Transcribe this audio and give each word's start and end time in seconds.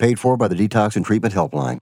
Paid 0.00 0.18
for 0.18 0.38
by 0.38 0.48
the 0.48 0.54
Detox 0.54 0.96
and 0.96 1.04
Treatment 1.04 1.34
Helpline. 1.34 1.78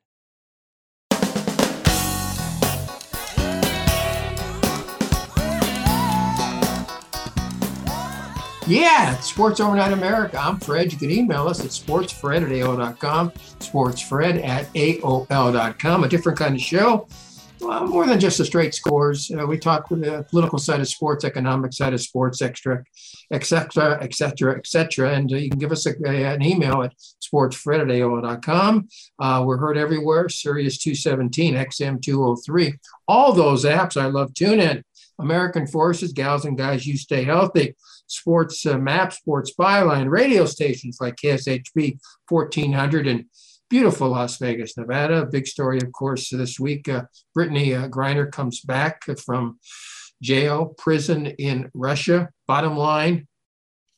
Yeah, 8.66 9.18
Sports 9.20 9.60
Overnight 9.60 9.92
America. 9.92 10.36
I'm 10.36 10.58
Fred. 10.58 10.92
You 10.92 10.98
can 10.98 11.12
email 11.12 11.46
us 11.46 11.60
at 11.60 11.70
sportsfred 11.70 12.42
at 12.42 12.48
AOL.com, 12.48 13.30
sportsfred 13.30 14.44
at 14.44 14.66
AOL.com. 14.74 16.04
A 16.04 16.08
different 16.08 16.38
kind 16.38 16.56
of 16.56 16.60
show. 16.60 17.06
Well, 17.60 17.86
more 17.86 18.04
than 18.04 18.18
just 18.18 18.38
the 18.38 18.44
straight 18.44 18.74
scores. 18.74 19.30
Uh, 19.30 19.46
we 19.46 19.58
talk 19.58 19.90
with 19.90 20.02
the 20.02 20.24
political 20.28 20.58
side 20.58 20.80
of 20.80 20.88
sports, 20.88 21.24
economic 21.24 21.72
side 21.72 21.94
of 21.94 22.00
sports, 22.00 22.42
extra, 22.42 22.84
et 23.30 23.44
cetera, 23.44 23.98
et 24.02 24.14
cetera, 24.14 24.56
et 24.56 24.66
cetera. 24.66 25.12
And 25.12 25.32
uh, 25.32 25.36
you 25.36 25.50
can 25.50 25.58
give 25.58 25.72
us 25.72 25.86
a, 25.86 25.94
a, 26.06 26.34
an 26.34 26.42
email 26.42 26.82
at 26.82 26.94
sportsfred 27.22 27.80
at 27.80 27.88
AOL.com. 27.88 28.88
Uh, 29.18 29.44
we're 29.46 29.58
heard 29.58 29.76
everywhere, 29.76 30.28
Sirius 30.28 30.78
217, 30.78 31.54
XM 31.54 32.00
203. 32.00 32.74
All 33.06 33.32
those 33.32 33.64
apps. 33.64 34.00
I 34.00 34.06
love 34.06 34.32
TuneIn. 34.32 34.82
American 35.20 35.66
Forces, 35.66 36.12
Gals 36.12 36.44
and 36.44 36.56
Guys, 36.56 36.86
You 36.86 36.96
Stay 36.96 37.24
Healthy 37.24 37.74
sports 38.08 38.66
uh, 38.66 38.78
map, 38.78 39.12
sports 39.12 39.52
byline, 39.58 40.10
radio 40.10 40.44
stations 40.46 40.98
like 41.00 41.16
KSHB 41.16 41.98
1400 42.28 43.06
and 43.06 43.26
beautiful 43.70 44.08
Las 44.08 44.38
Vegas, 44.38 44.76
Nevada. 44.76 45.26
Big 45.26 45.46
story, 45.46 45.78
of 45.78 45.92
course, 45.92 46.30
this 46.30 46.58
week. 46.58 46.88
Uh, 46.88 47.02
Brittany 47.34 47.74
uh, 47.74 47.88
Griner 47.88 48.30
comes 48.30 48.60
back 48.60 49.04
from 49.24 49.58
jail, 50.22 50.74
prison 50.78 51.26
in 51.26 51.70
Russia. 51.74 52.30
Bottom 52.46 52.76
line, 52.76 53.26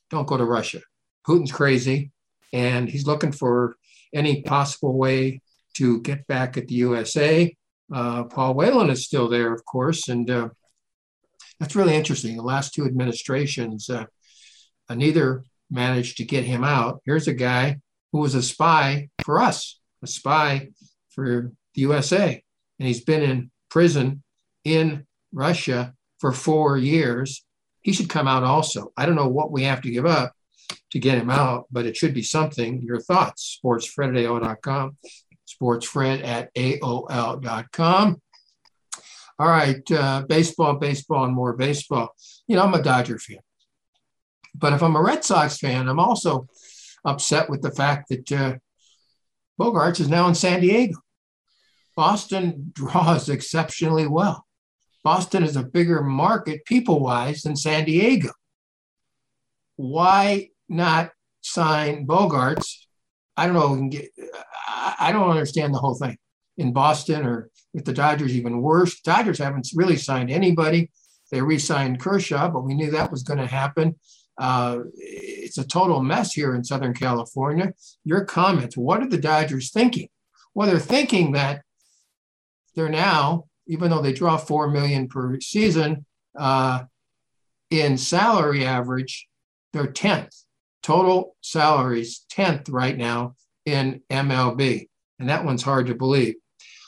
don't 0.09 0.27
go 0.27 0.37
to 0.37 0.45
Russia. 0.45 0.81
Putin's 1.27 1.51
crazy, 1.51 2.11
and 2.53 2.89
he's 2.89 3.07
looking 3.07 3.31
for 3.31 3.75
any 4.13 4.41
possible 4.41 4.97
way 4.97 5.41
to 5.75 6.01
get 6.01 6.27
back 6.27 6.57
at 6.57 6.67
the 6.67 6.75
USA. 6.75 7.55
Uh, 7.93 8.23
Paul 8.25 8.53
Whelan 8.55 8.89
is 8.89 9.05
still 9.05 9.29
there, 9.29 9.53
of 9.53 9.63
course, 9.65 10.07
and 10.07 10.29
uh, 10.29 10.49
that's 11.59 11.75
really 11.75 11.95
interesting. 11.95 12.35
The 12.35 12.43
last 12.43 12.73
two 12.73 12.85
administrations, 12.85 13.89
uh, 13.89 14.05
neither 14.89 15.43
managed 15.69 16.17
to 16.17 16.25
get 16.25 16.43
him 16.43 16.63
out. 16.63 17.01
Here's 17.05 17.27
a 17.27 17.33
guy 17.33 17.77
who 18.11 18.19
was 18.19 18.35
a 18.35 18.43
spy 18.43 19.09
for 19.23 19.39
us, 19.39 19.79
a 20.03 20.07
spy 20.07 20.69
for 21.11 21.51
the 21.75 21.81
USA, 21.81 22.43
and 22.79 22.87
he's 22.87 23.03
been 23.03 23.21
in 23.21 23.51
prison 23.69 24.23
in 24.65 25.05
Russia 25.31 25.93
for 26.21 26.31
four 26.31 26.77
years. 26.77 27.43
He 27.81 27.91
should 27.91 28.09
come 28.09 28.27
out 28.27 28.43
also. 28.43 28.93
I 28.95 29.05
don't 29.05 29.15
know 29.15 29.27
what 29.27 29.51
we 29.51 29.63
have 29.63 29.81
to 29.81 29.91
give 29.91 30.05
up 30.05 30.33
to 30.91 30.99
get 30.99 31.17
him 31.17 31.31
out, 31.31 31.65
but 31.71 31.87
it 31.87 31.97
should 31.97 32.13
be 32.13 32.21
something. 32.21 32.81
Your 32.83 33.01
thoughts, 33.01 33.59
sportsfred 33.61 34.09
at 34.09 34.15
AOL.com, 34.15 34.97
sportsfred 35.49 36.23
at 36.23 36.53
AOL.com. 36.53 38.21
All 39.39 39.47
right, 39.47 39.91
uh, 39.91 40.21
baseball, 40.29 40.75
baseball, 40.75 41.25
and 41.25 41.33
more 41.33 41.53
baseball. 41.53 42.09
You 42.47 42.55
know, 42.55 42.63
I'm 42.63 42.75
a 42.75 42.83
Dodger 42.83 43.17
fan. 43.17 43.39
But 44.53 44.73
if 44.73 44.83
I'm 44.83 44.95
a 44.95 45.01
Red 45.01 45.25
Sox 45.25 45.57
fan, 45.57 45.89
I'm 45.89 45.99
also 45.99 46.47
upset 47.03 47.49
with 47.49 47.63
the 47.63 47.71
fact 47.71 48.09
that 48.09 48.31
uh, 48.31 48.55
Bogaerts 49.59 49.99
is 49.99 50.09
now 50.09 50.27
in 50.27 50.35
San 50.35 50.61
Diego. 50.61 50.99
Boston 51.95 52.71
draws 52.75 53.29
exceptionally 53.29 54.05
well. 54.05 54.45
Boston 55.03 55.43
is 55.43 55.55
a 55.55 55.63
bigger 55.63 56.01
market 56.01 56.65
people 56.65 56.99
wise 56.99 57.41
than 57.41 57.55
San 57.55 57.85
Diego. 57.85 58.29
Why 59.75 60.49
not 60.69 61.11
sign 61.41 62.05
Bogaerts? 62.05 62.75
I 63.35 63.47
don't 63.47 63.55
know. 63.55 63.99
I 64.67 65.11
don't 65.11 65.29
understand 65.29 65.73
the 65.73 65.79
whole 65.79 65.95
thing 65.95 66.17
in 66.57 66.73
Boston 66.73 67.25
or 67.25 67.49
with 67.73 67.85
the 67.85 67.93
Dodgers, 67.93 68.35
even 68.35 68.61
worse. 68.61 68.99
Dodgers 69.01 69.39
haven't 69.39 69.69
really 69.73 69.97
signed 69.97 70.29
anybody. 70.29 70.91
They 71.31 71.41
re 71.41 71.57
signed 71.57 71.99
Kershaw, 71.99 72.49
but 72.49 72.63
we 72.63 72.73
knew 72.73 72.91
that 72.91 73.11
was 73.11 73.23
going 73.23 73.39
to 73.39 73.47
happen. 73.47 73.95
Uh, 74.37 74.79
it's 74.95 75.57
a 75.57 75.65
total 75.65 76.01
mess 76.01 76.33
here 76.33 76.55
in 76.55 76.63
Southern 76.63 76.93
California. 76.93 77.73
Your 78.03 78.25
comments, 78.25 78.75
what 78.75 79.01
are 79.01 79.09
the 79.09 79.17
Dodgers 79.17 79.71
thinking? 79.71 80.09
Well, 80.53 80.67
they're 80.67 80.79
thinking 80.79 81.31
that 81.33 81.61
they're 82.75 82.89
now, 82.89 83.45
even 83.71 83.89
though 83.89 84.01
they 84.01 84.11
draw 84.11 84.35
four 84.35 84.69
million 84.69 85.07
per 85.07 85.39
season, 85.39 86.05
uh, 86.37 86.83
in 87.69 87.97
salary 87.97 88.65
average, 88.65 89.29
they're 89.71 89.87
10th. 89.87 90.43
Total 90.83 91.33
salaries 91.39 92.25
10th 92.33 92.69
right 92.69 92.97
now 92.97 93.35
in 93.65 94.01
MLB. 94.09 94.89
And 95.19 95.29
that 95.29 95.45
one's 95.45 95.63
hard 95.63 95.87
to 95.87 95.95
believe. 95.95 96.35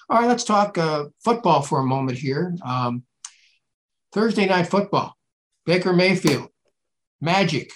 All 0.10 0.20
right, 0.20 0.28
let's 0.28 0.44
talk 0.44 0.78
uh, 0.78 1.06
football 1.24 1.62
for 1.62 1.80
a 1.80 1.86
moment 1.86 2.18
here. 2.18 2.54
Um, 2.66 3.04
Thursday 4.12 4.46
night 4.46 4.68
football. 4.68 5.16
Baker 5.66 5.94
Mayfield, 5.94 6.50
Magic. 7.22 7.72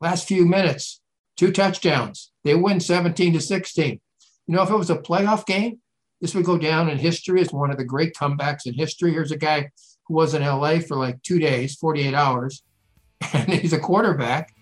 Last 0.00 0.26
few 0.26 0.46
minutes, 0.46 1.02
two 1.36 1.52
touchdowns. 1.52 2.32
They 2.44 2.54
win 2.54 2.80
17 2.80 3.34
to 3.34 3.40
16. 3.42 4.00
You 4.46 4.54
know, 4.54 4.62
if 4.62 4.70
it 4.70 4.76
was 4.76 4.88
a 4.88 4.96
playoff 4.96 5.44
game, 5.44 5.80
this 6.20 6.34
would 6.34 6.44
go 6.44 6.58
down 6.58 6.90
in 6.90 6.98
history 6.98 7.40
as 7.40 7.52
one 7.52 7.70
of 7.70 7.76
the 7.76 7.84
great 7.84 8.14
comebacks 8.14 8.66
in 8.66 8.74
history. 8.74 9.12
Here's 9.12 9.32
a 9.32 9.36
guy 9.36 9.70
who 10.06 10.14
was 10.14 10.34
in 10.34 10.42
LA 10.42 10.80
for 10.80 10.96
like 10.96 11.22
two 11.22 11.38
days, 11.38 11.76
48 11.76 12.14
hours, 12.14 12.62
and 13.32 13.48
he's 13.48 13.72
a 13.72 13.78
quarterback, 13.78 14.54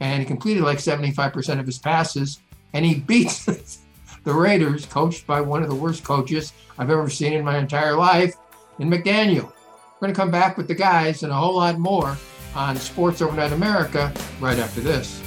and 0.00 0.20
he 0.20 0.26
completed 0.26 0.62
like 0.62 0.78
75% 0.78 1.60
of 1.60 1.66
his 1.66 1.78
passes, 1.78 2.40
and 2.72 2.84
he 2.84 2.94
beats 3.00 3.46
the 4.24 4.34
Raiders, 4.34 4.84
coached 4.86 5.26
by 5.26 5.40
one 5.40 5.62
of 5.62 5.68
the 5.68 5.74
worst 5.74 6.02
coaches 6.02 6.52
I've 6.78 6.90
ever 6.90 7.08
seen 7.08 7.32
in 7.32 7.44
my 7.44 7.58
entire 7.58 7.96
life, 7.96 8.34
in 8.78 8.90
McDaniel. 8.90 9.44
We're 9.44 10.00
going 10.08 10.12
to 10.12 10.20
come 10.20 10.30
back 10.30 10.58
with 10.58 10.68
the 10.68 10.74
guys 10.74 11.22
and 11.22 11.32
a 11.32 11.36
whole 11.36 11.56
lot 11.56 11.78
more 11.78 12.16
on 12.54 12.76
Sports 12.76 13.22
Overnight 13.22 13.52
America 13.52 14.12
right 14.40 14.58
after 14.58 14.80
this. 14.80 15.22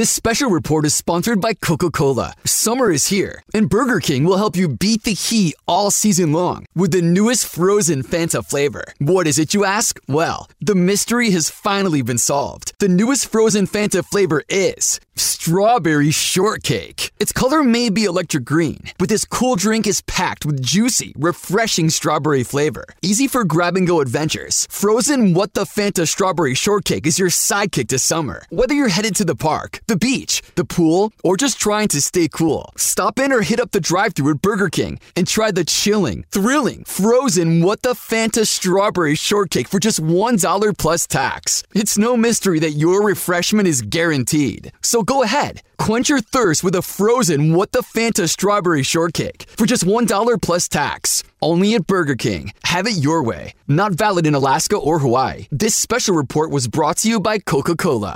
This 0.00 0.08
special 0.08 0.48
report 0.48 0.86
is 0.86 0.94
sponsored 0.94 1.42
by 1.42 1.52
Coca 1.52 1.90
Cola. 1.90 2.32
Summer 2.46 2.90
is 2.90 3.08
here, 3.08 3.42
and 3.52 3.68
Burger 3.68 4.00
King 4.00 4.24
will 4.24 4.38
help 4.38 4.56
you 4.56 4.66
beat 4.66 5.02
the 5.02 5.12
heat 5.12 5.54
all 5.68 5.90
season 5.90 6.32
long 6.32 6.64
with 6.74 6.92
the 6.92 7.02
newest 7.02 7.44
frozen 7.44 8.02
Fanta 8.02 8.42
flavor. 8.42 8.94
What 8.96 9.26
is 9.26 9.38
it, 9.38 9.52
you 9.52 9.66
ask? 9.66 10.00
Well, 10.08 10.48
the 10.58 10.74
mystery 10.74 11.32
has 11.32 11.50
finally 11.50 12.00
been 12.00 12.16
solved. 12.16 12.72
The 12.78 12.88
newest 12.88 13.26
frozen 13.26 13.66
Fanta 13.66 14.02
flavor 14.02 14.42
is 14.48 15.00
strawberry 15.20 16.10
shortcake. 16.10 17.12
Its 17.20 17.32
color 17.32 17.62
may 17.62 17.90
be 17.90 18.04
electric 18.04 18.44
green, 18.44 18.82
but 18.98 19.08
this 19.08 19.24
cool 19.24 19.54
drink 19.54 19.86
is 19.86 20.00
packed 20.02 20.46
with 20.46 20.62
juicy, 20.62 21.12
refreshing 21.16 21.90
strawberry 21.90 22.42
flavor. 22.42 22.86
Easy 23.02 23.28
for 23.28 23.44
grab 23.44 23.76
and 23.76 23.86
go 23.86 24.00
adventures. 24.00 24.66
Frozen 24.70 25.34
What 25.34 25.52
the 25.54 25.64
Fanta 25.64 26.08
strawberry 26.08 26.54
shortcake 26.54 27.06
is 27.06 27.18
your 27.18 27.28
sidekick 27.28 27.88
to 27.88 27.98
summer. 27.98 28.42
Whether 28.48 28.74
you're 28.74 28.88
headed 28.88 29.14
to 29.16 29.24
the 29.24 29.36
park, 29.36 29.80
the 29.86 29.96
beach, 29.96 30.42
the 30.54 30.64
pool, 30.64 31.12
or 31.22 31.36
just 31.36 31.60
trying 31.60 31.88
to 31.88 32.00
stay 32.00 32.26
cool, 32.28 32.72
stop 32.76 33.18
in 33.18 33.32
or 33.32 33.42
hit 33.42 33.60
up 33.60 33.72
the 33.72 33.80
drive 33.80 34.14
thru 34.14 34.30
at 34.30 34.40
Burger 34.40 34.70
King 34.70 34.98
and 35.16 35.26
try 35.26 35.50
the 35.50 35.64
chilling, 35.64 36.24
thrilling, 36.30 36.84
frozen 36.84 37.62
What 37.62 37.82
the 37.82 37.92
Fanta 37.94 38.46
strawberry 38.46 39.14
shortcake 39.14 39.68
for 39.68 39.78
just 39.78 40.00
$1 40.00 40.78
plus 40.78 41.06
tax. 41.06 41.62
It's 41.74 41.98
no 41.98 42.16
mystery 42.16 42.58
that 42.60 42.70
your 42.72 43.02
refreshment 43.04 43.68
is 43.68 43.82
guaranteed. 43.82 44.72
So 44.80 45.02
go 45.10 45.22
ahead, 45.24 45.62
quench 45.76 46.08
your 46.08 46.20
thirst 46.20 46.62
with 46.62 46.76
a 46.76 46.82
frozen 46.82 47.52
What 47.52 47.72
the 47.72 47.80
Fanta 47.82 48.28
strawberry 48.28 48.84
shortcake 48.84 49.46
for 49.56 49.66
just 49.66 49.84
$1 49.84 50.40
plus 50.40 50.68
tax. 50.68 51.24
Only 51.42 51.74
at 51.74 51.86
Burger 51.88 52.14
King. 52.14 52.52
Have 52.64 52.86
it 52.86 52.96
your 53.02 53.22
way. 53.24 53.54
Not 53.66 53.92
valid 53.92 54.24
in 54.26 54.34
Alaska 54.36 54.76
or 54.76 55.00
Hawaii. 55.00 55.46
This 55.50 55.74
special 55.74 56.14
report 56.14 56.50
was 56.52 56.68
brought 56.68 56.98
to 56.98 57.08
you 57.08 57.18
by 57.18 57.38
Coca 57.40 57.74
Cola. 57.74 58.14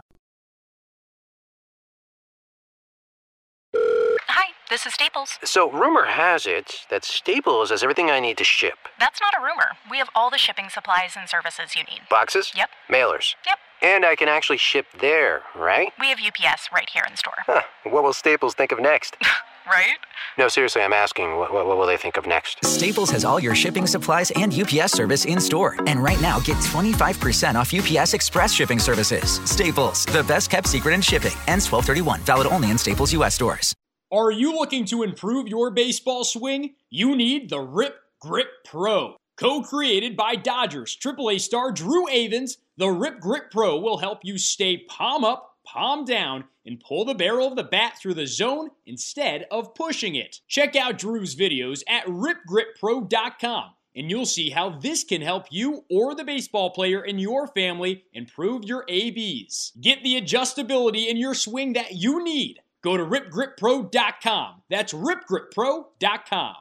Hi, 4.28 4.50
this 4.70 4.86
is 4.86 4.92
Staples. 4.94 5.38
So, 5.44 5.70
rumor 5.72 6.04
has 6.04 6.46
it 6.46 6.86
that 6.90 7.04
Staples 7.04 7.70
has 7.70 7.82
everything 7.82 8.10
I 8.10 8.20
need 8.20 8.36
to 8.38 8.44
ship 8.44 8.74
That's 9.00 9.20
not 9.20 9.34
a 9.36 9.42
rumor. 9.42 9.70
We 9.90 9.98
have 9.98 10.10
all 10.14 10.30
the 10.30 10.38
shipping 10.38 10.68
supplies 10.68 11.14
and 11.18 11.28
services 11.28 11.74
you 11.74 11.82
need. 11.84 12.02
boxes, 12.08 12.52
Yep. 12.54 12.70
mailers, 12.88 13.34
Yep. 13.46 13.58
And 13.84 14.04
I 14.04 14.16
can 14.16 14.28
actually 14.28 14.56
ship 14.56 14.86
there, 15.00 15.42
right? 15.54 15.92
We 16.00 16.08
have 16.08 16.18
UPS 16.18 16.70
right 16.72 16.88
here 16.88 17.04
in 17.08 17.16
store. 17.16 17.34
Huh. 17.46 17.62
What 17.84 18.02
will 18.02 18.14
Staples 18.14 18.54
think 18.54 18.72
of 18.72 18.80
next? 18.80 19.16
Right? 19.66 19.96
No, 20.36 20.48
seriously, 20.48 20.82
I'm 20.82 20.92
asking, 20.92 21.38
what, 21.38 21.50
what, 21.50 21.66
what 21.66 21.78
will 21.78 21.86
they 21.86 21.96
think 21.96 22.18
of 22.18 22.26
next? 22.26 22.62
Staples 22.66 23.08
has 23.10 23.24
all 23.24 23.40
your 23.40 23.54
shipping 23.54 23.86
supplies 23.86 24.30
and 24.32 24.52
UPS 24.52 24.92
service 24.92 25.24
in 25.24 25.40
store. 25.40 25.74
And 25.86 26.02
right 26.02 26.20
now, 26.20 26.38
get 26.40 26.58
25% 26.58 27.54
off 27.54 27.72
UPS 27.72 28.12
Express 28.12 28.52
shipping 28.52 28.78
services. 28.78 29.40
Staples, 29.46 30.04
the 30.04 30.22
best 30.24 30.50
kept 30.50 30.66
secret 30.66 30.92
in 30.92 31.00
shipping. 31.00 31.32
Ends 31.48 31.72
1231. 31.72 32.20
Valid 32.20 32.46
only 32.48 32.70
in 32.70 32.76
Staples 32.76 33.10
U.S. 33.14 33.36
stores. 33.36 33.74
Are 34.12 34.30
you 34.30 34.54
looking 34.54 34.84
to 34.84 35.02
improve 35.02 35.48
your 35.48 35.70
baseball 35.70 36.24
swing? 36.24 36.74
You 36.90 37.16
need 37.16 37.48
the 37.48 37.60
Rip 37.60 37.96
Grip 38.20 38.48
Pro. 38.66 39.16
Co 39.36 39.62
created 39.62 40.16
by 40.16 40.36
Dodgers 40.36 40.96
AAA 40.96 41.40
star 41.40 41.72
Drew 41.72 42.06
Avans, 42.06 42.58
the 42.76 42.88
Rip 42.88 43.20
Grip 43.20 43.50
Pro 43.50 43.78
will 43.78 43.98
help 43.98 44.20
you 44.22 44.38
stay 44.38 44.78
palm 44.78 45.24
up, 45.24 45.56
palm 45.64 46.04
down, 46.04 46.44
and 46.64 46.80
pull 46.80 47.04
the 47.04 47.14
barrel 47.14 47.48
of 47.48 47.56
the 47.56 47.64
bat 47.64 47.98
through 48.00 48.14
the 48.14 48.26
zone 48.26 48.70
instead 48.86 49.46
of 49.50 49.74
pushing 49.74 50.14
it. 50.14 50.40
Check 50.46 50.76
out 50.76 50.98
Drew's 50.98 51.34
videos 51.34 51.82
at 51.88 52.06
ripgrippro.com 52.06 53.70
and 53.96 54.10
you'll 54.10 54.26
see 54.26 54.50
how 54.50 54.70
this 54.70 55.04
can 55.04 55.22
help 55.22 55.46
you 55.50 55.84
or 55.90 56.14
the 56.14 56.24
baseball 56.24 56.70
player 56.70 57.04
in 57.04 57.18
your 57.18 57.46
family 57.48 58.04
improve 58.12 58.64
your 58.64 58.84
ABs. 58.88 59.72
Get 59.80 60.02
the 60.02 60.20
adjustability 60.20 61.08
in 61.08 61.16
your 61.16 61.34
swing 61.34 61.74
that 61.74 61.92
you 61.92 62.22
need. 62.22 62.60
Go 62.82 62.96
to 62.96 63.04
ripgrippro.com. 63.04 64.62
That's 64.68 64.92
ripgrippro.com. 64.92 66.54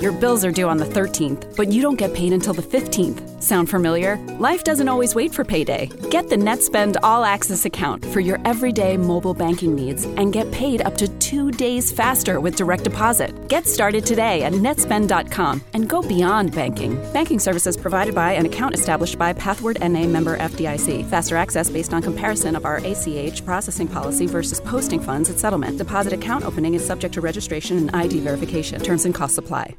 Your 0.00 0.12
bills 0.12 0.46
are 0.46 0.50
due 0.52 0.66
on 0.66 0.78
the 0.78 0.86
13th, 0.86 1.56
but 1.56 1.68
you 1.68 1.82
don't 1.82 1.96
get 1.96 2.14
paid 2.14 2.32
until 2.32 2.54
the 2.54 2.62
15th. 2.62 3.42
Sound 3.42 3.68
familiar? 3.68 4.16
Life 4.38 4.64
doesn't 4.64 4.88
always 4.88 5.14
wait 5.14 5.34
for 5.34 5.44
payday. 5.44 5.90
Get 6.10 6.28
the 6.30 6.36
NetSpend 6.36 6.96
All 7.02 7.22
Access 7.22 7.66
account 7.66 8.04
for 8.06 8.20
your 8.20 8.38
everyday 8.46 8.96
mobile 8.96 9.34
banking 9.34 9.74
needs 9.74 10.04
and 10.04 10.32
get 10.32 10.50
paid 10.52 10.80
up 10.80 10.96
to 10.98 11.08
two 11.18 11.50
days 11.50 11.92
faster 11.92 12.40
with 12.40 12.56
direct 12.56 12.84
deposit. 12.84 13.48
Get 13.48 13.66
started 13.66 14.06
today 14.06 14.42
at 14.42 14.54
netspend.com 14.54 15.62
and 15.74 15.88
go 15.88 16.00
beyond 16.00 16.54
banking. 16.54 16.96
Banking 17.12 17.38
services 17.38 17.76
provided 17.76 18.14
by 18.14 18.32
an 18.32 18.46
account 18.46 18.74
established 18.74 19.18
by 19.18 19.34
Pathward 19.34 19.80
NA 19.80 20.06
member 20.06 20.38
FDIC. 20.38 21.08
Faster 21.10 21.36
access 21.36 21.68
based 21.68 21.92
on 21.92 22.00
comparison 22.00 22.56
of 22.56 22.64
our 22.64 22.78
ACH 22.78 23.44
processing 23.44 23.88
policy 23.88 24.26
versus 24.26 24.60
posting 24.60 25.00
funds 25.00 25.28
at 25.28 25.38
settlement. 25.38 25.76
Deposit 25.76 26.14
account 26.14 26.44
opening 26.44 26.72
is 26.72 26.86
subject 26.86 27.12
to 27.14 27.20
registration 27.20 27.76
and 27.76 27.90
ID 27.94 28.20
verification. 28.20 28.80
Terms 28.80 29.04
and 29.04 29.14
costs 29.14 29.36
apply. 29.36 29.69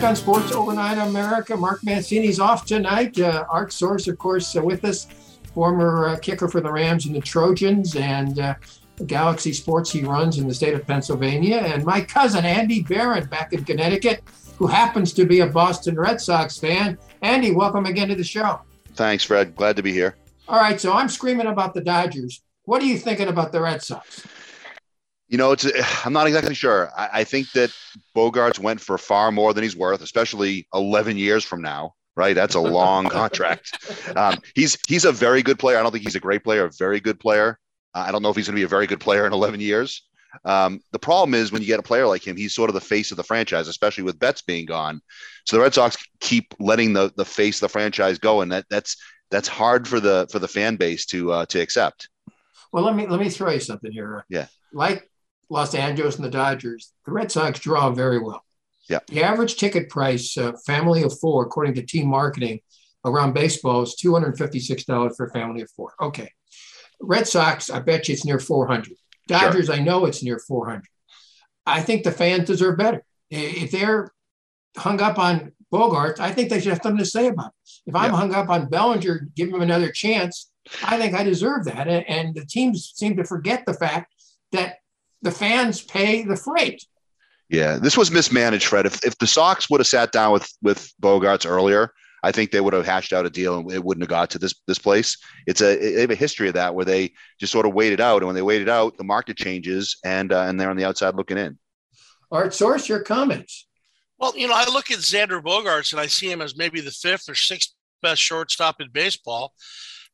Back 0.00 0.08
on 0.08 0.16
Sports 0.16 0.52
Overnight 0.52 0.96
America. 0.96 1.54
Mark 1.54 1.84
Mancini's 1.84 2.40
off 2.40 2.64
tonight. 2.64 3.20
Uh, 3.20 3.44
Art 3.50 3.70
Source, 3.70 4.08
of 4.08 4.16
course, 4.16 4.56
uh, 4.56 4.62
with 4.62 4.82
us, 4.82 5.06
former 5.52 6.08
uh, 6.08 6.16
kicker 6.16 6.48
for 6.48 6.62
the 6.62 6.72
Rams 6.72 7.04
and 7.04 7.14
the 7.14 7.20
Trojans, 7.20 7.96
and 7.96 8.38
uh, 8.38 8.54
Galaxy 9.04 9.52
Sports 9.52 9.92
he 9.92 10.02
runs 10.02 10.38
in 10.38 10.48
the 10.48 10.54
state 10.54 10.72
of 10.72 10.86
Pennsylvania. 10.86 11.56
And 11.56 11.84
my 11.84 12.00
cousin, 12.00 12.46
Andy 12.46 12.82
Barron, 12.82 13.26
back 13.26 13.52
in 13.52 13.62
Connecticut, 13.62 14.22
who 14.56 14.66
happens 14.66 15.12
to 15.12 15.26
be 15.26 15.40
a 15.40 15.46
Boston 15.46 15.96
Red 15.96 16.18
Sox 16.18 16.58
fan. 16.58 16.96
Andy, 17.20 17.50
welcome 17.50 17.84
again 17.84 18.08
to 18.08 18.14
the 18.14 18.24
show. 18.24 18.62
Thanks, 18.94 19.24
Fred. 19.24 19.54
Glad 19.54 19.76
to 19.76 19.82
be 19.82 19.92
here. 19.92 20.16
All 20.48 20.60
right, 20.60 20.80
so 20.80 20.94
I'm 20.94 21.10
screaming 21.10 21.48
about 21.48 21.74
the 21.74 21.82
Dodgers. 21.82 22.40
What 22.64 22.80
are 22.80 22.86
you 22.86 22.96
thinking 22.96 23.28
about 23.28 23.52
the 23.52 23.60
Red 23.60 23.82
Sox? 23.82 24.26
You 25.30 25.38
know, 25.38 25.52
it's 25.52 25.66
I'm 26.04 26.12
not 26.12 26.26
exactly 26.26 26.54
sure. 26.54 26.90
I, 26.94 27.20
I 27.20 27.24
think 27.24 27.50
that 27.52 27.74
Bogaerts 28.14 28.58
went 28.58 28.80
for 28.80 28.98
far 28.98 29.32
more 29.32 29.54
than 29.54 29.62
he's 29.62 29.76
worth, 29.76 30.02
especially 30.02 30.68
11 30.74 31.16
years 31.16 31.44
from 31.44 31.62
now. 31.62 31.94
Right, 32.16 32.34
that's 32.34 32.56
a 32.56 32.60
long 32.60 33.08
contract. 33.08 33.72
Um, 34.14 34.40
he's 34.54 34.76
he's 34.86 35.06
a 35.06 35.12
very 35.12 35.42
good 35.42 35.58
player. 35.58 35.78
I 35.78 35.82
don't 35.82 35.92
think 35.92 36.04
he's 36.04 36.16
a 36.16 36.20
great 36.20 36.44
player, 36.44 36.66
a 36.66 36.70
very 36.78 37.00
good 37.00 37.18
player. 37.18 37.58
Uh, 37.94 38.04
I 38.06 38.12
don't 38.12 38.20
know 38.20 38.28
if 38.28 38.36
he's 38.36 38.46
going 38.46 38.56
to 38.56 38.60
be 38.60 38.64
a 38.64 38.68
very 38.68 38.86
good 38.86 39.00
player 39.00 39.26
in 39.26 39.32
11 39.32 39.60
years. 39.60 40.02
Um, 40.44 40.80
the 40.92 40.98
problem 40.98 41.34
is 41.34 41.50
when 41.50 41.62
you 41.62 41.66
get 41.66 41.80
a 41.80 41.84
player 41.84 42.06
like 42.06 42.26
him, 42.26 42.36
he's 42.36 42.54
sort 42.54 42.70
of 42.70 42.74
the 42.74 42.80
face 42.80 43.10
of 43.10 43.16
the 43.16 43.24
franchise, 43.24 43.68
especially 43.68 44.04
with 44.04 44.18
Betts 44.18 44.42
being 44.42 44.66
gone. 44.66 45.00
So 45.46 45.56
the 45.56 45.62
Red 45.62 45.74
Sox 45.74 45.96
keep 46.20 46.54
letting 46.58 46.92
the 46.92 47.12
the 47.16 47.24
face 47.24 47.56
of 47.56 47.62
the 47.62 47.72
franchise 47.72 48.18
go, 48.18 48.40
and 48.40 48.52
that 48.52 48.66
that's 48.68 48.96
that's 49.30 49.48
hard 49.48 49.88
for 49.88 50.00
the 50.00 50.26
for 50.30 50.38
the 50.38 50.48
fan 50.48 50.76
base 50.76 51.06
to 51.06 51.32
uh, 51.32 51.46
to 51.46 51.60
accept. 51.60 52.08
Well, 52.72 52.84
let 52.84 52.94
me 52.94 53.06
let 53.06 53.20
me 53.20 53.28
throw 53.28 53.50
you 53.50 53.60
something 53.60 53.92
here. 53.92 54.24
Yeah. 54.28 54.46
Like 54.72 55.09
Los 55.50 55.74
Angeles 55.74 56.16
and 56.16 56.24
the 56.24 56.30
Dodgers, 56.30 56.92
the 57.04 57.12
Red 57.12 57.30
Sox 57.30 57.58
draw 57.60 57.90
very 57.90 58.18
well. 58.18 58.42
Yeah. 58.88 59.00
The 59.08 59.22
average 59.22 59.56
ticket 59.56 59.90
price, 59.90 60.36
uh, 60.38 60.52
family 60.64 61.02
of 61.02 61.18
four, 61.18 61.44
according 61.44 61.74
to 61.74 61.82
team 61.82 62.08
marketing 62.08 62.60
around 63.04 63.34
baseball, 63.34 63.82
is 63.82 63.94
two 63.96 64.12
hundred 64.14 64.38
fifty-six 64.38 64.84
dollars 64.84 65.16
for 65.16 65.26
a 65.26 65.30
family 65.30 65.60
of 65.62 65.70
four. 65.70 65.92
Okay. 66.00 66.30
Red 67.00 67.26
Sox, 67.26 67.70
I 67.70 67.80
bet 67.80 68.08
you 68.08 68.14
it's 68.14 68.24
near 68.24 68.38
four 68.38 68.66
hundred. 68.66 68.94
Dodgers, 69.28 69.70
I 69.70 69.78
know 69.78 70.06
it's 70.06 70.22
near 70.22 70.38
four 70.38 70.68
hundred. 70.68 70.88
I 71.66 71.82
think 71.82 72.04
the 72.04 72.12
fans 72.12 72.46
deserve 72.46 72.78
better. 72.78 73.04
If 73.30 73.70
they're 73.70 74.12
hung 74.76 75.00
up 75.00 75.18
on 75.18 75.52
Bogart, 75.70 76.20
I 76.20 76.32
think 76.32 76.50
they 76.50 76.60
should 76.60 76.72
have 76.72 76.82
something 76.82 76.98
to 76.98 77.04
say 77.04 77.28
about 77.28 77.48
it. 77.48 77.70
If 77.86 77.94
I'm 77.94 78.10
Yeah. 78.10 78.16
hung 78.16 78.34
up 78.34 78.48
on 78.48 78.68
Bellinger, 78.68 79.28
give 79.36 79.50
him 79.50 79.62
another 79.62 79.90
chance. 79.92 80.50
I 80.82 80.98
think 80.98 81.14
I 81.14 81.22
deserve 81.22 81.64
that. 81.66 81.86
And 81.86 82.34
the 82.34 82.44
teams 82.44 82.92
seem 82.94 83.16
to 83.16 83.24
forget 83.24 83.66
the 83.66 83.74
fact 83.74 84.12
that 84.50 84.78
the 85.22 85.30
fans 85.30 85.82
pay 85.82 86.22
the 86.24 86.36
freight. 86.36 86.84
Yeah, 87.48 87.76
this 87.76 87.96
was 87.96 88.10
mismanaged, 88.10 88.66
Fred. 88.66 88.86
If 88.86 89.04
if 89.04 89.18
the 89.18 89.26
Sox 89.26 89.68
would 89.68 89.80
have 89.80 89.86
sat 89.86 90.12
down 90.12 90.32
with 90.32 90.50
with 90.62 90.92
Bogaerts 91.02 91.48
earlier, 91.48 91.92
I 92.22 92.30
think 92.30 92.50
they 92.50 92.60
would 92.60 92.74
have 92.74 92.86
hashed 92.86 93.12
out 93.12 93.26
a 93.26 93.30
deal 93.30 93.58
and 93.58 93.72
it 93.72 93.82
wouldn't 93.82 94.02
have 94.02 94.10
got 94.10 94.30
to 94.30 94.38
this 94.38 94.54
this 94.66 94.78
place. 94.78 95.16
It's 95.46 95.60
a 95.60 95.76
they 95.76 96.00
have 96.02 96.10
a 96.10 96.14
history 96.14 96.48
of 96.48 96.54
that 96.54 96.74
where 96.74 96.84
they 96.84 97.12
just 97.40 97.52
sort 97.52 97.66
of 97.66 97.74
waited 97.74 98.00
out, 98.00 98.18
and 98.18 98.26
when 98.26 98.36
they 98.36 98.42
waited 98.42 98.68
out, 98.68 98.96
the 98.96 99.04
market 99.04 99.36
changes, 99.36 99.98
and 100.04 100.32
uh, 100.32 100.42
and 100.42 100.60
they're 100.60 100.70
on 100.70 100.76
the 100.76 100.84
outside 100.84 101.16
looking 101.16 101.38
in. 101.38 101.58
Art 102.30 102.54
Source, 102.54 102.88
your 102.88 103.00
comments. 103.00 103.66
Well, 104.18 104.36
you 104.36 104.46
know, 104.46 104.54
I 104.54 104.66
look 104.66 104.90
at 104.90 104.98
Xander 104.98 105.42
Bogaerts 105.42 105.92
and 105.92 106.00
I 106.00 106.06
see 106.06 106.30
him 106.30 106.42
as 106.42 106.56
maybe 106.56 106.80
the 106.80 106.90
fifth 106.90 107.28
or 107.28 107.34
sixth 107.34 107.72
best 108.02 108.20
shortstop 108.20 108.80
in 108.80 108.90
baseball. 108.92 109.54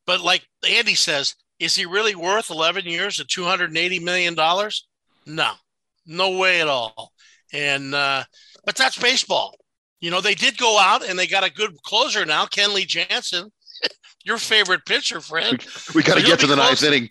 But 0.05 0.21
like 0.21 0.47
Andy 0.67 0.95
says, 0.95 1.35
is 1.59 1.75
he 1.75 1.85
really 1.85 2.15
worth 2.15 2.49
11 2.49 2.85
years 2.85 3.19
at 3.19 3.27
$280 3.27 4.01
million? 4.01 4.35
No, 5.27 5.51
no 6.05 6.37
way 6.37 6.61
at 6.61 6.67
all. 6.67 7.11
And, 7.53 7.93
uh, 7.93 8.23
but 8.65 8.75
that's 8.75 8.97
baseball. 8.97 9.55
You 9.99 10.09
know, 10.11 10.21
they 10.21 10.35
did 10.35 10.57
go 10.57 10.79
out 10.79 11.07
and 11.07 11.17
they 11.19 11.27
got 11.27 11.43
a 11.45 11.51
good 11.51 11.75
closer 11.83 12.25
now, 12.25 12.45
Kenley 12.45 12.87
Jansen, 12.87 13.51
your 14.25 14.37
favorite 14.37 14.85
pitcher, 14.85 15.19
Fred. 15.21 15.65
We 15.93 16.01
got 16.03 16.15
to 16.15 16.21
So 16.21 16.27
get 16.27 16.39
to 16.41 16.47
the 16.47 16.55
ninth 16.55 16.79
close. 16.79 16.83
inning. 16.83 17.09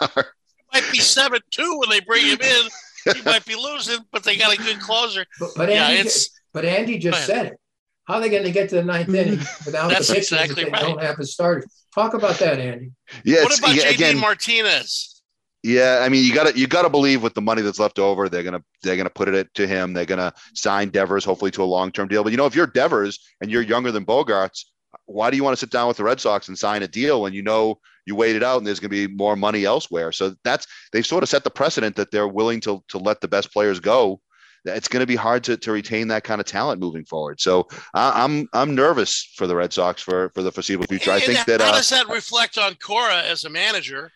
Might 0.72 0.90
be 0.92 0.98
7 0.98 1.40
2 1.50 1.78
when 1.78 1.88
they 1.88 2.00
bring 2.00 2.24
him 2.26 2.40
in. 2.40 2.68
He 3.14 3.22
might 3.22 3.44
be 3.44 3.54
losing, 3.54 3.98
but 4.12 4.24
they 4.24 4.36
got 4.36 4.54
a 4.54 4.56
good 4.56 4.80
closer. 4.80 5.24
But, 5.38 5.50
but 5.56 5.68
Yeah, 5.68 5.86
Andy, 5.88 6.00
it's- 6.00 6.30
but 6.52 6.64
Andy 6.64 6.98
just 6.98 7.26
said 7.26 7.46
it. 7.46 7.60
How 8.06 8.14
are 8.14 8.20
they 8.20 8.28
going 8.30 8.44
to 8.44 8.50
get 8.50 8.68
to 8.70 8.76
the 8.76 8.84
ninth 8.84 9.08
inning 9.08 9.38
without 9.64 9.88
That's 9.88 10.08
the 10.08 10.14
pitchers 10.14 10.32
exactly 10.32 10.62
if 10.64 10.68
they 10.68 10.72
right. 10.72 10.82
don't 10.82 11.02
have 11.02 11.18
a 11.18 11.24
starter? 11.26 11.66
Talk 11.94 12.14
about 12.14 12.36
that, 12.38 12.58
Andy. 12.58 12.92
Yeah, 13.24 13.42
what 13.44 13.58
about 13.58 13.74
yeah, 13.74 13.84
JD 13.84 13.94
again, 13.94 14.18
Martinez? 14.18 15.13
Yeah, 15.64 16.00
I 16.02 16.10
mean, 16.10 16.26
you 16.26 16.34
got 16.34 16.52
to 16.52 16.58
you 16.58 16.66
got 16.66 16.82
to 16.82 16.90
believe 16.90 17.22
with 17.22 17.32
the 17.32 17.40
money 17.40 17.62
that's 17.62 17.78
left 17.78 17.98
over, 17.98 18.28
they're 18.28 18.42
gonna 18.42 18.62
they're 18.82 18.98
gonna 18.98 19.08
put 19.08 19.28
it 19.28 19.52
to 19.54 19.66
him. 19.66 19.94
They're 19.94 20.04
gonna 20.04 20.34
sign 20.52 20.90
Devers 20.90 21.24
hopefully 21.24 21.50
to 21.52 21.62
a 21.62 21.64
long 21.64 21.90
term 21.90 22.06
deal. 22.06 22.22
But 22.22 22.32
you 22.32 22.36
know, 22.36 22.44
if 22.44 22.54
you're 22.54 22.66
Devers 22.66 23.18
and 23.40 23.50
you're 23.50 23.62
younger 23.62 23.90
than 23.90 24.04
Bogaerts, 24.04 24.66
why 25.06 25.30
do 25.30 25.38
you 25.38 25.42
want 25.42 25.54
to 25.54 25.58
sit 25.58 25.70
down 25.70 25.88
with 25.88 25.96
the 25.96 26.04
Red 26.04 26.20
Sox 26.20 26.48
and 26.48 26.58
sign 26.58 26.82
a 26.82 26.88
deal 26.88 27.22
when 27.22 27.32
you 27.32 27.42
know 27.42 27.78
you 28.04 28.14
wait 28.14 28.36
it 28.36 28.42
out 28.42 28.58
and 28.58 28.66
there's 28.66 28.78
going 28.78 28.90
to 28.90 29.08
be 29.08 29.14
more 29.14 29.36
money 29.36 29.64
elsewhere? 29.64 30.12
So 30.12 30.34
that's 30.44 30.66
they've 30.92 31.06
sort 31.06 31.22
of 31.22 31.30
set 31.30 31.44
the 31.44 31.50
precedent 31.50 31.96
that 31.96 32.10
they're 32.10 32.28
willing 32.28 32.60
to 32.60 32.84
to 32.88 32.98
let 32.98 33.22
the 33.22 33.28
best 33.28 33.50
players 33.50 33.80
go. 33.80 34.20
It's 34.66 34.88
going 34.88 35.00
to 35.00 35.06
be 35.06 35.16
hard 35.16 35.44
to, 35.44 35.56
to 35.56 35.72
retain 35.72 36.08
that 36.08 36.24
kind 36.24 36.42
of 36.42 36.46
talent 36.46 36.78
moving 36.78 37.06
forward. 37.06 37.40
So 37.40 37.68
I'm 37.94 38.48
I'm 38.52 38.74
nervous 38.74 39.32
for 39.34 39.46
the 39.46 39.56
Red 39.56 39.72
Sox 39.72 40.02
for 40.02 40.30
for 40.34 40.42
the 40.42 40.52
foreseeable 40.52 40.84
future. 40.88 41.10
And 41.10 41.22
I 41.22 41.24
think 41.24 41.46
that 41.46 41.62
how 41.62 41.70
uh, 41.70 41.76
does 41.76 41.88
that 41.88 42.08
reflect 42.08 42.58
on 42.58 42.74
Cora 42.74 43.22
as 43.22 43.46
a 43.46 43.50
manager? 43.50 44.12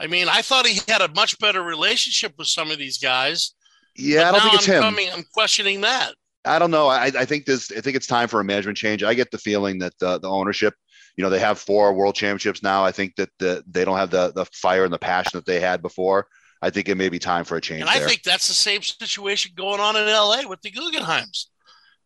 I 0.00 0.06
mean, 0.06 0.28
I 0.28 0.42
thought 0.42 0.66
he 0.66 0.80
had 0.88 1.02
a 1.02 1.12
much 1.14 1.38
better 1.38 1.62
relationship 1.62 2.34
with 2.38 2.48
some 2.48 2.70
of 2.70 2.78
these 2.78 2.98
guys. 2.98 3.54
yeah, 3.96 4.28
I 4.28 4.32
don't 4.32 4.40
think 4.42 4.54
it's 4.54 4.68
I'm 4.68 4.74
him. 4.76 4.82
Coming, 4.82 5.08
I'm 5.12 5.24
questioning 5.34 5.82
that. 5.82 6.14
I 6.44 6.58
don't 6.58 6.70
know. 6.70 6.88
I, 6.88 7.06
I 7.06 7.24
think 7.26 7.44
this. 7.44 7.70
I 7.70 7.80
think 7.80 7.96
it's 7.96 8.06
time 8.06 8.28
for 8.28 8.40
a 8.40 8.44
management 8.44 8.78
change. 8.78 9.02
I 9.02 9.14
get 9.14 9.30
the 9.30 9.38
feeling 9.38 9.78
that 9.80 9.92
the, 9.98 10.18
the 10.18 10.28
ownership, 10.28 10.74
you 11.16 11.22
know, 11.22 11.28
they 11.30 11.38
have 11.38 11.58
four 11.58 11.92
world 11.92 12.14
championships 12.14 12.62
now. 12.62 12.82
I 12.82 12.92
think 12.92 13.16
that 13.16 13.28
the, 13.38 13.62
they 13.70 13.84
don't 13.84 13.98
have 13.98 14.10
the 14.10 14.32
the 14.32 14.46
fire 14.46 14.84
and 14.84 14.92
the 14.92 14.98
passion 14.98 15.32
that 15.34 15.44
they 15.46 15.60
had 15.60 15.82
before. 15.82 16.26
I 16.62 16.70
think 16.70 16.88
it 16.88 16.96
may 16.96 17.08
be 17.08 17.18
time 17.18 17.44
for 17.44 17.56
a 17.56 17.60
change 17.60 17.80
And 17.82 17.90
I 17.90 17.98
there. 17.98 18.08
think 18.08 18.22
that's 18.22 18.48
the 18.48 18.54
same 18.54 18.82
situation 18.82 19.52
going 19.54 19.80
on 19.80 19.96
in 19.96 20.06
LA 20.06 20.42
with 20.48 20.60
the 20.62 20.70
Guggenheims. 20.70 21.46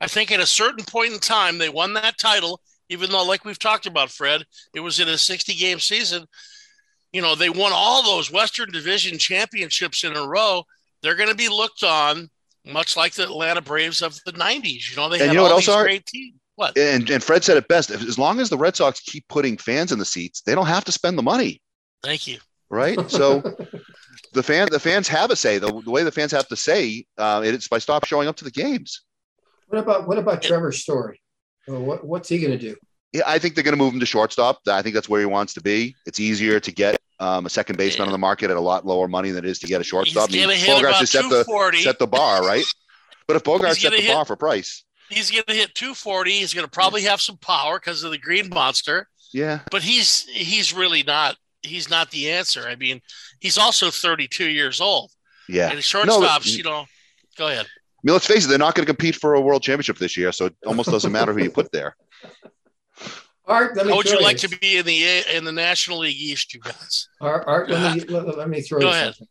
I 0.01 0.07
think 0.09 0.31
at 0.33 0.41
a 0.41 0.47
certain 0.47 0.85
point 0.85 1.13
in 1.13 1.19
time, 1.19 1.59
they 1.59 1.69
won 1.69 1.95
that 1.95 2.19
title, 2.19 2.61
even 2.89 3.11
though, 3.11 3.25
like 3.25 3.45
we've 3.45 3.59
talked 3.59 3.87
about, 3.87 4.11
Fred, 4.11 4.45
it 4.75 4.81
was 4.81 5.01
in 5.01 5.09
a 5.09 5.19
60 5.19 5.55
game 5.55 5.81
season. 5.81 6.27
You 7.15 7.23
know, 7.23 7.35
they 7.35 7.49
won 7.49 7.73
all 7.73 8.03
those 8.03 8.31
Western 8.33 8.71
Division 8.73 9.19
championships 9.19 10.03
in 10.05 10.17
a 10.17 10.27
row. 10.27 10.65
They're 11.03 11.15
going 11.15 11.29
to 11.29 11.35
be 11.37 11.49
looked 11.49 11.83
on 11.85 12.29
much 12.67 12.97
like 12.97 13.13
the 13.15 13.23
Atlanta 13.23 13.63
Braves 13.63 14.03
of 14.03 14.19
the 14.27 14.33
90s. 14.33 14.91
You 14.91 14.97
know, 14.97 15.09
they 15.09 15.17
And 15.21 15.27
had 15.29 15.33
you 15.33 15.39
know 15.39 15.45
all 15.45 15.51
else, 15.53 15.67
these 15.67 15.75
Art? 15.75 15.85
great 15.87 16.07
teams. 16.07 16.35
What? 16.57 16.77
and 16.79 17.09
and 17.11 17.23
Fred 17.23 17.43
said 17.43 17.57
it 17.57 17.67
best. 17.69 17.91
As 17.91 18.19
long 18.19 18.39
as 18.41 18.49
the 18.49 18.57
Red 18.59 18.77
Sox 18.77 19.01
keep 19.01 19.27
putting 19.29 19.57
fans 19.57 19.91
in 19.93 19.99
the 19.99 20.05
seats, 20.05 20.41
they 20.43 20.55
don't 20.55 20.67
have 20.67 20.85
to 20.85 20.93
spend 20.93 21.17
the 21.19 21.23
money, 21.23 21.61
Thank 22.03 22.27
you. 22.29 22.39
right? 22.71 22.99
So 23.11 23.43
the 24.33 24.43
fan 24.43 24.69
the 24.71 24.79
fans 24.81 25.09
have 25.09 25.31
a 25.33 25.37
say. 25.37 25.59
The, 25.59 25.67
the 25.85 25.91
way 25.91 26.05
the 26.05 26.13
fans 26.13 26.31
have 26.33 26.47
to 26.49 26.57
say 26.57 27.07
uh, 27.19 27.43
it's 27.45 27.67
by 27.69 27.79
stop 27.79 28.05
showing 28.07 28.29
up 28.29 28.37
to 28.37 28.45
the 28.45 28.53
games. 28.53 29.03
What 29.69 29.81
about 29.81 30.07
what 30.09 30.19
about 30.19 30.43
Trevor 30.43 30.71
Story? 30.73 31.21
Well, 31.67 31.83
what, 31.83 32.05
what's 32.07 32.29
he 32.29 32.39
going 32.39 32.57
to 32.57 32.59
do? 32.59 32.77
Yeah, 33.15 33.23
I 33.27 33.39
think 33.39 33.55
they're 33.55 33.63
going 33.63 33.77
to 33.79 33.83
move 33.83 33.95
him 33.95 34.01
to 34.01 34.07
shortstop. 34.07 34.59
I 34.69 34.83
think 34.83 34.95
that's 34.95 35.09
where 35.09 35.21
he 35.21 35.27
wants 35.27 35.55
to 35.55 35.61
be. 35.63 35.95
It's 36.05 36.19
easier 36.19 36.59
to 36.59 36.73
get 36.73 36.99
um, 37.21 37.47
a 37.47 37.49
second 37.49 37.77
baseman 37.79 38.09
on 38.09 38.13
the 38.13 38.19
market 38.19 38.51
at 38.51 38.57
a 38.57 38.61
lot 38.61 38.85
lower 38.85 39.07
money 39.07 39.31
than 39.31 39.45
it 39.45 39.49
is 39.49 39.61
to 39.61 39.69
get 39.69 39.81
a 39.81 39.85
shortstop. 39.85 40.31
He's 40.31 40.43
about 40.81 41.07
set 41.07 41.23
the 41.31 41.45
set 41.85 41.99
the 42.01 42.09
bar, 42.09 42.43
right? 42.45 42.65
But 43.29 43.37
if 43.37 43.45
Bogart 43.45 43.77
set 43.77 43.93
the 43.93 44.01
hit- 44.01 44.13
bar 44.13 44.25
for 44.25 44.35
Price, 44.37 44.85
He's 45.11 45.31
going 45.31 45.45
to 45.47 45.55
hit 45.55 45.75
240. 45.75 46.31
He's 46.33 46.53
going 46.55 46.65
to 46.67 46.71
probably 46.71 47.03
have 47.03 47.21
some 47.21 47.37
power 47.37 47.79
because 47.79 48.03
of 48.03 48.11
the 48.11 48.19
green 48.19 48.49
monster. 48.49 49.07
yeah, 49.33 49.61
but 49.71 49.83
he's 49.83 50.23
he's 50.29 50.73
really 50.75 51.05
not 51.05 51.37
he's 51.63 51.89
not 51.89 52.11
the 52.11 52.33
answer. 52.33 52.67
I 52.67 52.75
mean, 52.75 53.01
he's 53.39 53.57
also 53.59 53.91
32 53.91 54.47
years 54.51 54.81
old. 54.81 55.13
yeah. 55.49 55.71
And 55.71 55.79
shortstops, 55.79 56.19
but- 56.39 56.57
you 56.57 56.65
know, 56.65 56.87
go 57.39 57.47
ahead. 57.47 57.67
I 57.67 58.01
mean, 58.03 58.13
let's 58.13 58.27
face 58.27 58.45
it, 58.45 58.49
they're 58.49 58.59
not 58.59 58.75
going 58.75 58.85
to 58.85 58.93
compete 58.93 59.15
for 59.15 59.33
a 59.35 59.41
world 59.41 59.63
championship 59.63 59.97
this 59.99 60.17
year, 60.17 60.31
so 60.33 60.47
it 60.47 60.55
almost 60.67 60.91
doesn't 60.91 61.11
matter 61.13 61.33
who 61.33 61.43
you 61.43 61.51
put 61.51 61.73
there. 61.73 61.97
Art, 63.47 63.77
let 63.77 63.87
me 63.87 63.93
How 63.93 63.99
would 63.99 64.07
you 64.07 64.21
like 64.21 64.39
this. 64.41 64.51
to 64.51 64.59
be 64.59 64.79
in 64.79 64.87
the 64.87 65.37
in 65.37 65.45
the 65.45 65.53
National 65.53 65.99
League 65.99 66.17
East, 66.17 66.55
you 66.55 66.61
guys? 66.61 67.09
Art, 67.21 67.45
Art 67.47 67.71
let, 67.71 67.97
me, 67.97 68.01
let, 68.09 68.39
let 68.39 68.49
me 68.49 68.61
throw 68.63 68.81
Go 68.81 68.89
ahead. 68.91 69.15
something. 69.15 69.29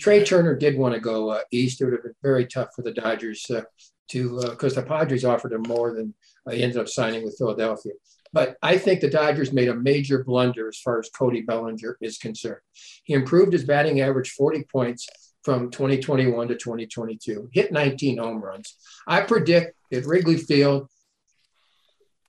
Trea 0.00 0.24
Turner 0.24 0.56
did 0.56 0.76
want 0.76 0.94
to 0.94 1.00
go 1.00 1.30
uh, 1.30 1.40
east. 1.52 1.80
It 1.80 1.84
would 1.84 1.92
have 1.92 2.02
been 2.02 2.14
very 2.22 2.46
tough 2.46 2.70
for 2.74 2.82
the 2.82 2.92
Dodgers 2.92 3.48
uh, 3.50 3.62
to 4.08 4.40
because 4.50 4.74
the 4.74 4.82
Padres 4.82 5.24
offered 5.24 5.52
him 5.52 5.62
more 5.68 5.94
than 5.94 6.14
uh, 6.46 6.52
he 6.52 6.62
ended 6.62 6.78
up 6.78 6.88
signing 6.88 7.22
with 7.24 7.38
Philadelphia. 7.38 7.92
But 8.32 8.56
I 8.62 8.78
think 8.78 9.00
the 9.00 9.10
Dodgers 9.10 9.52
made 9.52 9.68
a 9.68 9.74
major 9.74 10.24
blunder 10.24 10.66
as 10.68 10.78
far 10.78 10.98
as 10.98 11.10
Cody 11.10 11.42
Bellinger 11.42 11.98
is 12.00 12.18
concerned. 12.18 12.62
He 13.04 13.14
improved 13.14 13.52
his 13.52 13.64
batting 13.64 14.00
average 14.00 14.30
40 14.30 14.64
points 14.72 15.06
from 15.44 15.70
2021 15.70 16.48
to 16.48 16.54
2022, 16.54 17.50
hit 17.52 17.72
19 17.72 18.18
home 18.18 18.40
runs. 18.42 18.76
I 19.06 19.22
predict 19.22 19.74
at 19.92 20.06
Wrigley 20.06 20.36
Field, 20.36 20.88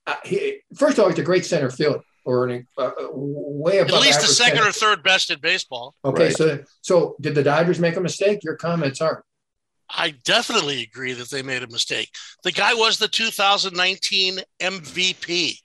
uh, 0.06 0.14
he, 0.24 0.60
first 0.76 0.98
of 0.98 1.04
all, 1.04 1.10
he's 1.10 1.18
a 1.18 1.22
great 1.22 1.44
center 1.44 1.70
fielder 1.70 2.00
or 2.24 2.48
an, 2.48 2.66
uh, 2.78 2.82
uh, 2.82 3.08
way 3.12 3.80
At 3.80 3.92
least 3.92 4.20
the 4.20 4.26
second 4.26 4.58
center 4.58 4.68
or 4.68 4.72
third 4.72 5.02
best 5.02 5.30
in 5.30 5.40
baseball. 5.40 5.94
Okay, 6.04 6.26
Right. 6.26 6.36
so 6.36 6.58
so 6.80 7.16
did 7.20 7.34
the 7.34 7.42
Dodgers 7.42 7.78
make 7.78 7.96
a 7.96 8.00
mistake? 8.00 8.42
Your 8.42 8.56
comments 8.56 9.00
are. 9.00 9.24
I 9.90 10.14
definitely 10.24 10.82
agree 10.82 11.12
that 11.12 11.30
they 11.30 11.42
made 11.42 11.62
a 11.62 11.68
mistake. 11.68 12.10
The 12.42 12.52
guy 12.52 12.74
was 12.74 12.98
the 12.98 13.08
2019 13.08 14.38
MVP. 14.60 15.58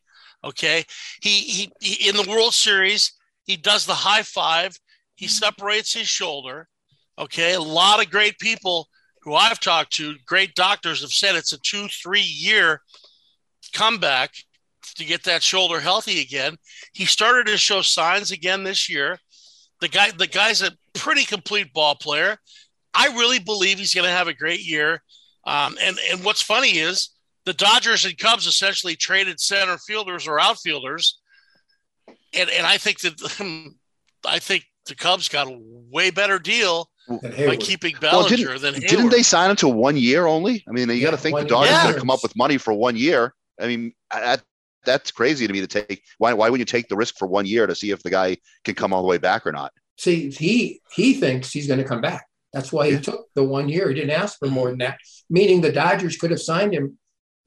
Okay, 0.43 0.85
he, 1.21 1.29
he 1.29 1.71
he 1.79 2.09
in 2.09 2.15
the 2.15 2.29
World 2.29 2.53
Series 2.53 3.13
he 3.49 3.57
does 3.57 3.85
the 3.85 3.95
high 3.95 4.23
five. 4.23 4.77
He 5.15 5.27
separates 5.27 5.93
his 5.93 6.07
shoulder. 6.07 6.67
Okay, 7.17 7.53
a 7.53 7.59
lot 7.59 7.99
of 7.99 8.11
great 8.11 8.37
people 8.39 8.87
who 9.23 9.33
I've 9.33 9.59
talked 9.59 9.91
to, 9.93 10.15
great 10.25 10.53
doctors 10.55 11.01
have 11.01 11.11
said 11.11 11.35
it's 11.35 11.51
a 11.51 11.57
two 11.57 11.87
three 11.87 12.21
year 12.21 12.81
comeback 13.69 14.33
to 14.95 15.05
get 15.05 15.23
that 15.23 15.43
shoulder 15.43 15.79
healthy 15.79 16.21
again. 16.21 16.57
He 16.93 17.05
started 17.05 17.47
to 17.47 17.57
show 17.57 17.81
signs 17.81 18.31
again 18.31 18.63
this 18.63 18.89
year. 18.89 19.19
The 19.81 19.87
guy 19.87 20.11
the 20.11 20.27
guy's 20.27 20.61
a 20.61 20.71
pretty 20.93 21.23
complete 21.23 21.73
ball 21.73 21.95
player. 21.95 22.37
I 22.93 23.07
really 23.07 23.39
believe 23.39 23.77
he's 23.79 23.93
going 23.93 24.07
to 24.07 24.11
have 24.11 24.27
a 24.27 24.33
great 24.33 24.65
year. 24.65 25.01
Um, 25.45 25.77
and 25.81 25.97
and 26.11 26.23
what's 26.23 26.41
funny 26.41 26.77
is 26.77 27.09
the 27.45 27.53
Dodgers 27.53 28.05
and 28.05 28.17
Cubs 28.17 28.45
essentially 28.45 28.95
traded 28.95 29.39
center 29.39 29.77
fielders 29.77 30.27
or 30.27 30.39
outfielders, 30.39 31.19
and 32.33 32.49
and 32.49 32.65
I 32.65 32.77
think 32.77 32.99
that 33.01 33.73
I 34.25 34.39
think 34.39 34.65
the 34.85 34.95
Cubs 34.95 35.29
got 35.29 35.47
a 35.47 35.57
way 35.89 36.11
better 36.11 36.39
deal 36.39 36.89
by 37.07 37.15
Heyward. 37.17 37.59
keeping 37.59 37.95
Well, 38.01 38.27
didn't, 38.27 38.61
than 38.61 38.73
Heyward. 38.75 38.87
didn't 38.87 39.09
they 39.09 39.23
sign 39.23 39.49
him 39.49 39.55
to 39.57 39.69
one 39.69 39.97
year 39.97 40.25
only? 40.25 40.63
I 40.67 40.71
mean, 40.71 40.89
you 40.89 41.01
got 41.01 41.11
to 41.11 41.17
think 41.17 41.37
the 41.37 41.45
Dodgers 41.45 41.71
year. 41.71 41.83
going 41.83 41.93
to 41.95 41.99
come 41.99 42.11
up 42.11 42.21
with 42.21 42.35
money 42.35 42.57
for 42.57 42.73
one 42.73 42.95
year. 42.95 43.33
I 43.59 43.67
mean, 43.67 43.93
I, 44.11 44.37
that's 44.85 45.11
crazy 45.11 45.45
to 45.47 45.53
me 45.53 45.59
to 45.61 45.67
take. 45.67 46.03
Why, 46.17 46.33
why 46.33 46.49
would 46.49 46.59
you 46.59 46.65
take 46.65 46.87
the 46.87 46.95
risk 46.95 47.17
for 47.17 47.27
one 47.27 47.45
year 47.45 47.67
to 47.67 47.75
see 47.75 47.91
if 47.91 48.01
the 48.03 48.09
guy 48.09 48.37
can 48.63 48.75
come 48.75 48.93
all 48.93 49.01
the 49.01 49.07
way 49.07 49.17
back 49.17 49.45
or 49.45 49.51
not? 49.51 49.71
See, 49.97 50.29
he 50.31 50.81
he 50.91 51.13
thinks 51.13 51.51
he's 51.51 51.67
going 51.67 51.79
to 51.79 51.85
come 51.85 52.01
back. 52.01 52.25
That's 52.53 52.71
why 52.71 52.87
he 52.87 52.93
Yeah. 52.93 53.01
took 53.01 53.27
the 53.35 53.43
one 53.43 53.67
year. 53.69 53.89
He 53.89 53.95
didn't 53.95 54.11
ask 54.11 54.39
for 54.39 54.47
more 54.47 54.69
than 54.69 54.79
that. 54.79 54.97
Meaning 55.29 55.61
the 55.61 55.71
Dodgers 55.71 56.17
could 56.17 56.31
have 56.31 56.41
signed 56.41 56.73
him 56.73 56.97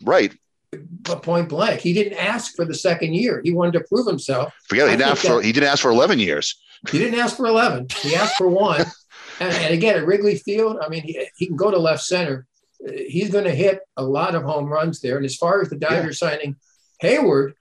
Right. 0.04 0.34
but 0.70 1.22
point 1.22 1.48
blank. 1.48 1.80
He 1.80 1.92
didn't 1.92 2.18
ask 2.18 2.54
for 2.54 2.64
the 2.64 2.74
second 2.74 3.14
year. 3.14 3.40
He 3.42 3.52
wanted 3.52 3.72
to 3.78 3.84
prove 3.88 4.06
himself. 4.06 4.52
Forget 4.68 4.86
it. 4.88 4.90
He 4.92 4.96
didn't 4.98 5.06
think 5.06 5.18
ask 5.18 5.26
for. 5.26 5.36
that- 5.40 5.44
He 5.46 5.52
didn't 5.52 5.68
ask 5.70 5.82
for 5.82 5.90
eleven 5.90 6.18
years. 6.18 6.60
He 6.90 6.98
didn't 6.98 7.18
ask 7.18 7.36
for 7.36 7.46
eleven. 7.46 7.86
He 8.02 8.14
asked 8.14 8.36
for 8.36 8.48
one. 8.48 8.84
And, 9.40 9.52
and 9.56 9.74
again, 9.74 9.96
at 9.96 10.06
Wrigley 10.06 10.36
Field, 10.36 10.76
I 10.84 10.88
mean, 10.88 11.02
he, 11.02 11.26
he 11.36 11.46
can 11.46 11.56
go 11.56 11.70
to 11.70 11.78
left 11.78 12.02
center. 12.04 12.46
Uh, 12.86 12.92
He's 13.08 13.30
going 13.30 13.44
to 13.44 13.54
hit 13.54 13.80
a 13.96 14.02
lot 14.02 14.34
of 14.34 14.42
home 14.42 14.66
runs 14.66 15.00
there. 15.00 15.16
And 15.16 15.26
as 15.26 15.36
far 15.36 15.60
as 15.60 15.68
the 15.70 15.76
Dodgers 15.76 16.18
signing 16.18 16.56
Heyward, 17.02 17.52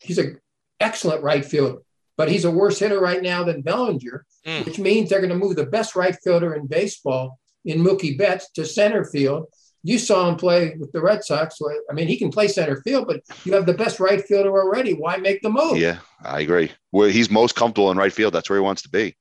he's 0.00 0.18
an 0.18 0.38
excellent 0.80 1.22
right 1.22 1.44
fielder, 1.44 1.78
but 2.16 2.30
he's 2.30 2.44
a 2.44 2.50
worse 2.50 2.78
hitter 2.78 3.00
right 3.00 3.22
now 3.22 3.44
than 3.44 3.62
Bellinger, 3.62 4.24
Mm. 4.46 4.66
which 4.66 4.78
means 4.78 5.08
they're 5.08 5.20
going 5.22 5.30
to 5.32 5.38
move 5.38 5.56
the 5.56 5.64
best 5.64 5.96
right 5.96 6.14
fielder 6.22 6.52
in 6.54 6.66
baseball 6.66 7.38
in 7.64 7.78
Mookie 7.82 8.18
Betts 8.18 8.50
to 8.52 8.66
center 8.66 9.02
field. 9.02 9.46
You 9.82 9.98
saw 9.98 10.28
him 10.28 10.36
play 10.36 10.74
with 10.78 10.92
the 10.92 11.00
Red 11.00 11.24
Sox. 11.24 11.56
So, 11.58 11.70
I 11.90 11.94
mean, 11.94 12.08
he 12.08 12.18
can 12.18 12.30
play 12.30 12.48
center 12.48 12.82
field, 12.82 13.06
but 13.06 13.22
you 13.46 13.54
have 13.54 13.64
the 13.64 13.72
best 13.72 14.00
right 14.00 14.22
fielder 14.22 14.50
already. 14.50 14.92
Why 14.92 15.16
make 15.16 15.40
the 15.40 15.48
move? 15.48 15.78
Yeah, 15.78 15.98
I 16.22 16.40
agree. 16.40 16.72
Where 16.90 17.08
he's 17.08 17.30
most 17.30 17.54
comfortable 17.56 17.90
in 17.90 17.96
right 17.96 18.12
field, 18.12 18.34
that's 18.34 18.50
where 18.50 18.58
he 18.58 18.62
wants 18.62 18.82
to 18.82 18.90
be. 18.90 19.16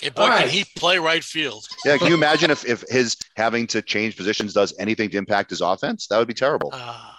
Hey, 0.00 0.10
boy, 0.10 0.22
All 0.22 0.28
can 0.28 0.48
he 0.48 0.64
play 0.76 0.98
right 0.98 1.24
field? 1.24 1.66
Yeah, 1.84 1.98
can 1.98 2.08
you 2.08 2.14
imagine 2.22 2.50
if 2.50 2.64
if 2.64 2.84
his 2.88 3.16
having 3.36 3.66
to 3.68 3.82
change 3.82 4.16
positions 4.16 4.52
does 4.52 4.74
anything 4.78 5.10
to 5.10 5.18
impact 5.18 5.50
his 5.50 5.60
offense? 5.60 6.06
That 6.08 6.18
would 6.18 6.28
be 6.28 6.34
terrible. 6.34 6.70
Uh, 6.72 7.10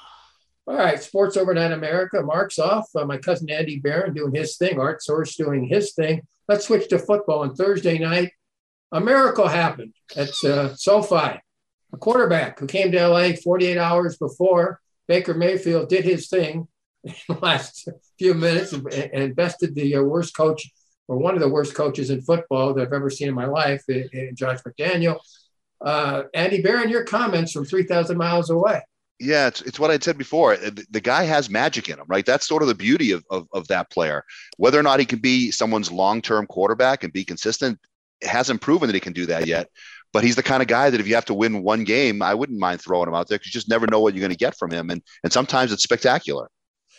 All 0.68 0.76
right, 0.76 1.02
Sports 1.02 1.36
Overnight 1.38 1.72
America. 1.72 2.22
Mark's 2.22 2.60
off. 2.60 2.86
Uh, 2.96 3.06
my 3.06 3.18
cousin 3.18 3.50
Andy 3.50 3.80
Barron 3.80 4.14
doing 4.14 4.34
his 4.34 4.58
thing. 4.58 4.80
Art 4.80 5.04
Source 5.04 5.36
doing 5.36 5.66
his 5.66 5.94
thing. 5.94 6.22
Let's 6.48 6.66
switch 6.66 6.88
to 6.90 7.00
football. 7.00 7.42
On 7.42 7.54
Thursday 7.54 8.00
night, 8.00 8.32
a 8.92 9.00
miracle 9.00 9.48
happened 9.48 9.94
at 10.16 10.32
uh, 10.44 10.76
SoFi. 10.76 11.40
A 11.92 11.98
quarterback 11.98 12.60
who 12.60 12.68
came 12.68 12.92
to 12.92 13.08
LA 13.08 13.32
48 13.44 13.78
hours 13.78 14.18
before 14.18 14.80
Baker 15.08 15.34
Mayfield 15.34 15.90
did 15.90 16.06
his 16.06 16.28
thing 16.28 16.68
in 17.04 17.14
the 17.28 17.34
last 17.36 17.90
few 18.18 18.34
minutes 18.34 18.74
and, 18.74 18.88
and 18.94 19.36
bested 19.36 19.76
the 19.76 19.96
uh, 19.96 20.02
worst 20.02 20.36
coach 20.36 20.72
or 21.10 21.18
one 21.18 21.34
of 21.34 21.42
the 21.42 21.50
worst 21.50 21.74
coaches 21.74 22.12
in 22.12 22.22
football 22.22 22.74
that 22.74 22.88
I've 22.88 22.94
ever 22.94 23.10
seen 23.10 23.28
in 23.28 23.34
my 23.34 23.48
life, 23.48 23.84
in, 23.90 24.08
in 24.14 24.36
Josh 24.36 24.60
McDaniel. 24.60 25.18
Uh, 25.82 26.24
Andy 26.36 26.62
Barron, 26.62 26.90
your 26.90 27.04
comments 27.04 27.52
from 27.52 27.66
3,000 27.66 28.16
miles 28.16 28.52
away. 28.52 28.82
Yeah, 29.20 29.48
it's, 29.48 29.62
it's 29.62 29.80
what 29.80 29.90
I 29.90 29.98
said 29.98 30.18
before. 30.18 30.56
The, 30.56 30.86
the 30.92 31.02
guy 31.02 31.24
has 31.24 31.50
magic 31.50 31.90
in 31.90 32.00
him, 32.00 32.06
right? 32.08 32.26
That's 32.26 32.48
sort 32.48 32.62
of 32.62 32.70
the 32.70 32.76
beauty 32.76 33.12
of, 33.12 33.26
of, 33.32 33.48
of 33.54 33.68
that 33.70 33.90
player. 33.90 34.24
Whether 34.58 34.80
or 34.80 34.84
not 34.84 35.00
he 35.00 35.06
can 35.06 35.20
be 35.20 35.50
someone's 35.52 35.92
long 35.92 36.22
term 36.22 36.46
quarterback 36.46 37.04
and 37.04 37.12
be 37.12 37.26
consistent, 37.26 37.80
hasn't 38.24 38.62
proven 38.62 38.88
that 38.88 38.94
he 38.94 39.02
can 39.02 39.14
do 39.14 39.26
that 39.26 39.48
yet. 39.48 39.68
But 40.14 40.24
he's 40.24 40.36
the 40.36 40.44
kind 40.44 40.62
of 40.62 40.68
guy 40.68 40.92
that 40.92 41.00
if 41.00 41.08
you 41.08 41.16
have 41.16 41.26
to 41.26 41.34
win 41.34 41.64
one 41.64 41.84
game, 41.86 42.22
I 42.22 42.34
wouldn't 42.36 42.60
mind 42.60 42.82
throwing 42.82 43.08
him 43.08 43.16
out 43.16 43.28
there 43.28 43.38
because 43.38 43.54
you 43.54 43.60
just 43.60 43.70
never 43.70 43.88
know 43.88 44.00
what 44.00 44.14
you're 44.14 44.22
going 44.22 44.32
to 44.32 44.38
get 44.38 44.58
from 44.58 44.72
him, 44.72 44.90
and 44.90 45.04
and 45.24 45.32
sometimes 45.32 45.72
it's 45.72 45.84
spectacular. 45.84 46.50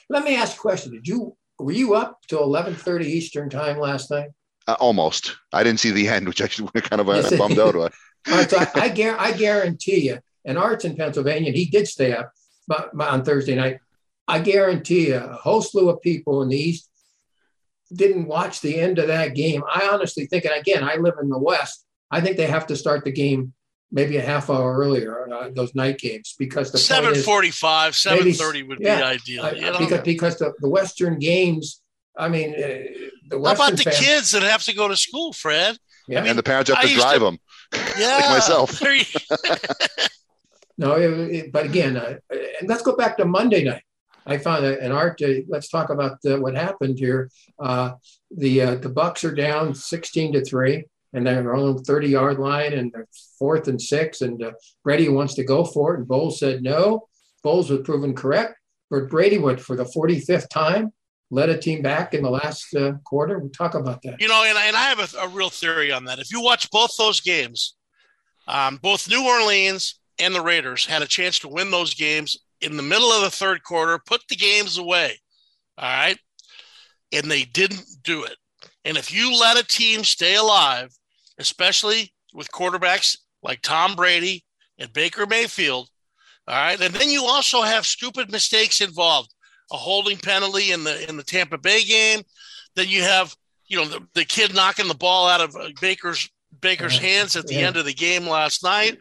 Let 0.09 0.23
me 0.23 0.37
ask 0.37 0.57
a 0.57 0.61
question: 0.61 0.93
Did 0.93 1.09
you 1.09 1.37
were 1.63 1.73
you 1.73 1.95
up 1.95 2.21
till 2.29 2.43
eleven 2.43 2.75
thirty 2.75 3.07
Eastern 3.07 3.51
time 3.51 3.79
last 3.79 4.11
night? 4.11 4.31
Uh, 4.67 4.77
almost. 4.81 5.37
I 5.53 5.65
didn't 5.65 5.81
see 5.81 5.91
the 5.91 6.09
end, 6.09 6.29
which 6.29 6.41
I 6.43 6.49
kind 6.49 7.01
of 7.01 7.09
uh, 7.09 7.37
bummed 7.37 7.59
out. 7.59 7.75
All 7.77 7.89
right, 8.29 8.51
so 8.51 8.59
I, 8.59 8.69
I, 8.75 9.17
I 9.19 9.33
guarantee 9.33 10.09
you, 10.09 10.19
and 10.45 10.59
Art's 10.59 10.85
in 10.85 10.97
Pennsylvania, 10.97 11.53
he 11.53 11.67
did 11.67 11.89
stay 11.89 12.13
up 12.13 12.33
on 12.99 13.25
Thursday 13.25 13.55
night. 13.55 13.79
I 14.29 14.39
guarantee 14.39 15.09
you, 15.09 15.17
a 15.17 15.33
whole 15.33 15.63
slew 15.63 15.89
of 15.89 16.03
people 16.03 16.43
in 16.43 16.49
the 16.51 16.57
East 16.57 16.89
didn't 17.93 18.27
watch 18.27 18.61
the 18.61 18.79
end 18.79 18.99
of 18.99 19.09
that 19.09 19.35
game. 19.35 19.63
I 19.73 19.89
honestly 19.93 20.27
think, 20.27 20.45
and 20.45 20.55
again, 20.55 20.85
I 20.85 20.97
live 20.97 21.15
in 21.21 21.29
the 21.29 21.39
West. 21.39 21.85
I 22.11 22.21
think 22.21 22.37
they 22.37 22.47
have 22.47 22.67
to 22.69 22.77
start 22.77 23.05
the 23.05 23.13
game 23.13 23.55
maybe 23.93 24.17
a 24.17 24.23
half 24.23 24.51
hour 24.51 24.77
earlier, 24.77 25.29
uh, 25.33 25.51
those 25.55 25.75
night 25.75 25.99
games, 25.99 26.35
because 26.39 26.71
the 26.71 26.79
seven 26.79 27.15
forty-five, 27.15 27.95
seven 27.95 28.33
thirty 28.33 28.63
would 28.63 28.79
yeah, 28.81 28.99
be 28.99 29.03
ideal. 29.03 29.55
You 29.55 29.61
know? 29.63 29.79
Because 29.79 30.01
because 30.03 30.39
the, 30.39 30.53
the 30.59 30.69
Western 30.69 31.19
games. 31.19 31.83
I 32.17 32.29
mean, 32.29 32.55
uh, 32.55 32.59
the 33.29 33.39
Western 33.39 33.45
how 33.45 33.53
about 33.53 33.79
the 33.79 33.85
fans, 33.85 33.99
kids 33.99 34.31
that 34.33 34.43
have 34.43 34.63
to 34.65 34.75
go 34.75 34.89
to 34.89 34.97
school, 34.97 35.33
Fred? 35.33 35.79
Yeah. 36.09 36.19
I 36.19 36.23
mean, 36.23 36.31
and 36.31 36.39
the 36.39 36.43
parents 36.43 36.71
have 36.71 36.81
to 36.81 36.95
drive 36.95 37.19
to, 37.19 37.25
them. 37.25 37.39
Yeah, 37.99 38.17
like 38.17 38.31
myself. 38.31 38.83
no, 40.79 40.97
it, 40.97 41.11
it, 41.31 41.53
but 41.53 41.67
again, 41.67 41.97
uh, 41.97 42.19
and 42.31 42.69
let's 42.69 42.83
go 42.83 42.97
back 42.97 43.17
to 43.19 43.25
Monday 43.25 43.63
night. 43.63 43.85
I 44.27 44.39
found 44.39 44.65
an 44.65 44.93
art. 44.93 45.23
Uh, 45.23 45.43
let's 45.49 45.69
talk 45.69 45.91
about 45.91 46.19
uh, 46.27 46.39
what 46.39 46.57
happened 46.57 46.99
here. 46.99 47.31
Uh, 47.59 47.93
the 48.31 48.63
uh, 48.63 48.75
the 48.75 48.89
Bucks 48.89 49.25
are 49.25 49.35
down 49.35 49.75
sixteen 49.75 50.33
to 50.33 50.45
three, 50.45 50.87
and 51.13 51.27
they're 51.27 51.55
on 51.55 51.77
the 51.77 51.83
thirty 51.83 52.09
yard 52.09 52.39
line, 52.39 52.73
and 52.73 52.93
they're 52.93 53.09
fourth 53.39 53.69
and 53.69 53.81
six. 53.81 54.21
And 54.21 54.43
uh, 54.43 54.53
Brady 54.85 55.09
wants 55.09 55.35
to 55.35 55.45
go 55.45 55.65
for 55.65 55.95
it, 55.95 55.99
and 55.99 56.09
Bowles 56.09 56.39
said 56.39 56.63
no. 56.63 57.09
Bowles 57.43 57.71
was 57.71 57.81
proven 57.81 58.15
correct, 58.15 58.55
but 58.91 59.09
Brady 59.09 59.39
would, 59.39 59.61
for 59.61 59.77
the 59.77 59.85
forty 59.85 60.21
fifth 60.21 60.49
time. 60.49 60.93
Led 61.33 61.49
a 61.49 61.57
team 61.57 61.81
back 61.81 62.13
in 62.13 62.25
the 62.25 62.29
last 62.29 62.75
uh, 62.75 62.95
quarter. 63.05 63.39
We'll 63.39 63.51
talk 63.51 63.77
about 63.77 64.03
that. 64.03 64.21
You 64.21 64.27
know, 64.27 64.43
and, 64.45 64.59
and 64.59 64.75
I 64.75 64.81
have 64.81 65.15
a, 65.15 65.19
a 65.19 65.29
real 65.29 65.49
theory 65.49 65.93
on 65.93 66.05
that. 66.07 66.19
If 66.19 66.33
you 66.33 66.43
watch 66.43 66.69
both 66.73 66.97
those 66.99 67.21
games, 67.21 67.77
um, 68.49 68.81
both 68.83 69.09
New 69.09 69.25
Orleans 69.25 70.01
and 70.19 70.35
the 70.35 70.41
Raiders 70.41 70.85
had 70.85 71.03
a 71.03 71.07
chance 71.07 71.39
to 71.39 71.49
win 71.49 71.71
those 71.71 71.95
games 71.95 72.37
in 72.61 72.77
the 72.77 72.83
middle 72.83 73.13
of 73.13 73.23
the 73.23 73.31
third 73.31 73.63
quarter, 73.63 74.01
put 74.05 74.23
the 74.29 74.35
games 74.35 74.77
away. 74.77 75.21
All 75.79 75.89
right. 75.89 76.19
And 77.13 77.31
they 77.31 77.45
didn't 77.45 77.87
do 78.03 78.25
it. 78.25 78.35
And 78.85 78.97
if 78.97 79.15
you 79.15 79.33
let 79.39 79.57
a 79.57 79.65
team 79.65 80.03
stay 80.03 80.35
alive, 80.35 80.91
especially 81.41 82.13
with 82.33 82.53
quarterbacks 82.53 83.19
like 83.43 83.63
Tom 83.63 83.97
Brady 83.97 84.45
and 84.79 84.93
Baker 84.93 85.27
Mayfield, 85.27 85.89
all 86.47 86.55
right, 86.55 86.81
and 86.81 86.95
then 86.95 87.11
you 87.11 87.25
also 87.25 87.63
have 87.63 87.87
stupid 87.87 88.31
mistakes 88.31 88.81
involved, 88.81 89.33
a 89.73 89.77
holding 89.77 90.17
penalty 90.17 90.73
in 90.73 90.85
the 90.85 91.09
in 91.09 91.17
the 91.17 91.23
Tampa 91.23 91.59
Bay 91.59 91.83
game. 91.83 92.23
Then 92.77 92.89
you 92.89 93.03
have, 93.03 93.35
you 93.67 93.77
know, 93.77 93.85
the, 93.85 94.07
the 94.15 94.25
kid 94.25 94.55
knocking 94.55 94.89
the 94.89 94.95
ball 94.95 95.29
out 95.29 95.41
of 95.41 95.55
uh, 95.57 95.69
Baker's 95.81 96.29
Baker's 96.61 96.99
hands 96.99 97.37
at 97.37 97.47
the 97.47 97.55
yeah. 97.55 97.67
end 97.67 97.77
of 97.77 97.85
the 97.85 97.93
game 97.93 98.27
last 98.27 98.65
night, 98.65 98.99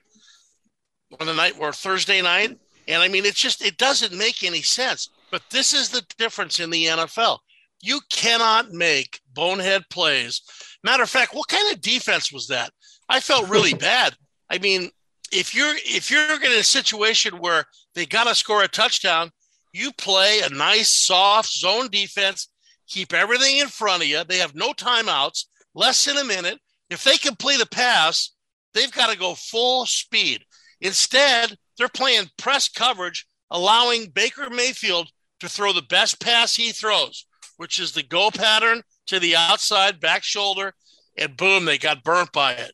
on 1.20 1.28
the 1.28 1.34
night 1.34 1.56
or 1.60 1.72
Thursday 1.72 2.22
night. 2.22 2.58
And 2.88 3.02
I 3.02 3.08
mean, 3.08 3.26
it's 3.26 3.40
just, 3.40 3.64
it 3.64 3.78
doesn't 3.78 4.18
make 4.18 4.44
any 4.44 4.62
sense. 4.62 5.10
But 5.32 5.44
this 5.52 5.74
is 5.74 5.90
the 5.90 6.04
difference 6.18 6.60
in 6.60 6.70
the 6.70 6.86
NFL. 6.86 7.40
You 7.82 8.02
cannot 8.12 8.72
make 8.72 9.20
bonehead 9.34 9.84
plays. 9.90 10.42
Matter 10.84 11.04
of 11.04 11.10
fact, 11.10 11.34
what 11.34 11.48
kind 11.48 11.72
of 11.74 11.82
defense 11.82 12.32
was 12.32 12.48
that? 12.48 12.72
I 13.08 13.20
felt 13.20 13.50
really 13.50 13.74
bad. 13.92 14.16
I 14.50 14.58
mean, 14.58 14.90
if 15.32 15.54
you're 15.54 15.76
if 15.78 16.10
you're 16.10 16.44
in 16.44 16.52
a 16.52 16.64
situation 16.64 17.40
where 17.40 17.66
they 17.96 18.06
got 18.06 18.26
to 18.26 18.36
score 18.36 18.64
a 18.64 18.68
touchdown, 18.68 19.32
you 19.74 19.92
play 19.94 20.40
a 20.40 20.50
nice 20.50 20.90
soft 20.90 21.52
zone 21.52 21.90
defense, 21.90 22.50
keep 22.88 23.14
everything 23.14 23.58
in 23.58 23.68
front 23.68 24.04
of 24.04 24.10
you. 24.10 24.24
They 24.24 24.38
have 24.38 24.56
no 24.56 24.72
timeouts, 24.74 25.46
less 25.76 26.06
than 26.06 26.18
a 26.18 26.24
minute. 26.24 26.60
If 26.90 27.04
they 27.04 27.18
complete 27.18 27.62
a 27.62 27.68
pass, 27.68 28.32
they've 28.74 28.92
got 28.92 29.12
to 29.12 29.18
go 29.18 29.36
full 29.36 29.86
speed. 29.86 30.44
Instead, 30.82 31.56
they're 31.78 31.90
playing 31.90 32.30
press 32.38 32.68
coverage, 32.68 33.28
allowing 33.52 34.10
Baker 34.10 34.50
Mayfield 34.50 35.10
to 35.40 35.50
throw 35.50 35.72
the 35.72 35.82
best 35.84 36.20
pass 36.20 36.56
he 36.56 36.72
throws, 36.72 37.26
which 37.60 37.78
is 37.78 37.92
the 37.92 38.02
go 38.02 38.32
pattern 38.32 38.82
to 39.06 39.20
the 39.20 39.36
outside 39.36 40.00
back 40.00 40.24
shoulder, 40.24 40.74
and 41.18 41.36
boom, 41.36 41.66
they 41.66 41.78
got 41.78 42.06
burnt 42.06 42.32
by 42.32 42.54
it. 42.54 42.72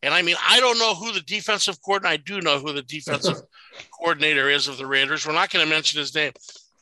And 0.00 0.14
I 0.14 0.22
mean, 0.22 0.36
I 0.48 0.60
don't 0.60 0.78
know 0.78 0.94
who 0.94 1.12
the 1.12 1.22
defensive 1.22 1.82
coordinator. 1.84 2.12
I 2.12 2.16
do 2.18 2.40
know 2.40 2.60
who 2.60 2.72
the 2.72 2.82
defensive 2.82 3.42
coordinator 3.98 4.48
is 4.48 4.68
of 4.68 4.78
the 4.78 4.86
Raiders. 4.86 5.26
We're 5.26 5.32
not 5.32 5.50
going 5.50 5.66
to 5.66 5.70
mention 5.70 5.98
his 5.98 6.14
name, 6.14 6.30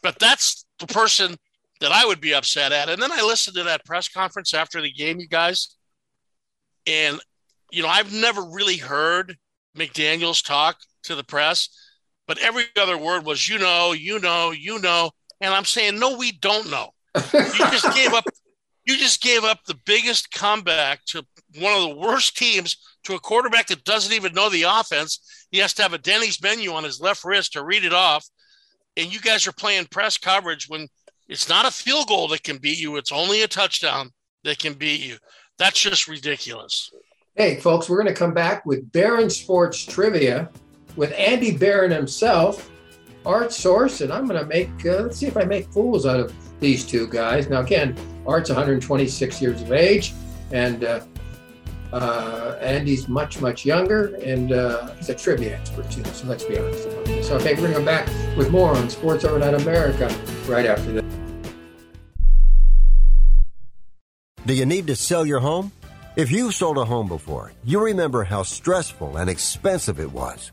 but 0.03 0.19
that's 0.19 0.67
the 0.81 0.87
person 0.87 1.35
that 1.81 1.93
I 1.93 2.05
would 2.05 2.21
be 2.21 2.35
upset 2.35 2.73
at. 2.73 2.91
And 2.91 3.01
then 3.01 3.11
I 3.11 3.23
listened 3.23 3.57
to 3.57 3.63
that 3.63 3.87
press 3.87 4.07
conference 4.07 4.53
after 4.53 4.83
the 4.83 4.93
game, 4.93 5.19
you 5.19 5.27
guys, 5.27 5.77
and 6.87 7.19
you 7.73 7.83
know, 7.83 7.89
I've 7.89 8.13
never 8.13 8.43
really 8.43 8.77
heard 8.77 9.35
McDaniels 9.75 10.45
talk 10.45 10.77
to 11.05 11.15
the 11.15 11.25
press, 11.25 11.71
but 12.29 12.37
every 12.39 12.65
other 12.79 12.99
word 12.99 13.25
was, 13.25 13.49
you 13.49 13.59
know, 13.59 13.95
you 13.95 14.21
know, 14.21 14.51
you 14.51 14.79
know. 14.79 15.11
And 15.41 15.55
I'm 15.55 15.65
saying, 15.65 15.99
no, 15.99 16.19
we 16.19 16.33
don't 16.33 16.71
know. 16.71 16.91
You 17.33 17.71
just 17.71 17.95
gave 17.95 18.13
up. 18.13 18.25
You 18.85 18.97
just 18.97 19.21
gave 19.21 19.43
up 19.43 19.65
the 19.65 19.79
biggest 19.85 20.31
comeback 20.31 21.05
to 21.07 21.27
one 21.59 21.73
of 21.73 21.83
the 21.83 21.97
worst 21.97 22.37
teams 22.37 22.77
to 23.03 23.15
a 23.15 23.19
quarterback 23.19 23.67
that 23.67 23.83
doesn't 23.85 24.13
even 24.13 24.33
know 24.33 24.49
the 24.49 24.63
offense. 24.63 25.47
He 25.51 25.59
has 25.59 25.75
to 25.75 25.83
have 25.83 25.93
a 25.93 25.99
Denny's 25.99 26.41
menu 26.41 26.71
on 26.73 26.85
his 26.85 27.01
left 27.01 27.25
wrist 27.25 27.55
to 27.55 27.65
read 27.65 27.85
it 27.85 27.93
off. 27.93 28.25
And 28.97 29.13
you 29.13 29.21
guys 29.21 29.47
are 29.47 29.53
playing 29.53 29.87
press 29.87 30.17
coverage 30.17 30.69
when 30.69 30.87
it's 31.29 31.49
not 31.49 31.67
a 31.67 31.73
field 31.73 32.07
goal 32.07 32.29
that 32.29 32.45
can 32.45 32.59
beat 32.59 32.79
you. 32.79 32.97
It's 32.97 33.11
only 33.11 33.43
a 33.43 33.49
touchdown 33.49 34.11
that 34.45 34.61
can 34.61 34.75
beat 34.75 35.01
you. 35.01 35.17
That's 35.59 35.81
just 35.81 36.07
ridiculous. 36.07 36.91
Hey, 37.35 37.57
folks, 37.57 37.89
we're 37.89 38.01
going 38.01 38.15
to 38.15 38.19
come 38.19 38.35
back 38.35 38.65
with 38.65 38.91
Barron 38.93 39.31
Sports 39.31 39.85
Trivia 39.85 40.49
with 40.95 41.13
Andy 41.13 41.57
Barron 41.57 41.91
himself, 41.91 42.71
Art 43.27 43.53
Source, 43.53 44.01
and 44.01 44.13
I'm 44.13 44.27
going 44.27 44.41
to 44.41 44.47
make, 44.47 44.71
uh, 44.87 45.03
let's 45.03 45.19
see 45.19 45.27
if 45.27 45.37
I 45.37 45.45
make 45.45 45.67
fools 45.73 46.07
out 46.07 46.21
of 46.21 46.33
these 46.61 46.85
two 46.85 47.07
guys. 47.09 47.49
Now, 47.49 47.61
again, 47.61 47.97
Art's 48.27 48.51
126 48.51 49.41
years 49.43 49.63
of 49.63 49.73
age, 49.73 50.13
and 50.53 50.85
uh, 50.85 51.01
uh, 51.93 52.59
Andy's 52.61 53.09
much, 53.09 53.41
much 53.41 53.65
younger, 53.65 54.15
and 54.17 54.53
uh, 54.53 54.91
he's 54.95 55.09
a 55.09 55.15
trivia 55.15 55.57
expert 55.57 55.91
too, 55.91 56.05
so 56.05 56.27
let's 56.27 56.45
be 56.45 56.59
honest 56.59 56.89
about 56.89 57.05
this. 57.05 57.29
So, 57.29 57.37
okay, 57.37 57.55
we're 57.55 57.61
going 57.61 57.73
to 57.73 57.77
come 57.77 57.85
back 57.85 58.07
with 58.37 58.51
more 58.51 58.71
on 58.71 58.91
Sports 58.91 59.25
Overnight 59.25 59.55
America 59.55 60.09
right 60.47 60.67
after 60.67 60.93
this. 60.93 61.05
Do 64.47 64.55
you 64.55 64.67
need 64.67 64.87
to 64.87 64.97
sell 64.97 65.27
your 65.27 65.41
home? 65.41 65.73
If 66.15 66.31
you've 66.31 66.55
sold 66.55 66.79
a 66.79 66.85
home 66.85 67.09
before, 67.09 67.53
you 67.65 67.83
remember 67.83 68.25
how 68.25 68.43
stressful 68.43 69.17
and 69.17 69.29
expensive 69.29 70.01
it 70.01 70.13
was. 70.13 70.53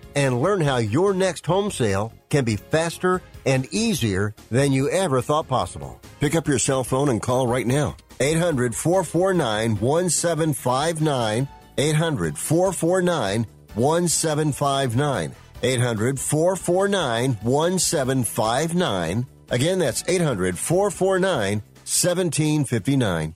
and 0.15 0.41
learn 0.41 0.61
how 0.61 0.77
your 0.77 1.13
next 1.13 1.45
home 1.45 1.71
sale 1.71 2.13
can 2.29 2.43
be 2.43 2.55
faster 2.55 3.21
and 3.45 3.67
easier 3.71 4.33
than 4.49 4.71
you 4.71 4.89
ever 4.89 5.21
thought 5.21 5.47
possible. 5.47 5.99
Pick 6.19 6.35
up 6.35 6.47
your 6.47 6.59
cell 6.59 6.83
phone 6.83 7.09
and 7.09 7.21
call 7.21 7.47
right 7.47 7.67
now. 7.67 7.95
800 8.19 8.75
449 8.75 9.77
1759. 9.77 11.47
800 11.77 12.37
449 12.37 13.45
1759. 13.73 15.35
800 15.63 16.19
449 16.19 17.33
1759. 17.41 19.25
Again, 19.49 19.79
that's 19.79 20.03
800 20.07 20.57
449 20.57 21.61
1759. 21.61 23.35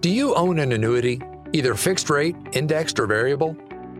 Do 0.00 0.10
you 0.10 0.34
own 0.34 0.58
an 0.58 0.72
annuity, 0.72 1.22
either 1.52 1.74
fixed 1.74 2.10
rate, 2.10 2.36
indexed, 2.52 2.98
or 2.98 3.06
variable? 3.06 3.56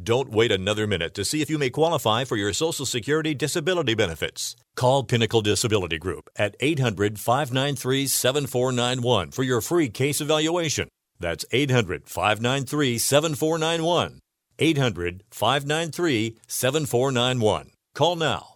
Don't 0.00 0.30
wait 0.30 0.52
another 0.52 0.86
minute 0.86 1.12
to 1.14 1.24
see 1.24 1.42
if 1.42 1.50
you 1.50 1.58
may 1.58 1.70
qualify 1.70 2.22
for 2.22 2.36
your 2.36 2.52
Social 2.52 2.86
Security 2.86 3.34
disability 3.34 3.94
benefits. 3.94 4.54
Call 4.76 5.02
Pinnacle 5.02 5.42
Disability 5.42 5.98
Group 5.98 6.30
at 6.36 6.54
800 6.60 7.18
593 7.18 8.06
7491 8.06 9.32
for 9.32 9.42
your 9.42 9.60
free 9.60 9.88
case 9.88 10.20
evaluation. 10.20 10.86
That's 11.18 11.44
800 11.50 12.08
593 12.08 12.98
7491. 12.98 14.20
800 14.60 15.24
593 15.32 16.38
7491. 16.46 17.70
Call 17.96 18.14
now. 18.14 18.54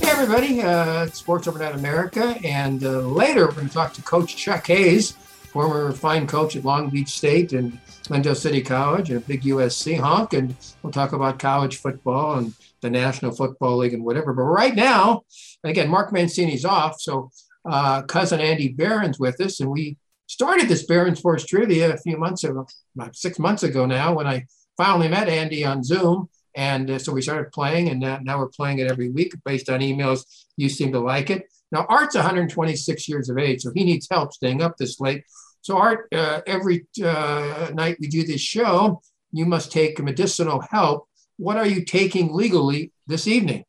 Hey, 0.00 0.08
everybody, 0.08 0.62
uh, 0.62 1.08
Sports 1.08 1.46
Overnight 1.46 1.74
America. 1.74 2.38
And 2.42 2.82
uh, 2.82 3.00
later, 3.00 3.44
we're 3.48 3.52
going 3.52 3.68
to 3.68 3.74
talk 3.74 3.92
to 3.94 4.02
Coach 4.02 4.34
Chuck 4.36 4.66
Hayes, 4.68 5.12
former 5.52 5.92
fine 5.92 6.26
coach 6.26 6.56
at 6.56 6.64
Long 6.64 6.90
Beach 6.90 7.08
State 7.08 7.52
and 7.52 7.78
Glendale 8.06 8.34
City 8.34 8.62
College 8.62 9.10
and 9.10 9.18
a 9.18 9.26
big 9.26 9.42
USC 9.42 9.98
honk. 9.98 10.32
And 10.32 10.54
we'll 10.82 10.92
talk 10.92 11.12
about 11.12 11.38
college 11.38 11.78
football 11.78 12.38
and 12.38 12.54
the 12.80 12.90
National 12.90 13.32
Football 13.32 13.78
League 13.78 13.94
and 13.94 14.04
whatever. 14.04 14.32
But 14.32 14.42
right 14.42 14.74
now, 14.74 15.22
again, 15.64 15.88
Mark 15.88 16.12
Mancini's 16.12 16.64
off. 16.64 17.00
So 17.00 17.30
uh, 17.68 18.02
cousin 18.02 18.40
Andy 18.40 18.68
Barron's 18.68 19.18
with 19.18 19.40
us. 19.40 19.60
And 19.60 19.70
we 19.70 19.96
started 20.26 20.68
this 20.68 20.84
Barron 20.84 21.16
Sports 21.16 21.44
Trivia 21.44 21.92
a 21.92 21.98
few 21.98 22.16
months 22.16 22.44
ago, 22.44 22.66
about 22.94 23.16
six 23.16 23.38
months 23.38 23.62
ago 23.62 23.86
now, 23.86 24.14
when 24.14 24.26
I 24.26 24.46
finally 24.76 25.08
met 25.08 25.28
Andy 25.28 25.64
on 25.64 25.82
Zoom. 25.82 26.28
And 26.54 26.90
uh, 26.90 26.98
so 26.98 27.12
we 27.12 27.22
started 27.22 27.52
playing, 27.52 27.88
and 27.88 28.00
now, 28.00 28.18
now 28.22 28.38
we're 28.38 28.48
playing 28.48 28.78
it 28.80 28.90
every 28.90 29.10
week 29.10 29.32
based 29.44 29.68
on 29.68 29.80
emails. 29.80 30.24
You 30.56 30.68
seem 30.68 30.92
to 30.92 30.98
like 30.98 31.30
it. 31.30 31.48
Now, 31.70 31.86
Art's 31.88 32.14
126 32.14 33.08
years 33.08 33.28
of 33.28 33.38
age, 33.38 33.62
so 33.62 33.70
he 33.74 33.84
needs 33.84 34.08
help 34.10 34.32
staying 34.32 34.62
up 34.62 34.76
this 34.76 35.00
late. 35.00 35.24
So, 35.60 35.76
Art, 35.76 36.08
uh, 36.14 36.40
every 36.46 36.86
uh, 37.04 37.70
night 37.74 37.98
we 38.00 38.08
do 38.08 38.24
this 38.24 38.40
show, 38.40 39.02
you 39.32 39.44
must 39.44 39.70
take 39.70 39.98
medicinal 39.98 40.60
help. 40.70 41.08
What 41.36 41.56
are 41.56 41.66
you 41.66 41.84
taking 41.84 42.32
legally 42.32 42.92
this 43.06 43.26
evening? 43.26 43.64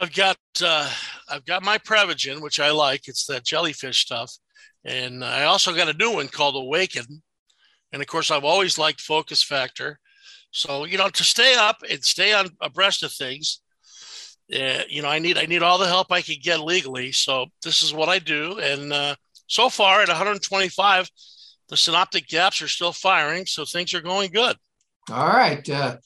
I've 0.00 0.12
got 0.12 0.36
uh, 0.62 0.90
I've 1.28 1.44
got 1.44 1.64
my 1.64 1.78
Prevagen, 1.78 2.40
which 2.40 2.60
I 2.60 2.70
like. 2.70 3.08
It's 3.08 3.26
that 3.26 3.44
jellyfish 3.44 4.02
stuff, 4.02 4.32
and 4.84 5.24
I 5.24 5.44
also 5.44 5.74
got 5.74 5.88
a 5.88 5.96
new 5.96 6.14
one 6.14 6.28
called 6.28 6.56
Awaken. 6.56 7.22
And 7.92 8.02
of 8.02 8.08
course, 8.08 8.30
I've 8.30 8.44
always 8.44 8.78
liked 8.78 9.00
Focus 9.00 9.42
Factor. 9.42 9.98
So 10.50 10.84
you 10.84 10.98
know, 10.98 11.08
to 11.08 11.24
stay 11.24 11.54
up 11.54 11.78
and 11.88 12.04
stay 12.04 12.32
on 12.32 12.48
abreast 12.60 13.02
of 13.02 13.12
things, 13.12 13.60
uh, 14.54 14.82
you 14.88 15.02
know, 15.02 15.08
I 15.08 15.18
need 15.18 15.38
I 15.38 15.46
need 15.46 15.62
all 15.62 15.78
the 15.78 15.86
help 15.86 16.10
I 16.10 16.22
could 16.22 16.42
get 16.42 16.60
legally. 16.60 17.12
So 17.12 17.46
this 17.62 17.82
is 17.82 17.92
what 17.92 18.08
I 18.08 18.18
do, 18.18 18.58
and 18.58 18.92
uh, 18.92 19.14
so 19.46 19.68
far 19.68 20.02
at 20.02 20.08
125, 20.08 21.10
the 21.68 21.76
synaptic 21.76 22.28
gaps 22.28 22.62
are 22.62 22.68
still 22.68 22.92
firing, 22.92 23.46
so 23.46 23.64
things 23.64 23.94
are 23.94 24.00
going 24.00 24.30
good. 24.30 24.56
All 25.10 25.28
right. 25.28 25.68
Uh, 25.68 25.96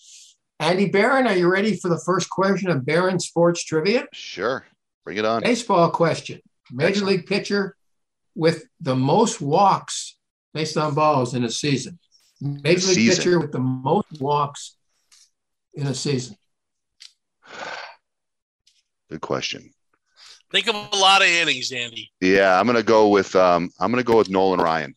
Andy 0.60 0.88
Barron, 0.88 1.26
are 1.26 1.36
you 1.36 1.50
ready 1.50 1.76
for 1.76 1.88
the 1.88 2.00
first 2.06 2.30
question 2.30 2.70
of 2.70 2.86
Barron 2.86 3.18
Sports 3.18 3.64
Trivia? 3.64 4.06
Sure. 4.12 4.64
Bring 5.04 5.18
it 5.18 5.24
on. 5.24 5.42
Baseball 5.42 5.90
question. 5.90 6.40
Major 6.70 7.04
League 7.04 7.26
pitcher 7.26 7.76
with 8.36 8.64
the 8.80 8.94
most 8.94 9.40
walks 9.40 10.16
based 10.54 10.76
on 10.76 10.94
balls 10.94 11.34
in 11.34 11.42
a 11.44 11.50
season. 11.50 11.98
Major 12.40 12.86
League 12.88 12.96
Season. 12.96 13.16
pitcher 13.16 13.40
with 13.40 13.52
the 13.52 13.60
most 13.60 14.20
walks 14.20 14.76
in 15.74 15.86
a 15.86 15.94
season. 15.94 16.36
Good 19.12 19.20
question. 19.20 19.74
Think 20.50 20.68
of 20.68 20.74
a 20.74 20.96
lot 20.96 21.20
of 21.20 21.28
innings, 21.28 21.70
Andy. 21.70 22.10
Yeah, 22.22 22.58
I'm 22.58 22.64
gonna 22.64 22.82
go 22.82 23.08
with 23.08 23.36
um, 23.36 23.68
I'm 23.78 23.90
gonna 23.90 24.02
go 24.02 24.16
with 24.16 24.30
Nolan 24.30 24.58
Ryan. 24.58 24.94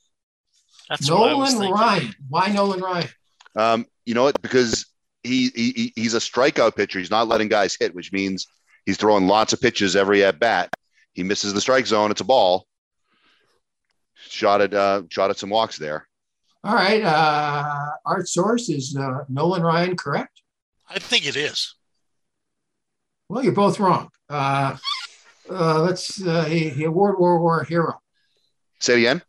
That's 0.87 1.11
what 1.11 1.31
I 1.31 1.33
was 1.33 1.53
Nolan. 1.53 1.71
Ryan. 1.71 2.13
Why 2.29 2.47
Nolan 2.47 2.79
Ryan? 2.79 3.09
Um, 3.57 3.85
you 4.05 4.13
know 4.13 4.23
what? 4.23 4.41
Because 4.41 4.85
he, 5.21 5.49
he 5.53 5.91
he's 5.97 6.13
a 6.13 6.19
strikeout 6.19 6.77
pitcher. 6.77 6.97
He's 6.97 7.11
not 7.11 7.27
letting 7.27 7.49
guys 7.49 7.75
hit, 7.77 7.93
which 7.93 8.13
means 8.13 8.47
he's 8.85 8.95
throwing 8.95 9.27
lots 9.27 9.51
of 9.51 9.59
pitches 9.59 9.97
every 9.97 10.23
at 10.23 10.39
bat. 10.39 10.73
He 11.11 11.23
misses 11.23 11.53
the 11.53 11.59
strike 11.59 11.87
zone. 11.87 12.09
It's 12.09 12.21
a 12.21 12.23
ball. 12.25 12.67
Shot 14.29 14.61
at 14.61 14.73
uh, 14.73 15.01
shot 15.09 15.29
at 15.29 15.37
some 15.37 15.49
walks 15.49 15.77
there. 15.77 16.07
All 16.63 16.73
right. 16.73 17.03
Uh, 17.03 17.91
Art 18.05 18.29
Source 18.29 18.69
is 18.69 18.95
uh, 18.95 19.25
Nolan 19.27 19.61
Ryan 19.61 19.97
correct? 19.97 20.41
I 20.89 20.99
think 20.99 21.27
it 21.27 21.35
is. 21.35 21.74
Well, 23.29 23.43
you're 23.43 23.53
both 23.53 23.79
wrong. 23.79 24.09
Uh, 24.29 24.77
uh, 25.49 25.81
let's. 25.81 26.23
Uh, 26.25 26.45
he, 26.45 26.69
he 26.69 26.83
a 26.85 26.91
World 26.91 27.19
War 27.19 27.39
War 27.39 27.63
hero. 27.63 27.99
Say 28.79 28.93
it 28.93 28.97
again. 28.99 29.21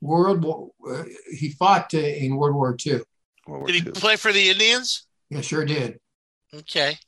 World 0.00 0.42
War. 0.44 0.70
Uh, 0.88 1.04
he 1.32 1.50
fought 1.50 1.92
uh, 1.94 1.98
in 1.98 2.36
World 2.36 2.54
War 2.54 2.76
II. 2.84 3.00
Did 3.66 3.74
he 3.74 3.82
play 3.90 4.16
for 4.16 4.32
the 4.32 4.50
Indians? 4.50 5.06
Yeah, 5.30 5.40
sure 5.40 5.64
did. 5.64 5.98
Okay. 6.54 6.98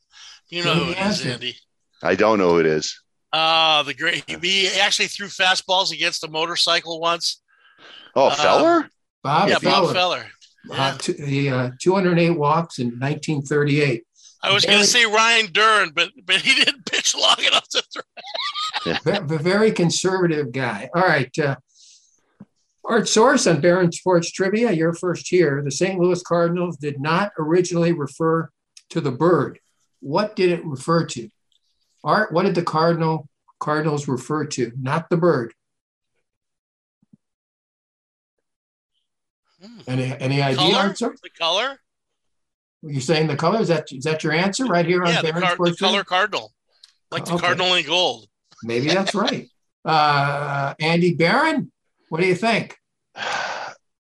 You 0.49 0.65
know 0.65 0.75
Give 0.75 0.83
who 0.83 0.87
me 0.87 0.93
it 0.93 0.95
the 0.97 1.01
is, 1.01 1.07
answer. 1.21 1.29
Andy. 1.31 1.57
I 2.03 2.15
don't 2.15 2.39
know 2.39 2.51
who 2.51 2.61
it 2.61 2.67
is. 2.67 3.01
Ah, 3.33 3.83
the 3.85 3.95
great. 3.95 4.25
He 4.43 4.69
actually 4.81 5.09
threw 5.09 5.27
fastballs 5.27 5.93
against 5.93 6.25
a 6.25 6.29
motorcycle 6.29 7.01
once. 7.01 7.43
Oh, 8.15 8.29
Um, 8.31 8.37
Feller. 8.37 8.91
Bob 9.23 9.49
yeah, 9.49 9.59
Feller. 9.59 9.87
Bob 9.87 9.95
Feller. 9.95 10.27
Uh, 10.73 10.97
two, 10.99 11.13
he, 11.15 11.49
uh, 11.49 11.71
208 11.81 12.31
walks 12.31 12.79
in 12.79 12.87
1938. 12.99 14.05
I 14.43 14.53
was 14.53 14.65
going 14.65 14.79
to 14.79 14.87
say 14.87 15.05
Ryne 15.07 15.49
Duren, 15.49 15.95
but 15.95 16.11
but 16.25 16.37
he 16.37 16.55
didn't 16.65 16.87
pitch 16.87 17.15
long 17.15 17.37
enough 17.47 17.69
to 17.71 17.83
throw. 17.93 18.03
Ve- 19.05 19.27
ve- 19.27 19.43
very 19.43 19.73
conservative 19.73 20.53
guy. 20.53 20.89
All 20.95 21.03
right. 21.03 21.37
Uh, 21.39 21.57
Art 22.85 23.09
Source 23.09 23.49
on 23.49 23.61
Barron 23.61 23.91
Sports 23.91 24.31
Trivia, 24.31 24.71
you're 24.71 24.93
first 24.95 25.27
here. 25.29 25.61
The 25.65 25.73
St. 25.73 25.99
Louis 25.99 26.23
Cardinals 26.23 26.77
did 26.77 27.01
not 27.01 27.33
originally 27.37 27.93
refer 27.93 28.49
to 28.91 29.01
the 29.01 29.11
bird. 29.11 29.59
What 30.01 30.37
did 30.37 30.51
it 30.51 30.65
refer 30.65 31.05
to? 31.07 31.29
Art, 32.05 32.31
what 32.31 32.45
did 32.45 32.55
the 32.55 32.63
Cardinal 32.63 33.29
Cardinals 33.59 34.07
refer 34.07 34.45
to? 34.47 34.71
Not 34.81 35.11
the 35.11 35.17
bird. 35.17 35.53
Any 39.89 40.15
any 40.21 40.43
idea? 40.43 40.57
Color? 40.59 40.77
Art 40.77 40.99
Source? 40.99 41.21
The 41.21 41.31
color? 41.31 41.81
You're 42.87 43.01
saying 43.01 43.27
the 43.29 43.37
color? 43.37 43.61
Is 43.61 43.69
that 43.69 43.91
is 43.93 44.05
that 44.05 44.23
your 44.25 44.33
answer 44.33 44.65
right 44.67 44.87
here 44.87 45.03
on 45.05 45.13
Yeah, 45.13 45.23
the, 45.23 45.33
car- 45.33 45.57
the 45.59 45.75
color 45.77 46.05
cardinal, 46.05 46.53
like 47.11 47.25
the 47.25 47.33
Okay. 47.35 47.47
cardinal 47.47 47.75
in 47.75 47.85
gold. 47.87 48.27
Maybe 48.63 48.87
that's 48.89 49.15
right. 49.15 49.49
Uh, 49.85 50.75
Andy 50.81 51.15
Barron, 51.15 51.71
what 52.09 52.21
do 52.21 52.27
you 52.27 52.35
think? 52.35 52.77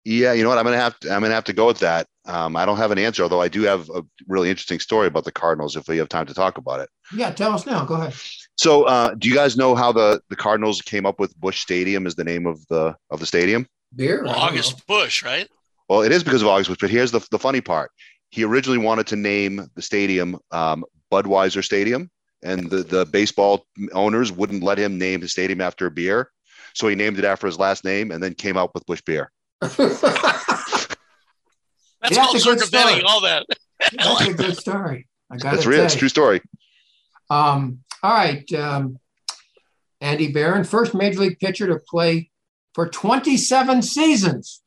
Yeah, 0.05 0.33
you 0.33 0.42
know 0.42 0.49
what? 0.49 0.59
I'm 0.59 0.64
gonna 0.64 0.77
have 0.79 0.99
to. 1.01 1.12
I'm 1.12 1.23
gonna 1.23 1.35
have 1.35 1.45
to 1.45 1.53
go 1.53 1.66
with 1.68 1.79
that. 1.79 2.09
Um, 2.25 2.57
I 2.57 2.66
don't 2.66 2.77
have 2.77 2.90
an 2.90 2.99
answer, 2.99 3.23
although 3.23 3.40
I 3.40 3.49
do 3.49 3.62
have 3.62 3.88
a 3.90 4.03
really 4.27 4.51
interesting 4.51 4.81
story 4.81 5.07
about 5.07 5.25
the 5.25 5.31
Cardinals 5.33 5.77
if 5.77 5.87
we 5.88 5.97
have 5.99 6.09
time 6.09 6.27
to 6.27 6.35
talk 6.35 6.59
about 6.59 6.81
it. 6.81 6.88
Yeah, 7.14 7.31
tell 7.31 7.53
us 7.53 7.66
now. 7.66 7.85
Go 7.85 7.95
ahead. 7.95 8.14
So, 8.57 8.83
uh, 8.85 9.14
do 9.14 9.29
you 9.29 9.35
guys 9.35 9.57
know 9.57 9.75
how 9.77 9.92
the 9.92 10.21
the 10.29 10.35
Cardinals 10.37 10.83
came 10.83 11.07
up 11.07 11.21
with 11.21 11.37
Busch 11.38 11.61
Stadium 11.61 12.07
as 12.07 12.16
the 12.16 12.25
name 12.25 12.47
of 12.47 12.66
the 12.68 12.97
of 13.11 13.21
the 13.21 13.27
stadium? 13.27 13.66
Beer. 13.95 14.25
Well, 14.25 14.35
August 14.35 14.85
Busch, 14.88 15.23
right? 15.23 15.49
Well, 15.88 16.03
it 16.03 16.11
is 16.11 16.25
because 16.25 16.42
of 16.42 16.49
August 16.49 16.68
Busch, 16.71 16.79
but 16.81 16.90
here's 16.90 17.12
the 17.12 17.25
the 17.31 17.38
funny 17.38 17.61
part. 17.61 17.92
He 18.33 18.45
originally 18.45 18.79
wanted 18.79 19.07
to 19.09 19.16
name 19.16 19.71
the 19.75 19.83
stadium 19.83 20.38
um, 20.51 20.85
Budweiser 21.12 21.62
Stadium, 21.62 22.11
and 22.42 22.68
the 22.71 22.83
the 22.83 23.05
baseball 23.07 23.66
owners 23.92 24.33
wouldn't 24.33 24.62
let 24.62 24.79
him 24.79 24.99
name 24.99 25.21
his 25.21 25.33
stadium 25.33 25.61
after 25.61 25.87
a 25.87 25.90
beer, 25.90 26.31
so 26.75 26.88
he 26.88 26.97
named 26.97 27.18
it 27.18 27.27
after 27.27 27.47
his 27.47 27.59
last 27.59 27.85
name, 27.85 28.11
and 28.11 28.23
then 28.23 28.35
came 28.35 28.57
out 28.57 28.73
with 28.75 28.87
Busch 28.87 29.03
Beer. 29.03 29.31
That's 32.03 32.16
Yeah, 32.16 32.25
called 32.25 32.35
that's 32.35 32.47
a 32.47 32.66
circumventing 32.66 33.05
all 33.07 33.21
that. 33.21 33.47
That's 33.97 34.27
a 34.27 34.35
good 34.35 34.57
story. 34.57 35.07
I 35.31 35.37
got 35.37 35.53
That's 35.53 35.66
real. 35.66 35.85
It's 35.85 35.95
a 35.95 35.99
true 35.99 36.09
story. 36.09 36.40
Um, 37.31 37.85
all 38.03 38.12
right. 38.12 38.53
Um, 38.55 38.99
Andy 40.01 40.33
Barron, 40.33 40.64
first 40.64 40.95
major 40.95 41.21
league 41.21 41.38
pitcher 41.38 41.68
to 41.68 41.79
play 41.88 42.31
for 42.75 42.88
27 42.88 43.83
seasons. 43.83 44.62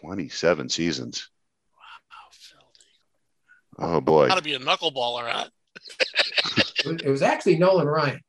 27 0.00 0.68
seasons. 0.68 1.28
Wow, 3.78 3.96
Oh 3.96 4.00
boy. 4.00 4.28
Got 4.28 4.36
to 4.38 4.42
be 4.42 4.54
a 4.54 4.58
knuckleballer, 4.58 5.30
huh? 5.30 5.46
It 7.04 7.06
was- 7.08 7.22
actually 7.22 7.58
Nolan 7.58 7.86
Ryan. 7.86 8.20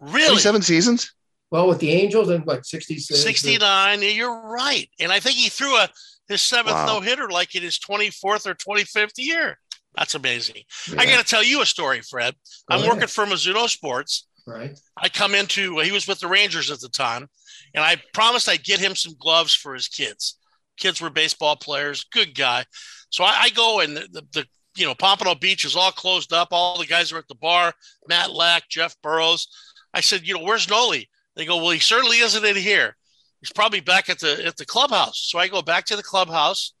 Really? 0.00 0.26
27 0.28 0.62
seasons? 0.62 1.12
Well, 1.50 1.68
with 1.68 1.78
the 1.78 1.90
Angels 1.90 2.28
and 2.30 2.44
what, 2.46 2.66
66? 2.66 3.20
69. 3.22 4.02
Yeah, 4.02 4.08
You're 4.08 4.40
right. 4.50 4.88
And 4.98 5.12
I 5.12 5.20
think 5.20 5.36
he 5.36 5.48
threw 5.48 5.76
a 5.76 5.88
his 6.28 6.40
seventh 6.40 6.74
Wow. 6.74 6.86
no 6.86 7.00
hitter 7.00 7.28
like 7.28 7.54
in 7.54 7.62
his 7.62 7.78
24th 7.78 8.46
or 8.46 8.54
25th 8.54 9.12
year. 9.18 9.58
That's 9.94 10.14
amazing. 10.14 10.62
I 10.98 11.04
got 11.04 11.18
to 11.20 11.24
tell 11.24 11.44
you 11.44 11.62
a 11.62 11.66
story, 11.66 12.00
Fred. 12.00 12.34
Go 12.34 12.74
I'm 12.76 12.80
ahead. 12.80 12.90
working 12.94 13.08
for 13.08 13.24
Mizuno 13.26 13.68
Sports. 13.68 14.26
Right. 14.46 14.76
I 14.96 15.08
come 15.10 15.34
into, 15.34 15.78
he 15.80 15.92
was 15.92 16.08
with 16.08 16.18
the 16.20 16.26
Rangers 16.26 16.70
at 16.70 16.80
the 16.80 16.88
time, 16.88 17.28
and 17.74 17.84
I 17.84 17.96
promised 18.12 18.48
I'd 18.48 18.64
get 18.64 18.80
him 18.80 18.94
some 18.94 19.14
gloves 19.18 19.54
for 19.54 19.74
his 19.74 19.88
kids. 19.88 20.38
Kids 20.76 21.00
were 21.00 21.10
baseball 21.10 21.56
players, 21.56 22.04
good 22.12 22.34
guy. 22.34 22.64
So 23.10 23.24
I, 23.24 23.42
I 23.42 23.50
go 23.50 23.80
and 23.80 23.96
the, 23.96 24.08
the, 24.12 24.26
the, 24.32 24.46
you 24.76 24.86
know, 24.86 24.94
Pompano 24.94 25.34
Beach 25.34 25.64
is 25.64 25.76
all 25.76 25.92
closed 25.92 26.32
up. 26.32 26.48
All 26.50 26.78
the 26.78 26.86
guys 26.86 27.12
are 27.12 27.18
at 27.18 27.28
the 27.28 27.36
bar, 27.36 27.72
Matt 28.08 28.32
Lack, 28.32 28.68
Jeff 28.68 28.96
Burrows. 29.02 29.46
I 29.92 30.00
said, 30.00 30.26
you 30.26 30.34
know, 30.34 30.42
where's 30.42 30.68
Noli? 30.68 31.08
They 31.36 31.44
go, 31.44 31.56
well, 31.58 31.70
he 31.70 31.78
certainly 31.78 32.18
isn't 32.18 32.44
in 32.44 32.56
here. 32.56 32.96
He's 33.40 33.52
probably 33.52 33.80
back 33.80 34.08
at 34.08 34.18
the 34.18 34.44
at 34.46 34.56
the 34.56 34.64
clubhouse. 34.64 35.28
So 35.28 35.38
I 35.38 35.48
go 35.48 35.62
back 35.62 35.84
to 35.86 35.96
the 35.96 36.02
clubhouse. 36.02 36.72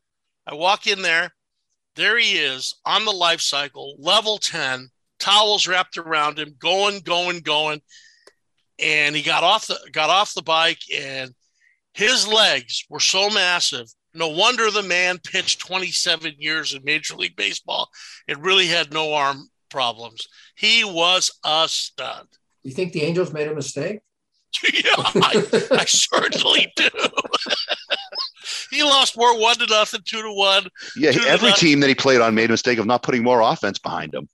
I 0.46 0.54
walk 0.54 0.86
in 0.86 1.02
there. 1.02 1.30
There 1.96 2.18
he 2.18 2.38
is 2.38 2.74
on 2.84 3.04
the 3.04 3.12
life 3.12 3.40
cycle, 3.40 3.94
level 3.98 4.38
10, 4.38 4.88
towels 5.20 5.68
wrapped 5.68 5.96
around 5.96 6.38
him, 6.38 6.56
going, 6.58 7.00
going, 7.00 7.40
going. 7.40 7.80
And 8.78 9.14
he 9.14 9.22
got 9.22 9.44
off 9.44 9.66
the 9.66 9.78
got 9.92 10.10
off 10.10 10.34
the 10.34 10.42
bike 10.42 10.80
and 10.94 11.32
his 11.92 12.26
legs 12.26 12.84
were 12.90 13.00
so 13.00 13.30
massive. 13.30 13.86
No 14.14 14.28
wonder 14.28 14.70
the 14.70 14.82
man 14.82 15.18
pitched 15.18 15.60
27 15.60 16.34
years 16.38 16.74
in 16.74 16.82
Major 16.84 17.16
League 17.16 17.36
Baseball. 17.36 17.88
It 18.28 18.38
really 18.38 18.66
had 18.66 18.92
no 18.92 19.12
arm 19.12 19.48
problems. 19.70 20.26
He 20.56 20.84
was 20.84 21.30
a 21.44 21.66
stud. 21.68 22.26
You 22.62 22.72
think 22.72 22.92
the 22.92 23.02
Angels 23.02 23.32
made 23.32 23.48
a 23.48 23.54
mistake? 23.54 24.00
yeah, 24.72 24.94
I, 24.96 25.66
I 25.72 25.84
certainly 25.84 26.72
do. 26.76 26.88
he 28.70 28.84
lost 28.84 29.16
more 29.16 29.38
one 29.40 29.56
to 29.56 29.66
nothing, 29.66 30.00
two 30.04 30.22
to 30.22 30.32
one. 30.32 30.68
Yeah, 30.96 31.10
two 31.10 31.20
to 31.20 31.28
every 31.28 31.48
nothing. 31.48 31.68
team 31.68 31.80
that 31.80 31.88
he 31.88 31.94
played 31.94 32.20
on 32.20 32.34
made 32.36 32.50
a 32.50 32.52
mistake 32.52 32.78
of 32.78 32.86
not 32.86 33.02
putting 33.02 33.24
more 33.24 33.40
offense 33.40 33.78
behind 33.80 34.14
him. 34.14 34.28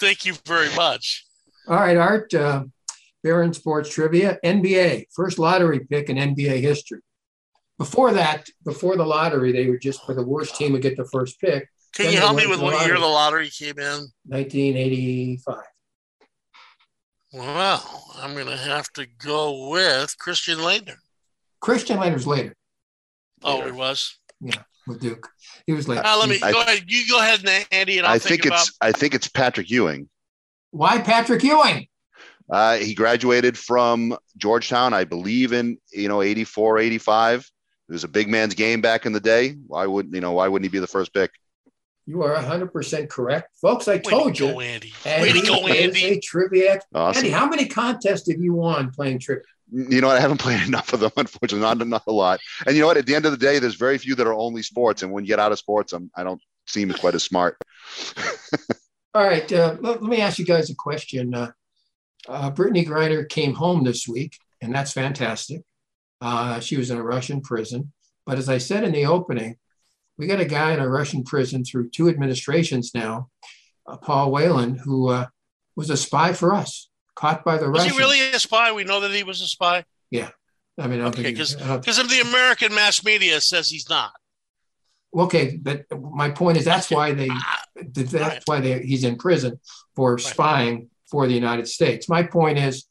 Thank 0.00 0.24
you 0.24 0.34
very 0.46 0.74
much. 0.74 1.26
All 1.66 1.76
right, 1.76 1.96
Art. 1.96 2.32
Uh, 2.32 2.64
Barron 3.22 3.52
Sports 3.52 3.90
Trivia. 3.90 4.38
NBA, 4.44 5.06
first 5.14 5.38
lottery 5.38 5.80
pick 5.80 6.08
in 6.08 6.16
NBA 6.16 6.60
history. 6.60 7.00
Before 7.78 8.12
that, 8.12 8.46
before 8.64 8.96
the 8.96 9.06
lottery, 9.06 9.52
they 9.52 9.66
were 9.68 9.78
just 9.78 10.04
for 10.04 10.14
the 10.14 10.22
worst 10.22 10.56
team 10.56 10.72
would 10.72 10.82
get 10.82 10.96
the 10.96 11.04
first 11.12 11.40
pick. 11.40 11.68
Can 11.94 12.06
Then 12.06 12.14
you 12.14 12.20
help 12.20 12.36
me 12.36 12.46
with 12.46 12.60
what 12.60 12.86
year 12.86 12.98
the 12.98 13.06
lottery 13.06 13.50
came 13.50 13.78
in? 13.78 14.06
1985. 14.26 15.56
Well, 17.32 18.04
I'm 18.16 18.34
going 18.34 18.46
to 18.46 18.56
have 18.56 18.90
to 18.94 19.06
go 19.18 19.68
with 19.70 20.16
Christian 20.18 20.58
Laettner. 20.58 20.96
Christian 21.60 21.98
Laettner's 21.98 22.26
later. 22.26 22.56
Oh, 23.42 23.66
it 23.66 23.74
was. 23.74 24.16
Yeah, 24.40 24.62
with 24.86 25.00
Duke. 25.00 25.28
He 25.66 25.72
was 25.72 25.88
later. 25.88 26.02
Uh, 26.04 26.16
let 26.18 26.28
me 26.28 26.38
I- 26.42 26.52
go 26.52 26.60
ahead. 26.62 26.84
You 26.86 27.06
go 27.08 27.18
ahead, 27.20 27.40
Andy, 27.70 27.98
and 27.98 28.06
I'll 28.06 28.14
I 28.14 28.18
think, 28.18 28.42
think 28.42 28.46
about. 28.46 28.60
it's 28.66 28.76
I 28.80 28.92
think 28.92 29.14
it's 29.14 29.28
Patrick 29.28 29.70
Ewing. 29.70 30.08
Why 30.70 31.00
Patrick 31.00 31.42
Ewing? 31.42 31.86
Uh, 32.50 32.76
he 32.76 32.94
graduated 32.94 33.58
from 33.58 34.16
Georgetown, 34.36 34.94
I 34.94 35.04
believe, 35.04 35.52
in 35.52 35.78
you 35.92 36.08
know 36.08 36.22
84, 36.22 36.78
85. 36.78 37.50
It 37.88 37.92
was 37.92 38.04
a 38.04 38.08
big 38.08 38.28
man's 38.28 38.54
game 38.54 38.80
back 38.80 39.06
in 39.06 39.12
the 39.12 39.20
day. 39.20 39.56
Why 39.66 39.86
wouldn't 39.86 40.14
you 40.14 40.20
know? 40.20 40.32
Why 40.32 40.48
wouldn't 40.48 40.64
he 40.66 40.70
be 40.70 40.78
the 40.80 40.86
first 40.86 41.12
pick? 41.12 41.30
You 42.06 42.22
are 42.22 42.34
100% 42.36 43.10
correct. 43.10 43.50
Folks, 43.60 43.86
I 43.86 43.96
Way 43.96 43.98
to 43.98 44.10
told 44.10 44.38
go, 44.38 44.48
you. 44.48 44.60
Andy. 44.60 44.94
Way 45.04 45.32
to 45.32 45.46
go, 45.46 45.66
Andy. 45.66 46.04
a 46.06 46.20
trivia. 46.20 46.72
expert. 46.72 46.98
Awesome. 46.98 47.18
Andy, 47.18 47.30
how 47.30 47.46
many 47.46 47.66
contests 47.66 48.30
have 48.30 48.40
you 48.40 48.54
won 48.54 48.90
playing 48.90 49.18
trivia? 49.18 49.44
You 49.70 50.00
know 50.00 50.06
what? 50.06 50.16
I 50.16 50.20
haven't 50.20 50.40
played 50.40 50.66
enough 50.66 50.94
of 50.94 51.00
them, 51.00 51.10
unfortunately, 51.18 51.60
not 51.60 51.86
not 51.86 52.04
a 52.06 52.12
lot. 52.12 52.40
And 52.66 52.74
you 52.74 52.80
know 52.80 52.86
what? 52.86 52.96
At 52.96 53.04
the 53.04 53.14
end 53.14 53.26
of 53.26 53.32
the 53.32 53.36
day, 53.36 53.58
there's 53.58 53.74
very 53.74 53.98
few 53.98 54.14
that 54.14 54.26
are 54.26 54.32
only 54.32 54.62
sports. 54.62 55.02
And 55.02 55.12
when 55.12 55.24
you 55.24 55.28
get 55.28 55.38
out 55.38 55.52
of 55.52 55.58
sports, 55.58 55.92
I'm, 55.92 56.10
I 56.16 56.24
don't 56.24 56.40
seem 56.66 56.90
quite 56.94 57.14
as 57.14 57.24
smart. 57.24 57.58
All 59.14 59.24
right, 59.24 59.50
uh, 59.52 59.76
let, 59.80 60.02
let 60.02 60.10
me 60.10 60.20
ask 60.22 60.38
you 60.38 60.44
guys 60.46 60.70
a 60.70 60.74
question. 60.74 61.34
Uh, 61.34 61.50
uh, 62.28 62.50
Brittany 62.50 62.84
Griner 62.84 63.28
came 63.28 63.54
home 63.54 63.84
this 63.84 64.06
week, 64.06 64.36
and 64.60 64.74
that's 64.74 64.92
fantastic. 64.92 65.62
Uh, 66.20 66.60
she 66.60 66.76
was 66.76 66.90
in 66.90 66.98
a 66.98 67.02
Russian 67.02 67.40
prison. 67.40 67.92
But 68.26 68.38
as 68.38 68.48
I 68.48 68.58
said 68.58 68.84
in 68.84 68.92
the 68.92 69.06
opening, 69.06 69.56
we 70.18 70.26
got 70.26 70.40
a 70.40 70.44
guy 70.44 70.72
in 70.72 70.80
a 70.80 70.88
Russian 70.88 71.24
prison 71.24 71.64
through 71.64 71.90
two 71.90 72.08
administrations 72.08 72.90
now, 72.94 73.28
uh, 73.86 73.96
Paul 73.96 74.30
Whelan, 74.32 74.76
who 74.76 75.08
uh, 75.08 75.26
was 75.76 75.88
a 75.90 75.96
spy 75.96 76.32
for 76.32 76.52
us, 76.54 76.90
caught 77.14 77.44
by 77.44 77.56
the 77.56 77.70
Was 77.70 77.80
Russians. 77.80 77.96
he 77.96 78.02
really 78.02 78.20
a 78.32 78.38
spy? 78.38 78.72
We 78.72 78.84
know 78.84 79.00
that 79.00 79.12
he 79.12 79.22
was 79.22 79.40
a 79.40 79.46
spy. 79.46 79.84
Yeah. 80.10 80.30
I 80.78 80.86
mean, 80.86 81.00
I 81.00 81.04
don't 81.04 81.14
Okay, 81.14 81.22
think 81.22 81.36
because 81.36 81.54
he- 81.54 81.62
I 81.62 81.66
don't- 81.68 81.80
because 81.80 81.96
the 82.08 82.20
American 82.20 82.74
mass 82.74 83.02
media 83.04 83.40
says 83.40 83.70
he's 83.70 83.88
not. 83.88 84.12
Okay, 85.16 85.56
but 85.56 85.86
my 85.98 86.28
point 86.30 86.58
is 86.58 86.66
that's 86.66 86.90
why 86.90 87.12
they 87.12 87.30
that's 87.94 88.44
why 88.44 88.60
they, 88.60 88.80
he's 88.82 89.04
in 89.04 89.16
prison 89.16 89.58
for 89.96 90.18
spying 90.18 90.90
for 91.10 91.26
the 91.26 91.34
United 91.34 91.68
States. 91.68 92.08
My 92.08 92.22
point 92.22 92.58
is, 92.58 92.86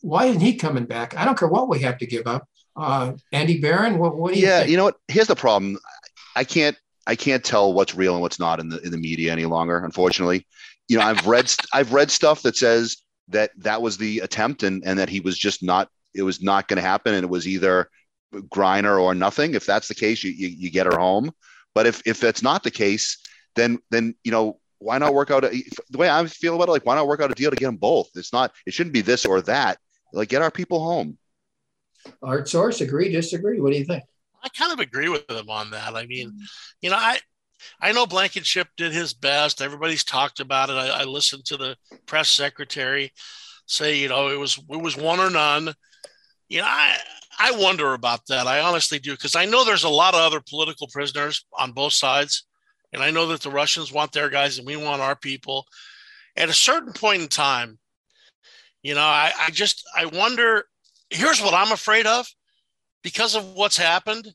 why 0.00 0.26
isn't 0.26 0.40
he 0.40 0.54
coming 0.54 0.84
back? 0.84 1.16
I 1.16 1.24
don't 1.24 1.38
care 1.38 1.48
what 1.48 1.68
we 1.68 1.80
have 1.80 1.98
to 1.98 2.06
give 2.06 2.26
up. 2.26 2.48
Uh, 2.76 3.14
Andy 3.32 3.60
Barron, 3.60 3.98
what, 3.98 4.16
what 4.16 4.34
do 4.34 4.38
you 4.38 4.46
yeah, 4.46 4.58
think? 4.58 4.70
you 4.70 4.76
know 4.76 4.84
what? 4.84 4.96
Here's 5.08 5.26
the 5.26 5.36
problem. 5.36 5.78
I 6.34 6.44
can't 6.44 6.76
I 7.06 7.16
can't 7.16 7.44
tell 7.44 7.72
what's 7.72 7.94
real 7.94 8.14
and 8.14 8.20
what's 8.20 8.38
not 8.38 8.60
in 8.60 8.68
the 8.68 8.80
in 8.80 8.90
the 8.90 8.98
media 8.98 9.32
any 9.32 9.46
longer. 9.46 9.78
Unfortunately, 9.78 10.46
you 10.88 10.98
know, 10.98 11.04
I've 11.04 11.26
read 11.26 11.52
I've 11.72 11.92
read 11.92 12.10
stuff 12.10 12.42
that 12.42 12.56
says 12.56 12.98
that 13.28 13.50
that 13.58 13.80
was 13.80 13.96
the 13.96 14.20
attempt 14.20 14.62
and 14.62 14.82
and 14.84 14.98
that 14.98 15.08
he 15.08 15.20
was 15.20 15.38
just 15.38 15.62
not 15.62 15.88
it 16.14 16.22
was 16.22 16.42
not 16.42 16.68
going 16.68 16.76
to 16.76 16.82
happen 16.82 17.14
and 17.14 17.24
it 17.24 17.30
was 17.30 17.46
either 17.46 17.88
Griner 18.34 19.00
or 19.00 19.14
nothing. 19.14 19.54
If 19.54 19.66
that's 19.66 19.88
the 19.88 19.94
case, 19.94 20.22
you, 20.22 20.32
you 20.32 20.48
you 20.48 20.70
get 20.70 20.86
her 20.86 20.98
home. 20.98 21.32
But 21.74 21.86
if 21.86 22.02
if 22.06 22.20
that's 22.20 22.42
not 22.42 22.62
the 22.62 22.70
case, 22.70 23.18
then 23.54 23.78
then 23.90 24.14
you 24.24 24.32
know 24.32 24.58
why 24.78 24.98
not 24.98 25.14
work 25.14 25.30
out 25.30 25.44
a, 25.44 25.64
the 25.90 25.98
way 25.98 26.08
I 26.08 26.24
feel 26.26 26.54
about 26.54 26.68
it? 26.68 26.72
Like 26.72 26.86
why 26.86 26.94
not 26.94 27.06
work 27.06 27.20
out 27.20 27.30
a 27.30 27.34
deal 27.34 27.50
to 27.50 27.56
get 27.56 27.66
them 27.66 27.76
both? 27.76 28.10
It's 28.14 28.32
not 28.32 28.52
it 28.66 28.72
shouldn't 28.72 28.94
be 28.94 29.00
this 29.00 29.24
or 29.24 29.40
that. 29.42 29.78
Like 30.12 30.28
get 30.28 30.42
our 30.42 30.50
people 30.50 30.82
home. 30.84 31.18
Art 32.22 32.48
Source, 32.48 32.80
agree, 32.80 33.10
disagree? 33.10 33.60
What 33.60 33.72
do 33.72 33.78
you 33.78 33.84
think? 33.84 34.04
I 34.42 34.48
kind 34.56 34.72
of 34.72 34.78
agree 34.78 35.08
with 35.08 35.26
them 35.26 35.50
on 35.50 35.70
that. 35.70 35.94
I 35.94 36.06
mean, 36.06 36.38
you 36.80 36.90
know, 36.90 36.96
I 36.96 37.18
I 37.80 37.92
know 37.92 38.06
Blankenship 38.06 38.68
did 38.76 38.92
his 38.92 39.12
best. 39.12 39.60
Everybody's 39.60 40.04
talked 40.04 40.40
about 40.40 40.70
it. 40.70 40.74
I, 40.74 41.00
I 41.00 41.04
listened 41.04 41.44
to 41.46 41.56
the 41.56 41.76
press 42.06 42.28
secretary 42.28 43.12
say, 43.66 43.96
you 43.96 44.08
know, 44.08 44.28
it 44.28 44.38
was 44.38 44.58
it 44.70 44.80
was 44.80 44.96
one 44.96 45.20
or 45.20 45.30
none. 45.30 45.74
You 46.48 46.60
know, 46.60 46.66
I 46.66 46.96
I 47.38 47.52
wonder 47.52 47.92
about 47.92 48.20
that. 48.28 48.46
I 48.46 48.60
honestly 48.60 48.98
do 48.98 49.12
because 49.12 49.36
I 49.36 49.44
know 49.44 49.64
there's 49.64 49.84
a 49.84 49.88
lot 49.88 50.14
of 50.14 50.20
other 50.20 50.40
political 50.40 50.88
prisoners 50.88 51.44
on 51.58 51.72
both 51.72 51.92
sides, 51.92 52.46
and 52.92 53.02
I 53.02 53.10
know 53.10 53.26
that 53.26 53.40
the 53.42 53.50
Russians 53.50 53.92
want 53.92 54.12
their 54.12 54.28
guys 54.28 54.58
and 54.58 54.66
we 54.66 54.76
want 54.76 55.02
our 55.02 55.16
people. 55.16 55.66
At 56.36 56.48
a 56.48 56.54
certain 56.54 56.92
point 56.92 57.22
in 57.22 57.28
time, 57.28 57.78
you 58.82 58.94
know, 58.94 59.00
I, 59.00 59.32
I 59.38 59.50
just 59.50 59.82
I 59.96 60.06
wonder. 60.06 60.64
Here's 61.10 61.40
what 61.40 61.54
I'm 61.54 61.72
afraid 61.72 62.06
of 62.06 62.26
because 63.02 63.34
of 63.36 63.44
what's 63.54 63.76
happened, 63.76 64.28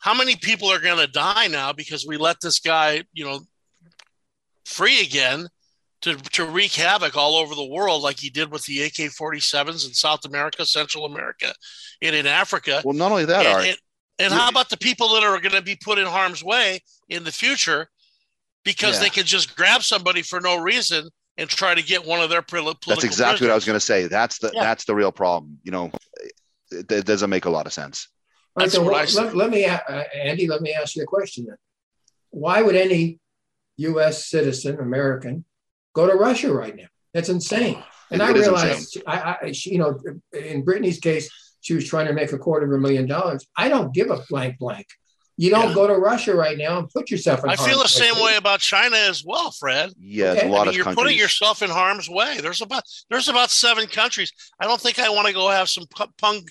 how 0.00 0.14
many 0.14 0.36
people 0.36 0.68
are 0.70 0.80
going 0.80 0.98
to 0.98 1.12
die 1.12 1.48
now 1.48 1.72
because 1.72 2.06
we 2.06 2.16
let 2.16 2.40
this 2.40 2.60
guy, 2.60 3.02
you 3.12 3.24
know, 3.24 3.40
free 4.64 5.02
again 5.02 5.48
to, 6.00 6.16
to 6.16 6.44
wreak 6.46 6.72
havoc 6.72 7.16
all 7.16 7.36
over 7.36 7.54
the 7.54 7.64
world 7.66 8.02
like 8.02 8.18
he 8.18 8.30
did 8.30 8.50
with 8.50 8.64
the 8.64 8.82
AK 8.82 8.94
47s 9.12 9.86
in 9.86 9.92
South 9.94 10.24
America, 10.24 10.64
Central 10.66 11.04
America, 11.04 11.52
and 12.00 12.16
in 12.16 12.26
Africa. 12.26 12.82
Well, 12.84 12.94
not 12.94 13.12
only 13.12 13.26
that, 13.26 13.44
And- 13.46 13.54
Art. 13.54 13.66
and- 13.66 13.78
And 14.18 14.32
how 14.32 14.48
about 14.48 14.68
the 14.68 14.76
people 14.76 15.08
that 15.14 15.22
are 15.24 15.40
going 15.40 15.54
to 15.54 15.62
be 15.62 15.76
put 15.76 15.98
in 15.98 16.06
harm's 16.06 16.44
way 16.44 16.80
in 17.08 17.24
the 17.24 17.32
future 17.32 17.88
because 18.64 18.96
Yeah. 18.96 19.00
they 19.04 19.10
can 19.10 19.24
just 19.24 19.56
grab 19.56 19.82
somebody 19.82 20.22
for 20.22 20.40
no 20.40 20.56
reason 20.60 21.08
and 21.38 21.48
try 21.48 21.74
to 21.74 21.82
get 21.82 22.04
one 22.04 22.20
of 22.20 22.28
their 22.30 22.42
poli- 22.42 22.62
political 22.80 22.90
That's 22.92 23.04
exactly 23.04 23.46
what 23.46 23.52
I 23.52 23.54
was 23.54 23.64
going 23.64 23.76
to 23.76 23.80
say. 23.84 24.06
That's 24.06 24.38
the 24.38 24.50
Yeah. 24.54 24.62
that's 24.62 24.84
the 24.84 24.94
real 24.94 25.12
problem. 25.12 25.58
You 25.64 25.72
know, 25.72 25.90
it, 26.70 26.90
it 26.92 27.04
doesn't 27.06 27.30
make 27.30 27.46
a 27.46 27.50
lot 27.50 27.66
of 27.66 27.72
sense. 27.72 28.08
All 28.54 28.60
right, 28.60 28.64
That's 28.66 28.74
so 28.74 28.82
what 28.82 28.94
I 28.94 28.98
let, 29.00 29.08
say. 29.08 29.22
let, 29.24 29.36
let 29.36 29.50
me, 29.50 29.64
uh, 29.64 29.78
Andy, 30.14 30.46
let 30.46 30.60
me 30.60 30.72
ask 30.74 30.94
you 30.94 31.02
a 31.02 31.06
question 31.06 31.46
then. 31.48 31.56
Why 32.30 32.60
would 32.62 32.76
any 32.76 33.18
U.S. 33.78 34.28
citizen, 34.28 34.78
American, 34.78 35.44
go 35.94 36.06
to 36.06 36.12
Russia 36.14 36.52
right 36.52 36.76
now? 36.76 36.86
That's 37.14 37.30
insane. 37.30 37.82
And 38.10 38.20
It- 38.20 38.24
I 38.24 38.30
realize, 38.32 38.94
I, 39.06 39.36
I, 39.42 39.52
you 39.64 39.78
know, 39.78 39.98
in 40.34 40.64
Brittany's 40.64 40.98
case, 41.00 41.30
she 41.62 41.72
was 41.74 41.88
trying 41.88 42.06
to 42.08 42.12
make 42.12 42.32
a 42.32 42.38
quarter 42.38 42.66
of 42.66 42.72
a 42.72 42.78
million 42.78 43.06
dollars. 43.06 43.46
I 43.56 43.68
don't 43.70 43.94
give 43.94 44.10
a 44.10 44.18
blank 44.28 44.58
blank. 44.58 44.86
You 45.38 45.48
don't 45.48 45.70
Yeah. 45.70 45.74
go 45.74 45.86
to 45.86 45.94
Russia 45.94 46.34
right 46.34 46.58
now 46.58 46.78
and 46.78 46.90
put 46.90 47.10
yourself 47.10 47.42
in. 47.42 47.48
I 47.48 47.56
feel 47.56 47.68
the 47.68 47.88
harm's 47.88 47.94
same 47.94 48.14
way 48.22 48.36
about 48.36 48.60
China 48.60 48.96
as 48.96 49.24
well, 49.24 49.50
Fred. 49.50 49.90
Yeah, 49.98 50.32
Okay. 50.32 50.46
a 50.46 50.50
lot 50.50 50.60
I 50.60 50.64
mean, 50.64 50.68
of 50.68 50.74
you're 50.76 50.84
countries. 50.84 51.02
putting 51.02 51.18
yourself 51.18 51.62
in 51.62 51.70
harm's 51.70 52.08
way. 52.10 52.38
There's 52.42 52.60
about 52.60 52.82
there's 53.08 53.28
about 53.28 53.50
seven 53.50 53.86
countries. 53.86 54.30
I 54.60 54.66
don't 54.66 54.80
think 54.80 54.98
I 54.98 55.08
want 55.08 55.28
to 55.28 55.32
go 55.32 55.48
have 55.48 55.70
some 55.70 55.86
pu- 55.88 56.12
pung 56.18 56.42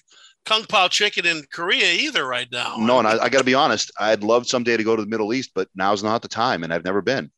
kung 0.45 0.63
pao 0.65 0.87
chicken 0.87 1.27
in 1.27 1.43
Korea 1.53 1.93
either 1.93 2.25
right 2.25 2.47
now. 2.51 2.77
no, 2.79 2.97
and 2.97 3.07
I, 3.07 3.25
I 3.25 3.29
got 3.29 3.37
to 3.37 3.43
be 3.43 3.53
honest. 3.53 3.91
I'd 3.99 4.23
love 4.23 4.47
someday 4.47 4.75
to 4.77 4.83
go 4.83 4.95
to 4.95 5.01
the 5.03 5.07
Middle 5.09 5.31
East, 5.35 5.51
but 5.53 5.67
now's 5.75 6.01
not 6.01 6.23
the 6.23 6.27
time, 6.27 6.63
and 6.63 6.73
I've 6.73 6.83
never 6.83 7.01
been. 7.03 7.31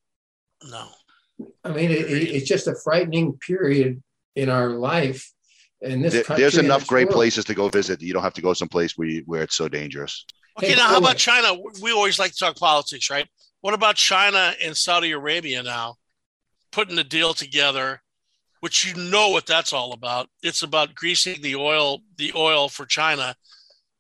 no. 0.64 0.88
I 1.66 1.72
mean, 1.72 1.92
it, 1.92 2.10
it- 2.10 2.30
it's 2.36 2.48
just 2.48 2.68
a 2.68 2.76
frightening 2.76 3.34
period 3.46 4.02
in 4.36 4.50
our 4.50 4.70
life. 4.70 5.33
In 5.84 6.02
this 6.02 6.14
There- 6.14 6.24
country, 6.24 6.42
there's 6.42 6.58
enough 6.58 6.88
great 6.88 7.06
world. 7.08 7.16
places 7.16 7.46
to 7.46 7.54
go 7.54 7.70
visit. 7.70 8.02
You 8.02 8.14
don't 8.14 8.24
have 8.24 8.34
to 8.36 8.42
go 8.42 8.54
someplace 8.54 8.94
where 8.98 9.08
you, 9.08 9.24
where 9.26 9.44
it's 9.44 9.56
so 9.56 9.68
dangerous. 9.68 10.26
Okay, 10.58 10.70
Hey, 10.70 10.76
now 10.76 10.88
how 10.88 10.98
about 10.98 11.18
China? 11.18 11.56
We 11.82 11.92
always 11.92 12.20
like 12.20 12.32
to 12.32 12.38
talk 12.38 12.56
politics, 12.58 13.10
right? 13.10 13.28
What 13.62 13.74
about 13.74 13.96
China 13.96 14.54
and 14.62 14.76
Saudi 14.78 15.12
Arabia 15.12 15.64
now 15.64 15.96
putting 16.72 16.98
a 16.98 17.04
deal 17.04 17.34
together, 17.34 18.02
which 18.62 18.86
you 18.86 18.94
know 19.10 19.30
what 19.30 19.46
that's 19.46 19.74
all 19.74 19.94
about. 19.94 20.30
It's 20.42 20.64
about 20.64 20.96
greasing 20.96 21.42
the 21.42 21.56
oil, 21.56 22.02
the 22.18 22.32
oil 22.36 22.70
for 22.70 22.86
China. 22.86 23.36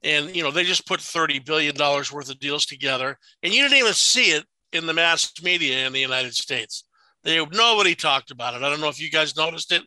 And 0.03 0.35
you 0.35 0.43
know, 0.43 0.51
they 0.51 0.63
just 0.63 0.87
put 0.87 1.01
30 1.01 1.39
billion 1.39 1.75
dollars 1.75 2.11
worth 2.11 2.29
of 2.29 2.39
deals 2.39 2.65
together. 2.65 3.17
And 3.41 3.53
you 3.53 3.61
didn't 3.63 3.77
even 3.77 3.93
see 3.93 4.31
it 4.31 4.45
in 4.73 4.85
the 4.85 4.93
mass 4.93 5.31
media 5.41 5.85
in 5.85 5.93
the 5.93 5.99
United 5.99 6.33
States. 6.35 6.83
They 7.23 7.43
nobody 7.45 7.95
talked 7.95 8.31
about 8.31 8.53
it. 8.53 8.63
I 8.63 8.69
don't 8.69 8.81
know 8.81 8.89
if 8.89 8.99
you 8.99 9.09
guys 9.09 9.35
noticed 9.37 9.71
it, 9.71 9.83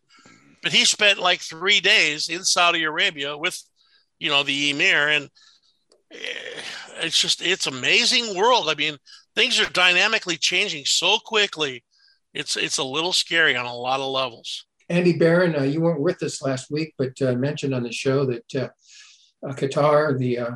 but 0.66 0.72
he 0.72 0.85
spent 0.85 1.20
like 1.20 1.38
three 1.38 1.79
days 1.79 2.29
in 2.29 2.42
Saudi 2.42 2.83
Arabia 2.83 3.38
with, 3.38 3.57
you 4.18 4.29
know, 4.29 4.42
the 4.42 4.72
emir, 4.72 5.11
and 5.11 5.31
eh, 6.11 6.16
it's 7.02 7.20
just 7.20 7.40
it's 7.40 7.68
amazing 7.68 8.37
world. 8.37 8.68
I 8.68 8.74
mean, 8.74 8.96
things 9.37 9.61
are 9.61 9.70
dynamically 9.70 10.37
changing 10.37 10.85
so 10.85 11.18
quickly. 11.24 11.85
It's 12.35 12.57
it's 12.57 12.79
a 12.79 12.83
little 12.83 13.12
scary 13.12 13.55
on 13.55 13.64
a 13.64 13.72
lot 13.72 14.00
of 14.00 14.11
levels. 14.11 14.66
Andy 14.88 15.16
Barron, 15.16 15.55
uh, 15.55 15.62
you 15.62 15.81
weren't 15.81 16.00
with 16.00 16.20
us 16.24 16.42
last 16.42 16.68
week, 16.68 16.94
but 16.98 17.12
uh, 17.22 17.35
mentioned 17.35 17.72
on 17.72 17.85
the 17.85 17.92
show 17.92 18.26
that 18.26 18.55
uh, 18.57 18.68
uh, 19.48 19.52
Qatar, 19.52 20.18
the, 20.18 20.38
uh, 20.40 20.50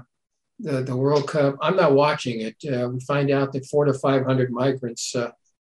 the 0.59 0.83
the 0.83 0.97
World 0.97 1.29
Cup. 1.29 1.55
I'm 1.63 1.77
not 1.77 1.93
watching 1.93 2.41
it. 2.41 2.57
Uh, 2.69 2.89
we 2.89 2.99
find 3.03 3.31
out 3.31 3.53
that 3.53 3.67
four 3.67 3.85
to 3.85 3.95
five 3.95 4.25
hundred 4.25 4.51
migrants 4.51 5.15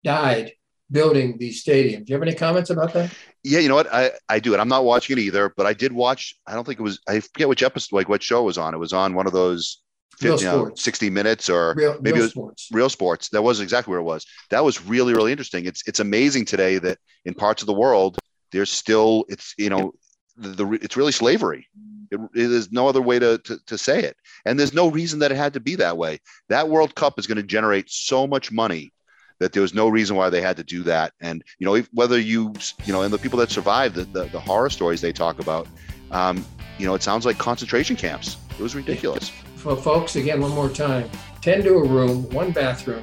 died 0.04 0.52
building 0.90 1.36
these 1.38 1.64
stadiums. 1.64 2.06
Do 2.06 2.12
you 2.12 2.14
have 2.14 2.22
any 2.22 2.34
comments 2.34 2.70
about 2.70 2.92
that? 2.94 3.12
Yeah, 3.42 3.60
you 3.60 3.68
know 3.68 3.74
what? 3.74 3.92
I, 3.92 4.12
I 4.28 4.38
do 4.38 4.54
it. 4.54 4.60
I'm 4.60 4.68
not 4.68 4.84
watching 4.84 5.18
it 5.18 5.20
either, 5.20 5.52
but 5.56 5.66
I 5.66 5.72
did 5.72 5.92
watch. 5.92 6.34
I 6.46 6.54
don't 6.54 6.64
think 6.64 6.78
it 6.78 6.82
was. 6.82 7.00
I 7.08 7.20
forget 7.20 7.48
which 7.48 7.62
episode, 7.62 7.96
like 7.96 8.08
what 8.08 8.22
show 8.22 8.40
it 8.40 8.44
was 8.44 8.58
on. 8.58 8.74
It 8.74 8.78
was 8.78 8.92
on 8.92 9.14
one 9.14 9.26
of 9.26 9.32
those, 9.32 9.82
Real 10.22 10.38
you 10.38 10.44
know, 10.44 10.58
Sports. 10.64 10.82
60 10.82 11.10
Minutes 11.10 11.50
or 11.50 11.74
Real, 11.76 11.96
maybe 12.00 12.12
real 12.12 12.16
it 12.16 12.22
was 12.22 12.30
sports. 12.30 12.68
Real 12.72 12.88
Sports. 12.88 13.28
That 13.30 13.42
was 13.42 13.60
exactly 13.60 13.90
where 13.90 14.00
it 14.00 14.04
was. 14.04 14.26
That 14.50 14.64
was 14.64 14.84
really 14.84 15.14
really 15.14 15.32
interesting. 15.32 15.66
It's 15.66 15.82
it's 15.86 16.00
amazing 16.00 16.44
today 16.44 16.78
that 16.78 16.98
in 17.24 17.34
parts 17.34 17.62
of 17.62 17.66
the 17.66 17.74
world 17.74 18.18
there's 18.52 18.70
still 18.70 19.24
it's 19.28 19.54
you 19.58 19.70
know 19.70 19.92
the, 20.36 20.48
the 20.48 20.72
it's 20.82 20.96
really 20.96 21.12
slavery. 21.12 21.68
It, 22.10 22.20
it 22.36 22.50
is 22.52 22.70
no 22.70 22.88
other 22.88 23.02
way 23.02 23.18
to, 23.18 23.38
to 23.38 23.58
to 23.66 23.78
say 23.78 24.02
it, 24.02 24.16
and 24.44 24.58
there's 24.58 24.72
no 24.72 24.88
reason 24.88 25.18
that 25.20 25.32
it 25.32 25.36
had 25.36 25.54
to 25.54 25.60
be 25.60 25.74
that 25.76 25.96
way. 25.96 26.20
That 26.48 26.68
World 26.68 26.94
Cup 26.94 27.18
is 27.18 27.26
going 27.26 27.36
to 27.36 27.42
generate 27.42 27.90
so 27.90 28.26
much 28.26 28.52
money 28.52 28.92
that 29.38 29.52
there 29.52 29.62
was 29.62 29.74
no 29.74 29.88
reason 29.88 30.16
why 30.16 30.30
they 30.30 30.40
had 30.40 30.56
to 30.56 30.64
do 30.64 30.82
that. 30.84 31.12
And 31.20 31.44
you 31.58 31.66
know, 31.66 31.82
whether 31.92 32.18
you 32.18 32.52
you 32.84 32.92
know, 32.92 33.02
and 33.02 33.12
the 33.12 33.18
people 33.18 33.38
that 33.38 33.50
survived 33.50 33.94
the, 33.94 34.04
the, 34.04 34.24
the 34.24 34.40
horror 34.40 34.70
stories 34.70 35.00
they 35.00 35.12
talk 35.12 35.38
about, 35.38 35.66
um, 36.10 36.44
you 36.78 36.86
know, 36.86 36.94
it 36.94 37.02
sounds 37.02 37.26
like 37.26 37.38
concentration 37.38 37.96
camps. 37.96 38.36
It 38.50 38.62
was 38.62 38.74
ridiculous. 38.74 39.30
For 39.56 39.76
folks, 39.76 40.16
again, 40.16 40.40
one 40.40 40.52
more 40.52 40.68
time 40.68 41.10
10 41.42 41.62
to 41.64 41.74
a 41.74 41.84
room, 41.86 42.28
one 42.30 42.50
bathroom. 42.52 43.02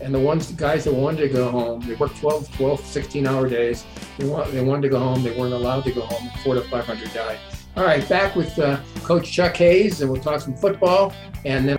And 0.00 0.14
the 0.14 0.18
ones, 0.20 0.46
the 0.46 0.56
guys 0.56 0.84
that 0.84 0.94
wanted 0.94 1.22
to 1.22 1.28
go 1.28 1.50
home, 1.50 1.80
they 1.80 1.94
worked 1.96 2.18
12, 2.18 2.56
12, 2.56 2.80
16 2.80 3.26
hour 3.26 3.48
days. 3.48 3.84
They, 4.16 4.28
want, 4.28 4.52
they 4.52 4.62
wanted 4.62 4.82
to 4.82 4.88
go 4.90 5.00
home. 5.00 5.24
They 5.24 5.36
weren't 5.36 5.52
allowed 5.52 5.84
to 5.84 5.92
go 5.92 6.02
home. 6.02 6.30
Four 6.44 6.54
to 6.54 6.62
500 6.62 7.12
died. 7.12 7.38
All 7.76 7.84
right, 7.84 8.08
back 8.08 8.36
with 8.36 8.58
uh, 8.58 8.80
Coach 9.02 9.30
Chuck 9.30 9.56
Hayes, 9.56 10.00
and 10.00 10.10
we'll 10.10 10.20
talk 10.22 10.40
some 10.40 10.54
football. 10.54 11.12
And 11.44 11.68
then 11.68 11.78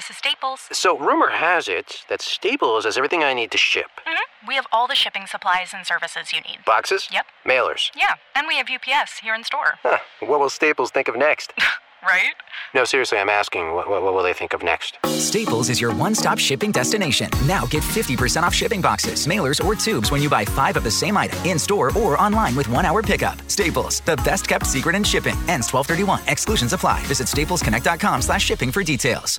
This 0.00 0.08
is 0.08 0.16
Staples. 0.16 0.60
So, 0.72 0.96
rumor 0.98 1.28
has 1.28 1.68
it 1.68 2.06
that 2.08 2.22
Staples 2.22 2.86
has 2.86 2.96
everything 2.96 3.22
I 3.22 3.34
need 3.34 3.50
to 3.50 3.58
ship 3.58 3.90
hmm 4.06 4.48
We 4.48 4.54
have 4.54 4.66
all 4.72 4.88
the 4.88 4.94
shipping 4.94 5.26
supplies 5.26 5.74
and 5.74 5.86
services 5.86 6.32
you 6.32 6.40
need. 6.40 6.64
boxes, 6.64 7.06
Yep. 7.12 7.26
mailers. 7.46 7.90
Yeah, 7.94 8.14
and 8.34 8.46
we 8.48 8.56
have 8.56 8.68
UPS 8.70 9.18
here 9.22 9.34
in 9.34 9.44
store. 9.44 9.74
Huh. 9.82 9.98
What 10.20 10.40
will 10.40 10.48
Staples 10.48 10.90
think 10.90 11.08
of 11.08 11.16
next? 11.16 11.52
Right? 12.02 12.32
no, 12.74 12.84
seriously, 12.86 13.18
I'm 13.18 13.28
asking, 13.28 13.74
what, 13.74 13.86
what, 13.90 14.02
what 14.02 14.14
will 14.14 14.22
they 14.22 14.32
think 14.32 14.54
of 14.54 14.62
next? 14.62 14.96
Staples 15.04 15.68
is 15.68 15.82
your 15.82 15.94
one 15.94 16.14
stop 16.14 16.38
shipping 16.38 16.72
destination. 16.72 17.28
Now 17.46 17.66
get 17.66 17.82
50% 17.82 18.42
off 18.42 18.54
shipping 18.54 18.80
boxes, 18.80 19.26
mailers, 19.26 19.62
or 19.62 19.74
tubes 19.74 20.10
when 20.10 20.22
you 20.22 20.30
buy 20.30 20.46
five 20.46 20.78
of 20.78 20.82
the 20.84 20.90
same 20.90 21.18
item 21.18 21.38
in 21.44 21.58
store 21.58 21.90
or 21.98 22.16
online 22.16 22.56
with 22.56 22.68
one 22.70 22.86
hour 22.86 23.02
pickup. 23.02 23.36
Staples, 23.50 24.00
the 24.06 24.16
best 24.24 24.48
kept 24.48 24.64
secret 24.64 24.96
in 24.96 25.04
shipping. 25.04 25.34
Ends 25.46 25.70
1231. 25.70 26.20
Exclusions 26.26 26.72
apply. 26.72 27.02
Visit 27.02 27.26
staplesconnect.com 27.26 28.22
slash 28.22 28.46
shipping 28.46 28.72
for 28.72 28.82
details. 28.82 29.38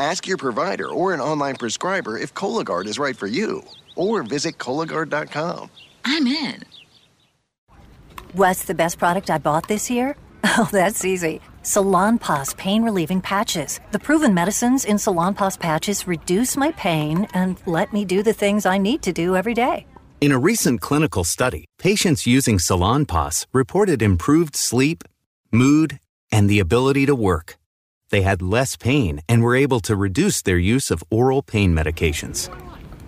Ask 0.00 0.26
your 0.26 0.38
provider 0.38 0.88
or 0.88 1.12
an 1.12 1.20
online 1.20 1.56
prescriber 1.56 2.16
if 2.16 2.32
Cologuard 2.32 2.86
is 2.86 2.98
right 2.98 3.14
for 3.14 3.26
you, 3.26 3.64
or 3.96 4.22
visit 4.22 4.56
Cologuard.com. 4.56 5.68
I'm 6.06 6.26
in. 6.26 6.64
What's 8.32 8.64
the 8.64 8.72
best 8.72 8.96
product 8.98 9.28
I 9.28 9.36
bought 9.36 9.68
this 9.68 9.90
year? 9.90 10.16
Oh, 10.56 10.66
that's 10.72 11.04
easy. 11.04 11.42
Salonpas 11.62 12.56
pain 12.56 12.82
relieving 12.82 13.20
patches. 13.20 13.78
The 13.92 13.98
proven 13.98 14.32
medicines 14.32 14.86
in 14.86 14.96
Salonpas 14.96 15.60
patches 15.60 16.06
reduce 16.06 16.56
my 16.56 16.72
pain 16.72 17.28
and 17.34 17.60
let 17.66 17.92
me 17.92 18.06
do 18.06 18.22
the 18.22 18.32
things 18.32 18.64
I 18.64 18.78
need 18.78 19.02
to 19.02 19.12
do 19.12 19.36
every 19.36 19.52
day. 19.52 19.84
In 20.22 20.32
a 20.32 20.38
recent 20.38 20.80
clinical 20.80 21.24
study, 21.24 21.66
patients 21.78 22.26
using 22.26 22.56
Salonpas 22.56 23.44
reported 23.52 24.00
improved 24.00 24.56
sleep, 24.56 25.04
mood, 25.52 26.00
and 26.32 26.48
the 26.48 26.58
ability 26.58 27.04
to 27.04 27.14
work. 27.14 27.59
They 28.10 28.22
had 28.22 28.42
less 28.42 28.76
pain 28.76 29.22
and 29.28 29.42
were 29.42 29.56
able 29.56 29.80
to 29.80 29.96
reduce 29.96 30.42
their 30.42 30.58
use 30.58 30.90
of 30.90 31.02
oral 31.10 31.42
pain 31.42 31.74
medications. 31.74 32.48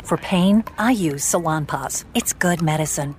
For 0.05 0.17
pain, 0.17 0.65
I 0.79 0.93
use 0.93 1.23
Salonpas. 1.25 2.05
It's 2.15 2.33
good 2.33 2.63
medicine. 2.63 3.15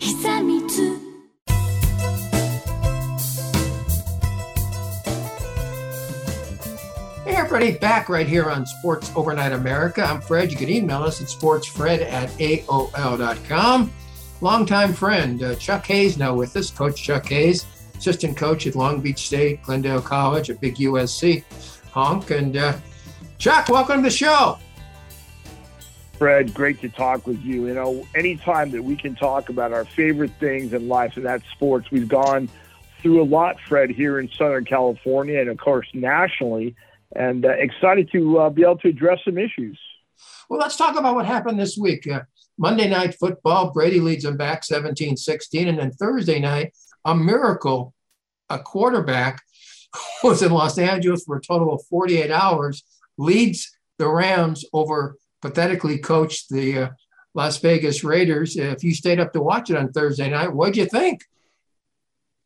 Hey 7.25 7.35
everybody, 7.35 7.71
back 7.77 8.09
right 8.09 8.27
here 8.27 8.49
on 8.49 8.65
Sports 8.65 9.11
Overnight 9.15 9.53
America. 9.53 10.03
I'm 10.03 10.21
Fred. 10.21 10.51
You 10.51 10.57
can 10.57 10.69
email 10.69 11.03
us 11.03 11.21
at 11.21 11.27
sportsfred 11.27 12.01
at 12.11 12.29
AOL.com. 12.31 13.91
Longtime 14.41 14.93
friend 14.93 15.41
uh, 15.41 15.55
Chuck 15.55 15.85
Hayes 15.85 16.17
now 16.17 16.35
with 16.35 16.55
us, 16.57 16.69
Coach 16.69 17.01
Chuck 17.01 17.25
Hayes, 17.27 17.65
assistant 17.97 18.37
coach 18.37 18.67
at 18.67 18.75
Long 18.75 19.01
Beach 19.01 19.27
State, 19.27 19.63
Glendale 19.63 20.01
College, 20.01 20.49
a 20.49 20.55
big 20.55 20.75
USC 20.75 21.43
honk. 21.91 22.31
And 22.31 22.57
uh, 22.57 22.77
Chuck, 23.37 23.69
welcome 23.69 23.97
to 23.97 24.03
the 24.03 24.09
show. 24.09 24.57
Fred, 26.17 26.53
great 26.53 26.79
to 26.81 26.89
talk 26.89 27.27
with 27.27 27.41
you. 27.43 27.67
You 27.67 27.73
know, 27.73 28.07
anytime 28.15 28.71
that 28.71 28.83
we 28.83 28.95
can 28.95 29.15
talk 29.15 29.49
about 29.49 29.73
our 29.73 29.83
favorite 29.83 30.31
things 30.39 30.73
in 30.73 30.87
life, 30.87 31.17
and 31.17 31.25
that's 31.25 31.43
sports, 31.51 31.91
we've 31.91 32.07
gone 32.07 32.49
through 33.01 33.21
a 33.21 33.25
lot, 33.25 33.59
Fred, 33.67 33.89
here 33.89 34.19
in 34.19 34.29
Southern 34.29 34.63
California 34.63 35.39
and, 35.39 35.49
of 35.49 35.57
course, 35.57 35.87
nationally 35.93 36.75
and 37.15 37.45
uh, 37.45 37.49
excited 37.49 38.09
to 38.11 38.39
uh, 38.39 38.49
be 38.49 38.63
able 38.63 38.77
to 38.77 38.89
address 38.89 39.19
some 39.25 39.37
issues. 39.37 39.79
Well, 40.49 40.59
let's 40.59 40.75
talk 40.77 40.97
about 40.97 41.15
what 41.15 41.25
happened 41.25 41.59
this 41.59 41.77
week. 41.77 42.07
Uh, 42.07 42.21
Monday 42.57 42.87
night 42.87 43.15
football, 43.15 43.71
Brady 43.71 43.99
leads 43.99 44.23
them 44.23 44.37
back 44.37 44.63
17 44.63 45.17
16. 45.17 45.67
And 45.67 45.79
then 45.79 45.91
Thursday 45.91 46.39
night, 46.39 46.73
a 47.05 47.15
miracle, 47.15 47.93
a 48.49 48.59
quarterback 48.59 49.41
was 50.23 50.41
in 50.41 50.51
Los 50.51 50.77
Angeles 50.77 51.23
for 51.25 51.37
a 51.37 51.41
total 51.41 51.73
of 51.73 51.85
48 51.87 52.31
hours, 52.31 52.83
leads 53.17 53.71
the 53.97 54.07
Rams 54.07 54.65
over 54.73 55.17
pathetically 55.41 55.97
coached 55.97 56.49
the 56.49 56.77
uh, 56.77 56.89
Las 57.33 57.57
Vegas 57.57 58.03
Raiders. 58.03 58.55
If 58.55 58.83
you 58.83 58.93
stayed 58.93 59.19
up 59.19 59.33
to 59.33 59.41
watch 59.41 59.69
it 59.69 59.75
on 59.75 59.91
Thursday 59.91 60.29
night, 60.29 60.53
what'd 60.53 60.77
you 60.77 60.85
think? 60.85 61.21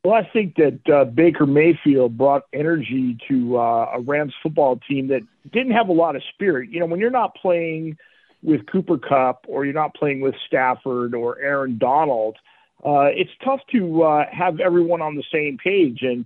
Well, 0.04 0.16
I 0.16 0.28
think 0.32 0.56
that 0.56 0.90
uh, 0.90 1.06
Baker 1.06 1.46
Mayfield 1.46 2.18
brought 2.18 2.44
energy 2.54 3.18
to 3.28 3.58
uh, 3.58 3.92
a 3.96 4.00
Rams 4.02 4.34
football 4.42 4.80
team 4.90 5.10
that 5.10 5.22
didn't 5.52 5.74
have 5.74 5.90
a 5.90 5.94
lot 5.94 6.16
of 6.16 6.24
spirit. 6.34 6.72
You 6.72 6.80
know, 6.80 6.86
when 6.86 7.00
you're 7.00 7.10
not 7.10 7.36
playing 7.36 7.98
with 8.42 8.66
Cooper 8.68 8.98
Kupp 8.98 9.46
or 9.48 9.66
you're 9.66 9.74
not 9.74 9.94
playing 9.96 10.22
with 10.22 10.36
Stafford 10.48 11.14
or 11.14 11.40
Aaron 11.40 11.78
Donald, 11.78 12.38
uh, 12.86 13.10
it's 13.14 13.32
tough 13.44 13.62
to 13.72 14.04
uh, 14.04 14.26
have 14.32 14.60
everyone 14.60 15.02
on 15.02 15.16
the 15.16 15.24
same 15.32 15.58
page. 15.58 16.04
And 16.04 16.26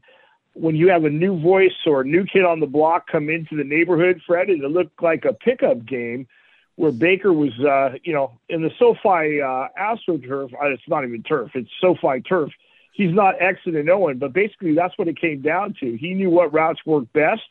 when 0.54 0.76
you 0.76 0.90
have 0.90 1.06
a 1.06 1.10
new 1.10 1.40
voice 1.40 1.76
or 1.86 2.02
a 2.02 2.06
new 2.06 2.26
kid 2.26 2.44
on 2.44 2.60
the 2.60 2.68
block 2.68 3.08
come 3.08 3.30
into 3.30 3.56
the 3.56 3.64
neighborhood, 3.64 4.22
Fred, 4.26 4.50
it 4.50 4.60
looked 4.60 5.02
like 5.02 5.26
a 5.26 5.34
pickup 5.34 5.86
game 5.86 6.28
where 6.76 6.92
Baker 6.92 7.32
was, 7.32 7.58
uh, 7.60 7.98
you 8.04 8.14
know, 8.14 8.32
in 8.50 8.62
the 8.62 8.72
SoFi 8.80 9.42
uh, 9.42 9.68
AstroTurf. 9.80 10.54
Uh, 10.54 10.68
it's 10.68 10.84
not 10.88 11.04
even 11.04 11.24
turf; 11.24 11.52
it's 11.54 11.70
SoFi 11.80 12.22
turf 12.22 12.52
he's 12.92 13.14
not 13.14 13.42
X 13.42 13.60
and 13.66 13.90
Owen, 13.90 14.18
but 14.18 14.34
basically 14.34 14.76
that's 14.76 14.98
what 14.98 15.08
it 15.08 15.20
came 15.20 15.42
down 15.42 15.76
to. 15.80 15.98
He 15.98 16.14
knew 16.14 16.30
what 16.30 16.54
routes 16.54 16.80
worked 16.86 17.12
best, 17.14 17.42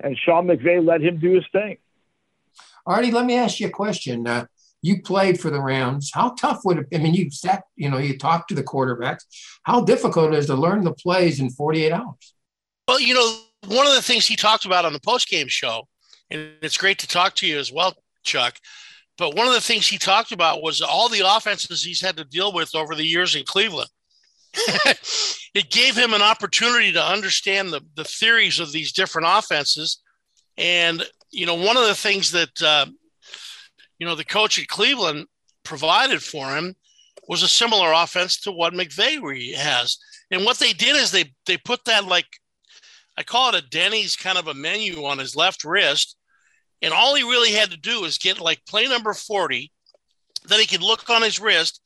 and 0.00 0.16
Sean 0.16 0.46
McVay 0.46 0.84
let 0.84 1.00
him 1.00 1.18
do 1.18 1.34
his 1.34 1.44
thing. 1.52 1.78
Artie, 2.86 3.10
let 3.10 3.26
me 3.26 3.36
ask 3.36 3.60
you 3.60 3.68
a 3.68 3.70
question. 3.70 4.26
Uh, 4.26 4.46
you 4.84 5.00
played 5.00 5.40
for 5.40 5.48
the 5.48 5.62
Rams. 5.62 6.10
How 6.12 6.34
tough 6.34 6.60
would 6.66 6.78
it? 6.78 6.86
I 6.94 6.98
mean, 6.98 7.14
you 7.14 7.30
sat, 7.30 7.62
you 7.74 7.90
know, 7.90 7.96
you 7.96 8.18
talked 8.18 8.50
to 8.50 8.54
the 8.54 8.62
quarterbacks. 8.62 9.22
How 9.62 9.80
difficult 9.80 10.34
is 10.34 10.44
to 10.46 10.54
learn 10.54 10.84
the 10.84 10.92
plays 10.92 11.40
in 11.40 11.48
48 11.48 11.90
hours? 11.90 12.34
Well, 12.86 13.00
you 13.00 13.14
know, 13.14 13.38
one 13.66 13.86
of 13.86 13.94
the 13.94 14.02
things 14.02 14.26
he 14.26 14.36
talked 14.36 14.66
about 14.66 14.84
on 14.84 14.92
the 14.92 15.00
post 15.00 15.30
game 15.30 15.48
show, 15.48 15.88
and 16.30 16.50
it's 16.60 16.76
great 16.76 16.98
to 16.98 17.08
talk 17.08 17.34
to 17.36 17.46
you 17.46 17.58
as 17.58 17.72
well, 17.72 17.94
Chuck. 18.24 18.56
But 19.16 19.34
one 19.34 19.46
of 19.46 19.54
the 19.54 19.60
things 19.62 19.88
he 19.88 19.96
talked 19.96 20.32
about 20.32 20.62
was 20.62 20.82
all 20.82 21.08
the 21.08 21.22
offenses 21.24 21.82
he's 21.82 22.02
had 22.02 22.18
to 22.18 22.24
deal 22.24 22.52
with 22.52 22.74
over 22.74 22.94
the 22.94 23.06
years 23.06 23.34
in 23.36 23.44
Cleveland. 23.44 23.88
it 25.54 25.70
gave 25.70 25.96
him 25.96 26.12
an 26.12 26.20
opportunity 26.20 26.92
to 26.92 27.02
understand 27.02 27.72
the, 27.72 27.80
the 27.96 28.04
theories 28.04 28.60
of 28.60 28.70
these 28.70 28.92
different 28.92 29.28
offenses. 29.30 30.02
And, 30.58 31.02
you 31.30 31.46
know, 31.46 31.54
one 31.54 31.78
of 31.78 31.86
the 31.86 31.94
things 31.94 32.32
that, 32.32 32.62
uh, 32.62 32.86
you 34.04 34.10
know, 34.10 34.16
the 34.16 34.24
coach 34.24 34.60
at 34.60 34.68
Cleveland 34.68 35.28
provided 35.62 36.22
for 36.22 36.54
him 36.54 36.76
was 37.26 37.42
a 37.42 37.48
similar 37.48 37.90
offense 37.90 38.38
to 38.40 38.52
what 38.52 38.74
McVay 38.74 39.54
has. 39.54 39.96
And 40.30 40.44
what 40.44 40.58
they 40.58 40.74
did 40.74 40.94
is 40.94 41.10
they 41.10 41.32
they 41.46 41.56
put 41.56 41.86
that 41.86 42.04
like 42.04 42.26
I 43.16 43.22
call 43.22 43.48
it 43.48 43.64
a 43.64 43.66
Denny's 43.66 44.14
kind 44.14 44.36
of 44.36 44.46
a 44.46 44.52
menu 44.52 45.06
on 45.06 45.16
his 45.18 45.34
left 45.34 45.64
wrist. 45.64 46.18
And 46.82 46.92
all 46.92 47.14
he 47.14 47.22
really 47.22 47.52
had 47.52 47.70
to 47.70 47.78
do 47.78 48.04
is 48.04 48.18
get 48.18 48.42
like 48.42 48.66
play 48.66 48.86
number 48.86 49.14
40 49.14 49.72
that 50.48 50.60
he 50.60 50.66
could 50.66 50.82
look 50.82 51.08
on 51.08 51.22
his 51.22 51.40
wrist 51.40 51.80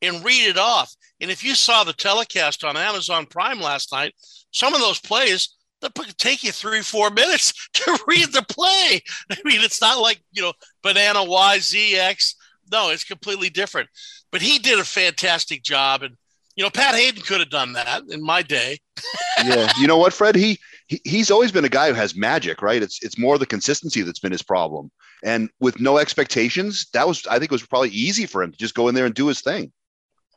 and 0.00 0.24
read 0.24 0.48
it 0.48 0.56
off. 0.56 0.94
And 1.20 1.28
if 1.28 1.42
you 1.42 1.56
saw 1.56 1.82
the 1.82 1.92
telecast 1.92 2.62
on 2.62 2.76
Amazon 2.76 3.26
Prime 3.26 3.60
last 3.60 3.90
night, 3.90 4.14
some 4.52 4.74
of 4.74 4.80
those 4.80 5.00
plays 5.00 5.56
that 5.80 5.94
take 6.18 6.42
you 6.42 6.52
three, 6.52 6.82
four 6.82 7.10
minutes 7.10 7.68
to 7.74 7.98
read 8.06 8.32
the 8.32 8.44
play. 8.48 9.00
I 9.30 9.36
mean, 9.44 9.60
it's 9.60 9.80
not 9.80 10.00
like, 10.00 10.22
you 10.32 10.42
know, 10.42 10.52
banana 10.82 11.24
Y, 11.24 11.58
Z, 11.58 11.96
X. 11.96 12.36
No, 12.70 12.90
it's 12.90 13.04
completely 13.04 13.50
different. 13.50 13.88
But 14.32 14.42
he 14.42 14.58
did 14.58 14.78
a 14.78 14.84
fantastic 14.84 15.62
job. 15.62 16.02
And, 16.02 16.16
you 16.56 16.64
know, 16.64 16.70
Pat 16.70 16.94
Haden 16.94 17.22
could 17.22 17.40
have 17.40 17.50
done 17.50 17.74
that 17.74 18.02
in 18.08 18.22
my 18.22 18.42
day. 18.42 18.78
yeah. 19.44 19.70
You 19.78 19.86
know 19.86 19.98
what, 19.98 20.12
Fred? 20.12 20.34
He, 20.34 20.58
he 20.86 21.00
he's 21.04 21.30
always 21.30 21.52
been 21.52 21.64
a 21.64 21.70
guy 21.70 21.88
who 21.88 21.94
has 21.94 22.14
magic, 22.14 22.62
right? 22.62 22.82
It's 22.82 23.02
it's 23.02 23.18
more 23.18 23.38
the 23.38 23.46
consistency 23.46 24.02
that's 24.02 24.18
been 24.18 24.32
his 24.32 24.42
problem. 24.42 24.90
And 25.22 25.48
with 25.60 25.80
no 25.80 25.98
expectations, 25.98 26.88
that 26.92 27.08
was 27.08 27.26
I 27.26 27.38
think 27.38 27.44
it 27.44 27.52
was 27.52 27.66
probably 27.66 27.90
easy 27.90 28.26
for 28.26 28.42
him 28.42 28.52
to 28.52 28.58
just 28.58 28.74
go 28.74 28.88
in 28.88 28.94
there 28.94 29.06
and 29.06 29.14
do 29.14 29.26
his 29.26 29.40
thing. 29.40 29.72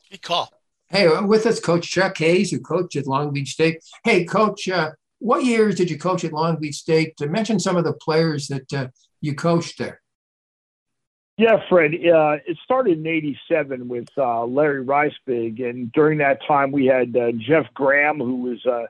Good 0.10 0.22
call. 0.22 0.52
Hey, 0.90 1.10
with 1.20 1.46
us, 1.46 1.60
Coach 1.60 1.90
Chuck 1.90 2.18
Hayes, 2.20 2.50
who 2.50 2.62
coached 2.62 2.96
at 2.96 3.08
Long 3.08 3.34
Beach 3.34 3.50
State. 3.52 3.84
Hey, 4.06 4.24
Coach, 4.24 4.70
uh, 4.70 4.92
what 5.20 5.44
years 5.44 5.76
did 5.76 5.90
you 5.90 5.98
coach 5.98 6.24
at 6.24 6.34
Long 6.34 6.60
Beach 6.60 6.76
State? 6.76 7.18
To 7.18 7.28
mention 7.28 7.60
some 7.60 7.78
of 7.78 7.84
the 7.84 7.94
players 7.94 8.48
that 8.48 8.74
uh, 8.74 8.88
you 9.22 9.36
coached 9.36 9.78
there. 9.78 10.02
Yeah, 11.38 11.58
Fred. 11.70 11.94
Uh, 11.94 12.38
it 12.48 12.58
started 12.64 12.98
in 12.98 13.08
'87 13.08 13.88
with 13.88 14.08
uh, 14.18 14.46
Larry 14.46 14.84
Reisbig, 14.84 15.64
and 15.64 15.92
during 15.92 16.18
that 16.18 16.40
time 16.48 16.72
we 16.72 16.88
had 16.88 17.16
uh, 17.16 17.32
Jeff 17.34 17.72
Graham, 17.76 18.18
who 18.18 18.38
was 18.38 18.66
uh, 18.66 18.88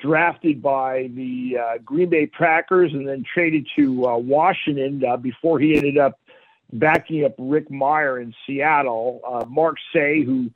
drafted 0.00 0.62
by 0.62 1.10
the 1.14 1.56
uh, 1.60 1.78
Green 1.84 2.08
Bay 2.08 2.26
Packers 2.26 2.92
and 2.92 3.08
then 3.08 3.24
traded 3.34 3.66
to 3.74 4.06
uh, 4.06 4.16
Washington 4.16 5.02
before 5.20 5.58
he 5.58 5.76
ended 5.76 5.98
up 5.98 6.20
backing 6.72 7.24
up 7.24 7.34
Rick 7.36 7.68
Mirer 7.68 8.22
in 8.22 8.32
Seattle. 8.46 9.46
Mark 9.48 9.76
Seay, 9.92 10.24
who 10.24 10.52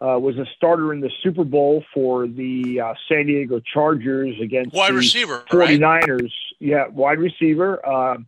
uh, 0.00 0.18
was 0.18 0.36
a 0.36 0.44
starter 0.56 0.92
in 0.92 1.00
the 1.00 1.10
Super 1.22 1.44
Bowl 1.44 1.82
for 1.94 2.26
the 2.26 2.80
uh, 2.80 2.94
San 3.08 3.26
Diego 3.26 3.60
Chargers 3.60 4.34
against 4.42 4.74
wide 4.74 4.92
the 4.92 4.96
receiver 4.96 5.44
49ers. 5.50 6.22
Right? 6.22 6.30
Yeah, 6.58 6.88
wide 6.88 7.18
receiver. 7.18 7.86
Um, 7.86 8.26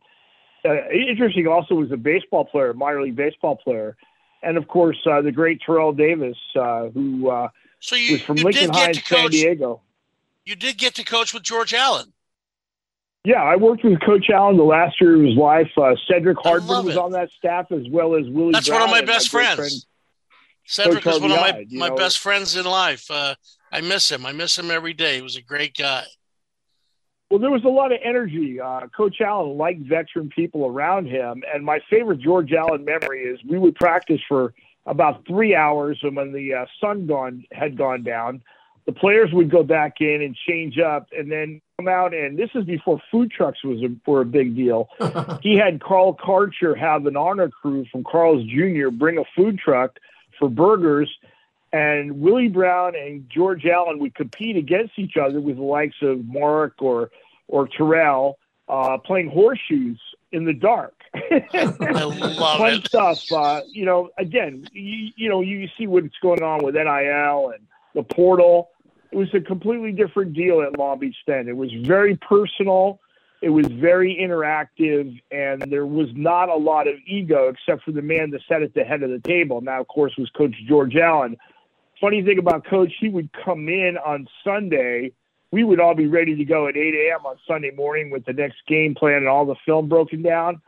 uh, 0.65 0.89
interesting 0.91 1.47
also 1.47 1.75
was 1.75 1.93
a 1.93 1.97
baseball 1.97 2.45
player, 2.45 2.73
minor 2.75 3.03
league 3.03 3.17
baseball 3.17 3.57
player. 3.57 3.97
And 4.43 4.57
of 4.57 4.69
course, 4.69 4.99
uh, 5.11 5.21
the 5.21 5.33
great 5.33 5.61
Terrell 5.65 5.93
Davis, 5.93 6.37
uh, 6.57 6.89
who 6.89 7.29
uh, 7.29 7.49
so 7.81 7.97
you, 7.97 8.13
was 8.13 8.23
from 8.23 8.39
you 8.39 8.45
Lincoln 8.45 8.71
Heights, 8.71 9.07
San 9.07 9.31
Diego. 9.31 9.83
You 10.45 10.57
did 10.57 10.79
get 10.79 10.95
to 10.95 11.05
coach 11.05 11.35
with 11.35 11.43
George 11.43 11.75
Allen. 11.75 12.13
Yeah, 13.25 13.43
I 13.43 13.57
worked 13.57 13.85
with 13.85 14.01
Coach 14.01 14.31
Allen 14.31 14.57
the 14.57 14.63
last 14.63 15.01
year 15.01 15.17
of 15.17 15.21
his 15.21 15.37
life. 15.37 15.69
Cedric 16.09 16.39
Hardman 16.39 16.87
was 16.87 16.97
on 16.97 17.13
that 17.13 17.29
staff 17.37 17.67
as 17.73 17.83
well 17.91 18.15
as 18.15 18.27
Willie. 18.29 18.53
That's 18.53 18.69
Brown 18.69 18.81
one 18.81 18.89
of 18.89 18.95
my 18.95 19.03
best 19.03 19.35
my 19.35 19.41
friends. 19.41 19.57
friend, 19.57 19.73
Cedric 20.69 21.03
Coach 21.03 21.15
is 21.15 21.21
one 21.23 21.31
of 21.33 21.41
my, 21.41 21.67
my 21.71 21.89
know. 21.89 21.97
best 21.97 22.19
friends 22.19 22.55
in 22.55 22.67
life. 22.67 23.11
Uh, 23.11 23.35
I 23.73 23.81
miss 23.81 24.13
him. 24.13 24.27
I 24.27 24.33
miss 24.33 24.59
him 24.59 24.71
every 24.71 24.93
day. 24.93 25.17
He 25.17 25.23
was 25.23 25.35
a 25.35 25.43
great 25.43 25.75
guy. 25.75 26.05
Well, 27.31 27.41
there 27.41 27.51
was 27.51 27.65
a 27.65 27.69
lot 27.69 27.91
of 27.91 27.99
energy. 28.05 28.61
Uh, 28.61 28.87
Coach 28.95 29.21
Allen 29.23 29.57
liked 29.57 29.81
veteran 29.81 30.29
people 30.29 30.67
around 30.67 31.07
him, 31.07 31.43
and 31.53 31.65
my 31.65 31.81
favorite 31.89 32.21
George 32.21 32.53
Allen 32.53 32.85
memory 32.85 33.23
is 33.23 33.41
we 33.49 33.59
would 33.59 33.77
practice 33.77 34.21
for 34.29 34.53
about 34.85 35.27
three 35.27 35.55
hours, 35.55 35.99
and 36.03 36.15
when 36.15 36.33
the 36.33 36.53
uh, 36.53 36.67
sun 36.81 37.07
gone 37.07 37.45
had 37.51 37.77
gone 37.77 38.03
down, 38.03 38.43
the 38.85 38.93
players 38.93 39.31
would 39.33 39.51
go 39.51 39.63
back 39.63 40.01
in 40.01 40.21
and 40.21 40.37
change 40.47 40.79
up, 40.79 41.09
and 41.17 41.33
then 41.33 41.63
come 41.79 41.89
out. 41.89 42.13
And 42.13 42.39
this 42.39 42.51
is 42.55 42.65
before 42.65 43.01
food 43.11 43.31
trucks 43.31 43.65
was 43.65 43.83
a, 43.83 44.11
were 44.11 44.21
a 44.21 44.27
big 44.27 44.55
deal. 44.55 44.89
he 45.43 45.57
had 45.57 45.83
Carl 45.83 46.15
Karcher 46.15 46.77
have 46.79 47.07
an 47.07 47.17
honor 47.17 47.49
crew 47.49 47.87
from 47.91 48.05
Carl's 48.05 48.45
Jr. 48.45 48.89
bring 48.91 49.17
a 49.17 49.25
food 49.35 49.59
truck 49.59 49.99
for 50.39 50.49
burgers 50.49 51.11
and 51.73 52.21
Willie 52.21 52.49
Brown 52.49 52.95
and 52.97 53.29
George 53.29 53.67
Allen 53.67 53.99
would 53.99 54.15
compete 54.15 54.57
against 54.57 54.99
each 54.99 55.17
other 55.17 55.41
with 55.41 55.57
the 55.57 55.63
likes 55.63 55.97
of 56.03 56.25
Mark 56.25 56.75
or 56.81 57.11
or 57.47 57.69
Terrell 57.69 58.39
uh, 58.69 58.99
playing 58.99 59.31
horseshoes 59.31 59.99
in 60.33 60.45
the 60.45 60.53
dark. 60.53 60.95
I 61.15 62.05
love 62.05 62.59
Fun 62.59 62.75
it. 62.75 62.87
stuff. 62.87 63.33
Uh, 63.33 63.63
you 63.67 63.85
know, 63.85 64.11
again, 64.19 64.69
you, 64.73 65.11
you 65.17 65.29
know, 65.29 65.41
you 65.41 65.69
see 65.79 65.87
what's 65.87 66.17
going 66.23 66.43
on 66.43 66.63
with 66.65 66.75
NIL 66.75 67.53
and 67.55 67.67
the 67.95 68.03
portal. 68.03 68.71
It 69.11 69.17
was 69.17 69.33
a 69.33 69.41
completely 69.41 69.93
different 69.93 70.35
deal 70.35 70.61
at 70.61 70.79
Long 70.79 70.99
Beach 70.99 71.17
then. 71.27 71.49
It 71.49 71.57
was 71.57 71.73
very 71.83 72.17
personal. 72.17 73.01
It 73.41 73.51
was 73.51 73.67
very 73.67 74.17
interactive, 74.21 75.21
and 75.31 75.63
there 75.71 75.87
was 75.87 76.09
not 76.15 76.49
a 76.49 76.57
lot 76.57 76.89
of 76.89 76.97
ego 77.07 77.49
except 77.49 77.85
for 77.85 77.93
the 77.93 78.03
man 78.03 78.31
that 78.31 78.41
sat 78.49 78.63
at 78.63 78.75
the 78.75 78.83
head 78.83 79.03
of 79.03 79.11
the 79.11 79.21
table. 79.21 79.61
Now, 79.61 79.81
of 79.81 79.87
course, 79.87 80.13
was 80.19 80.29
Coach 80.31 80.57
George 80.67 80.97
Allen. 80.97 81.37
Funny 82.01 82.23
thing 82.23 82.39
about 82.39 82.67
Coach, 82.67 82.93
he 82.99 83.09
would 83.09 83.31
come 83.45 83.69
in 83.69 83.97
on 84.05 84.27
Sunday. 84.43 85.13
We 85.53 85.63
would 85.63 85.81
all 85.81 85.95
be 85.95 86.07
ready 86.07 86.35
to 86.37 86.45
go 86.45 86.67
at 86.67 86.77
8 86.77 86.95
a.m. 86.95 87.27
on 87.27 87.37
Sunday 87.47 87.71
morning 87.71 88.11
with 88.11 88.25
the 88.25 88.33
next 88.33 88.57
game 88.67 88.95
plan 88.95 89.19
and 89.19 89.29
all 89.29 89.47
the 89.47 89.57
film 89.65 89.89
broken 89.89 90.23
down. 90.23 90.61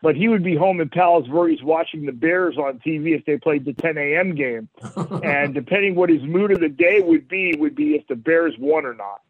But 0.00 0.16
he 0.16 0.28
would 0.28 0.44
be 0.44 0.54
home 0.54 0.80
in 0.80 0.90
Palos 0.90 1.26
Verdes 1.26 1.62
watching 1.62 2.06
the 2.06 2.12
Bears 2.12 2.58
on 2.58 2.78
TV 2.78 3.16
if 3.16 3.24
they 3.24 3.38
played 3.38 3.64
the 3.64 3.72
10 3.72 3.98
a.m. 3.98 4.34
game. 4.34 4.68
and 5.24 5.52
depending 5.52 5.94
what 5.94 6.10
his 6.10 6.22
mood 6.22 6.52
of 6.52 6.60
the 6.60 6.68
day 6.68 7.00
would 7.00 7.26
be, 7.26 7.54
would 7.56 7.74
be 7.74 7.94
if 7.94 8.06
the 8.06 8.14
Bears 8.14 8.54
won 8.58 8.84
or 8.84 8.94
not. 8.94 9.20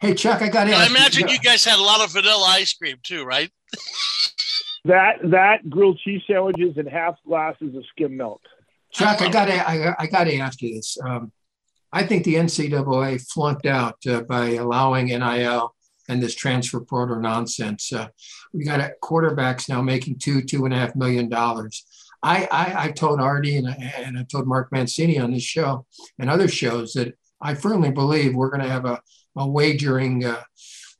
Hey, 0.00 0.14
Chuck, 0.14 0.42
I 0.42 0.48
got 0.48 0.64
to 0.64 0.72
I 0.72 0.86
imagine 0.86 1.28
you 1.28 1.38
guys 1.38 1.64
had 1.64 1.78
a 1.78 1.82
lot 1.82 2.02
of 2.02 2.12
vanilla 2.12 2.46
ice 2.48 2.72
cream 2.74 2.98
too, 3.02 3.24
right? 3.24 3.50
That 4.86 5.16
that 5.32 5.68
grilled 5.68 5.98
cheese 5.98 6.22
sandwiches 6.28 6.76
and 6.76 6.88
half 6.88 7.16
glasses 7.26 7.74
of 7.74 7.84
skim 7.90 8.16
milk. 8.16 8.40
Chuck, 8.92 9.20
I 9.20 9.28
got 9.28 9.46
to 9.46 9.68
I, 9.68 9.94
I 9.98 10.06
got 10.06 10.24
to 10.24 10.38
ask 10.38 10.62
you 10.62 10.76
this. 10.76 10.96
Um, 11.04 11.32
I 11.92 12.04
think 12.04 12.22
the 12.22 12.34
NCAA 12.34 13.20
flunked 13.28 13.66
out 13.66 13.96
uh, 14.06 14.20
by 14.20 14.50
allowing 14.50 15.06
NIL 15.06 15.74
and 16.08 16.22
this 16.22 16.36
transfer 16.36 16.80
portal 16.80 17.18
nonsense. 17.18 17.92
Uh, 17.92 18.08
we 18.52 18.64
got 18.64 18.80
uh, 18.80 18.90
quarterbacks 19.02 19.68
now 19.68 19.82
making 19.82 20.20
two 20.20 20.40
two 20.40 20.64
and 20.64 20.72
a 20.72 20.76
half 20.76 20.94
million 20.94 21.28
dollars. 21.28 21.84
I, 22.22 22.46
I 22.52 22.84
I 22.84 22.90
told 22.92 23.20
Artie 23.20 23.56
and 23.56 23.68
I, 23.68 23.92
and 23.98 24.16
I 24.16 24.22
told 24.22 24.46
Mark 24.46 24.70
Mancini 24.70 25.18
on 25.18 25.32
this 25.32 25.42
show 25.42 25.84
and 26.20 26.30
other 26.30 26.46
shows 26.46 26.92
that 26.92 27.14
I 27.40 27.54
firmly 27.54 27.90
believe 27.90 28.36
we're 28.36 28.50
going 28.50 28.62
to 28.62 28.70
have 28.70 28.84
a, 28.84 29.00
a 29.36 29.46
wagering 29.46 30.24
uh, 30.24 30.42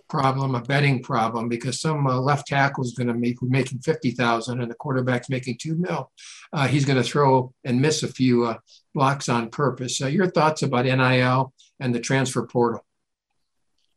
problem, 0.08 0.54
a 0.54 0.60
betting 0.60 1.02
problem, 1.02 1.48
because 1.48 1.80
some 1.80 2.06
uh, 2.06 2.18
left 2.18 2.46
tackle 2.46 2.84
is 2.84 2.94
going 2.94 3.08
to 3.08 3.14
make 3.14 3.42
making 3.42 3.80
fifty 3.80 4.12
thousand 4.12 4.60
and 4.60 4.70
the 4.70 4.74
quarterback's 4.76 5.28
making 5.28 5.58
two 5.58 5.74
mil. 5.76 6.10
Uh, 6.52 6.68
he's 6.68 6.84
going 6.84 7.02
to 7.02 7.08
throw 7.08 7.52
and 7.64 7.80
miss 7.80 8.02
a 8.02 8.08
few 8.08 8.44
uh, 8.44 8.58
blocks 8.94 9.28
on 9.28 9.50
purpose. 9.50 10.00
Your 10.00 10.30
thoughts 10.30 10.62
about 10.62 10.84
NIL 10.84 11.52
and 11.80 11.94
the 11.94 12.00
transfer 12.00 12.46
portal? 12.46 12.85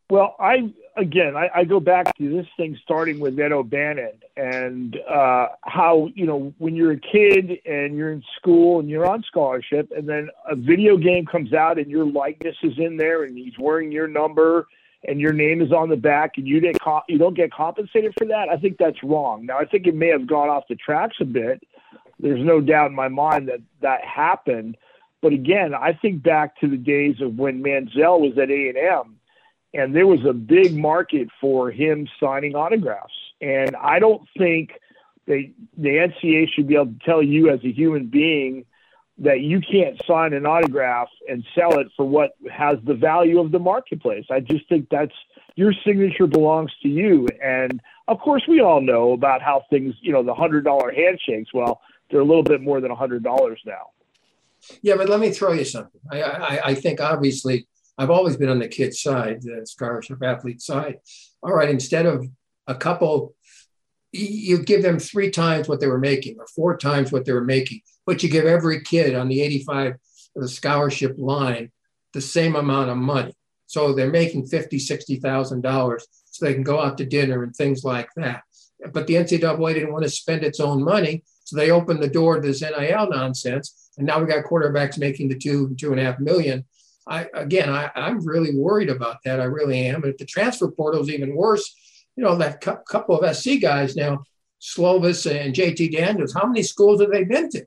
Well, 0.09 0.35
I 0.39 0.73
again, 0.97 1.35
I, 1.35 1.49
I 1.53 1.63
go 1.65 1.79
back 1.79 2.17
to 2.17 2.29
this 2.29 2.47
thing 2.57 2.77
starting 2.83 3.19
with 3.19 3.39
Ed 3.39 3.51
O'Bannon 3.51 4.13
and 4.35 4.97
uh, 5.07 5.49
how 5.61 6.09
you 6.15 6.25
know 6.25 6.51
when 6.57 6.75
you're 6.75 6.93
a 6.93 6.99
kid 6.99 7.59
and 7.65 7.95
you're 7.95 8.11
in 8.11 8.23
school 8.37 8.79
and 8.79 8.89
you're 8.89 9.05
on 9.05 9.23
scholarship, 9.23 9.91
and 9.95 10.09
then 10.09 10.29
a 10.49 10.55
video 10.55 10.97
game 10.97 11.27
comes 11.27 11.53
out 11.53 11.77
and 11.77 11.91
your 11.91 12.05
likeness 12.05 12.55
is 12.63 12.73
in 12.79 12.97
there, 12.97 13.23
and 13.23 13.37
he's 13.37 13.57
wearing 13.59 13.91
your 13.91 14.07
number 14.07 14.67
and 15.07 15.21
your 15.21 15.31
name 15.31 15.61
is 15.61 15.71
on 15.71 15.89
the 15.89 15.95
back, 15.95 16.33
and 16.37 16.47
you 16.47 16.59
didn't 16.59 16.79
you 17.07 17.19
don't 17.19 17.35
get 17.35 17.51
compensated 17.51 18.13
for 18.17 18.25
that. 18.25 18.49
I 18.49 18.57
think 18.57 18.77
that's 18.79 19.01
wrong. 19.03 19.45
Now, 19.45 19.59
I 19.59 19.65
think 19.65 19.85
it 19.85 19.95
may 19.95 20.07
have 20.07 20.25
gone 20.25 20.49
off 20.49 20.63
the 20.67 20.75
tracks 20.75 21.17
a 21.21 21.25
bit. 21.25 21.61
There's 22.19 22.43
no 22.43 22.59
doubt 22.59 22.89
in 22.89 22.95
my 22.95 23.07
mind 23.09 23.47
that 23.47 23.61
that 23.81 24.03
happened. 24.03 24.75
But 25.21 25.33
again, 25.33 25.73
I 25.75 25.93
think 25.93 26.23
back 26.23 26.59
to 26.61 26.67
the 26.67 26.77
days 26.77 27.21
of 27.21 27.37
when 27.37 27.61
Manziel 27.61 28.19
was 28.19 28.37
at 28.37 28.49
A 28.49 28.69
and 28.69 28.77
M 28.77 29.18
and 29.73 29.95
there 29.95 30.07
was 30.07 30.25
a 30.25 30.33
big 30.33 30.75
market 30.75 31.27
for 31.39 31.71
him 31.71 32.07
signing 32.19 32.55
autographs. 32.55 33.13
And 33.41 33.75
I 33.75 33.99
don't 33.99 34.27
think 34.37 34.71
they, 35.27 35.51
the 35.77 35.89
NCA 35.89 36.49
should 36.53 36.67
be 36.67 36.75
able 36.75 36.87
to 36.87 36.99
tell 37.05 37.21
you 37.21 37.49
as 37.49 37.59
a 37.63 37.71
human 37.71 38.07
being 38.07 38.65
that 39.19 39.41
you 39.41 39.59
can't 39.59 40.01
sign 40.07 40.33
an 40.33 40.45
autograph 40.45 41.09
and 41.27 41.45
sell 41.53 41.79
it 41.79 41.87
for 41.95 42.07
what 42.07 42.31
has 42.51 42.77
the 42.85 42.93
value 42.93 43.39
of 43.39 43.51
the 43.51 43.59
marketplace. 43.59 44.25
I 44.31 44.39
just 44.39 44.67
think 44.69 44.87
that's 44.89 45.13
your 45.55 45.73
signature 45.85 46.25
belongs 46.25 46.71
to 46.81 46.87
you. 46.87 47.27
And 47.43 47.81
of 48.07 48.19
course, 48.19 48.43
we 48.47 48.61
all 48.61 48.81
know 48.81 49.11
about 49.11 49.41
how 49.41 49.65
things, 49.69 49.93
you 50.01 50.13
know, 50.13 50.23
the 50.23 50.33
hundred 50.33 50.63
dollar 50.63 50.91
handshakes. 50.91 51.53
Well, 51.53 51.81
they're 52.09 52.21
a 52.21 52.25
little 52.25 52.43
bit 52.43 52.61
more 52.61 52.79
than 52.79 52.91
a 52.91 52.95
hundred 52.95 53.23
dollars 53.23 53.61
now. 53.65 53.89
Yeah, 54.81 54.95
but 54.95 55.09
let 55.09 55.19
me 55.19 55.31
throw 55.31 55.53
you 55.53 55.65
something. 55.65 56.01
I, 56.11 56.21
I, 56.21 56.61
I 56.67 56.73
think 56.75 57.01
obviously 57.01 57.67
I've 57.99 58.09
always 58.09 58.37
been 58.37 58.49
on 58.49 58.59
the 58.59 58.67
kid's 58.67 59.01
side, 59.01 59.41
the 59.41 59.65
scholarship 59.65 60.23
athlete 60.23 60.61
side. 60.61 60.99
All 61.43 61.53
right, 61.53 61.69
instead 61.69 62.05
of 62.05 62.25
a 62.65 62.73
couple, 62.73 63.35
you 64.13 64.63
give 64.63 64.81
them 64.81 64.99
three 64.99 65.29
times 65.29 65.67
what 65.67 65.81
they 65.81 65.87
were 65.87 65.99
making 65.99 66.37
or 66.39 66.47
four 66.47 66.77
times 66.77 67.11
what 67.11 67.25
they 67.25 67.33
were 67.33 67.43
making, 67.43 67.81
but 68.05 68.23
you 68.23 68.29
give 68.29 68.45
every 68.45 68.81
kid 68.81 69.15
on 69.15 69.27
the 69.27 69.41
85 69.41 69.95
the 70.35 70.47
scholarship 70.47 71.15
line 71.17 71.71
the 72.13 72.21
same 72.21 72.55
amount 72.55 72.89
of 72.89 72.97
money. 72.97 73.33
So 73.67 73.93
they're 73.93 74.09
making 74.09 74.47
fifty, 74.47 74.79
sixty 74.79 75.17
thousand 75.17 75.61
dollars, 75.61 76.07
so 76.25 76.45
they 76.45 76.53
can 76.53 76.63
go 76.63 76.79
out 76.79 76.97
to 76.97 77.05
dinner 77.05 77.43
and 77.43 77.55
things 77.55 77.83
like 77.83 78.09
that. 78.15 78.41
But 78.93 79.05
the 79.05 79.15
NCAA 79.15 79.73
didn't 79.73 79.91
want 79.91 80.05
to 80.05 80.09
spend 80.09 80.43
its 80.43 80.59
own 80.59 80.83
money, 80.83 81.23
so 81.43 81.55
they 81.55 81.69
opened 81.69 82.01
the 82.01 82.07
door 82.07 82.39
to 82.39 82.47
this 82.47 82.61
NIL 82.61 83.09
nonsense, 83.09 83.91
and 83.97 84.07
now 84.07 84.19
we 84.19 84.25
got 84.25 84.45
quarterbacks 84.45 84.97
making 84.97 85.29
the 85.29 85.37
two, 85.37 85.75
two 85.75 85.91
and 85.91 85.99
a 85.99 86.03
half 86.03 86.19
million. 86.19 86.65
I 87.09 87.27
again, 87.33 87.69
I, 87.69 87.89
I'm 87.95 88.25
really 88.25 88.55
worried 88.55 88.89
about 88.89 89.17
that. 89.25 89.39
I 89.39 89.45
really 89.45 89.87
am. 89.87 90.03
And 90.03 90.13
if 90.13 90.17
the 90.17 90.25
transfer 90.25 90.69
portal 90.69 91.01
is 91.01 91.09
even 91.09 91.35
worse, 91.35 91.75
you 92.15 92.23
know, 92.23 92.35
that 92.37 92.61
cu- 92.61 92.83
couple 92.87 93.19
of 93.19 93.35
SC 93.35 93.59
guys 93.61 93.95
now, 93.95 94.23
Slovis 94.61 95.29
and 95.29 95.53
JT 95.53 95.91
Daniels, 95.91 96.33
how 96.33 96.45
many 96.45 96.63
schools 96.63 97.01
have 97.01 97.11
they 97.11 97.23
been 97.23 97.49
to? 97.49 97.65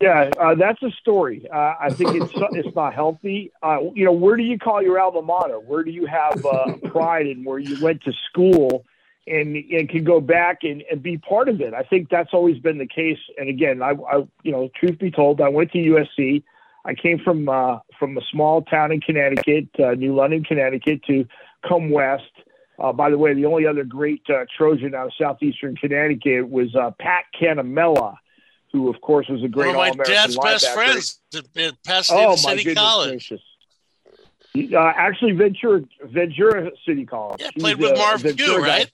Yeah, 0.00 0.30
uh, 0.38 0.54
that's 0.54 0.80
a 0.82 0.90
story. 1.00 1.46
Uh, 1.52 1.74
I 1.80 1.90
think 1.90 2.14
it's 2.14 2.32
it's 2.52 2.74
not 2.74 2.94
healthy. 2.94 3.52
Uh, 3.62 3.78
you 3.94 4.04
know, 4.04 4.12
where 4.12 4.36
do 4.36 4.42
you 4.42 4.58
call 4.58 4.82
your 4.82 5.00
alma 5.00 5.22
mater? 5.22 5.58
Where 5.58 5.82
do 5.82 5.90
you 5.90 6.06
have 6.06 6.44
uh, 6.44 6.76
pride 6.86 7.26
in 7.26 7.44
where 7.44 7.58
you 7.58 7.82
went 7.82 8.02
to 8.04 8.12
school 8.30 8.84
and 9.26 9.56
and 9.56 9.88
can 9.88 10.04
go 10.04 10.20
back 10.20 10.58
and, 10.62 10.82
and 10.90 11.02
be 11.02 11.18
part 11.18 11.48
of 11.48 11.60
it? 11.60 11.74
I 11.74 11.82
think 11.82 12.10
that's 12.10 12.32
always 12.32 12.58
been 12.58 12.78
the 12.78 12.86
case. 12.86 13.18
And 13.38 13.48
again, 13.48 13.82
I, 13.82 13.90
I 13.90 14.26
you 14.42 14.52
know, 14.52 14.70
truth 14.74 14.98
be 14.98 15.10
told, 15.10 15.40
I 15.40 15.48
went 15.48 15.72
to 15.72 15.78
USC. 15.78 16.42
I 16.88 16.94
came 16.94 17.18
from 17.18 17.48
uh, 17.48 17.78
from 17.98 18.16
a 18.16 18.22
small 18.32 18.62
town 18.62 18.90
in 18.92 19.00
Connecticut, 19.00 19.68
uh, 19.78 19.90
New 19.92 20.14
London, 20.14 20.42
Connecticut, 20.42 21.02
to 21.04 21.26
come 21.68 21.90
west. 21.90 22.24
Uh, 22.78 22.92
by 22.92 23.10
the 23.10 23.18
way, 23.18 23.34
the 23.34 23.44
only 23.44 23.66
other 23.66 23.84
great 23.84 24.22
uh, 24.30 24.44
Trojan 24.56 24.94
out 24.94 25.06
of 25.08 25.12
southeastern 25.20 25.76
Connecticut 25.76 26.48
was 26.48 26.74
uh, 26.74 26.92
Pat 26.98 27.24
Cannamela, 27.38 28.14
who, 28.72 28.88
of 28.88 29.00
course, 29.02 29.26
was 29.28 29.42
a 29.44 29.48
great 29.48 29.74
One 29.76 29.90
of 29.90 29.96
my 29.98 30.04
dad's 30.04 30.36
best 30.38 30.64
linebacker. 30.66 30.74
friends 30.74 31.20
at- 31.34 31.82
Pasadena 31.84 32.28
Oh 32.30 32.36
City 32.36 32.74
College. 32.74 33.28
gracious! 33.28 33.42
Uh, 34.72 34.92
actually, 34.96 35.32
Ventura 35.32 35.82
Ventura 36.04 36.70
City 36.86 37.04
College. 37.04 37.40
Yeah, 37.42 37.50
He's 37.54 37.62
played 37.62 37.78
with 37.78 37.92
a 37.92 37.96
Marv 37.96 38.22
Ventura 38.22 38.60
guy. 38.62 38.66
right? 38.66 38.90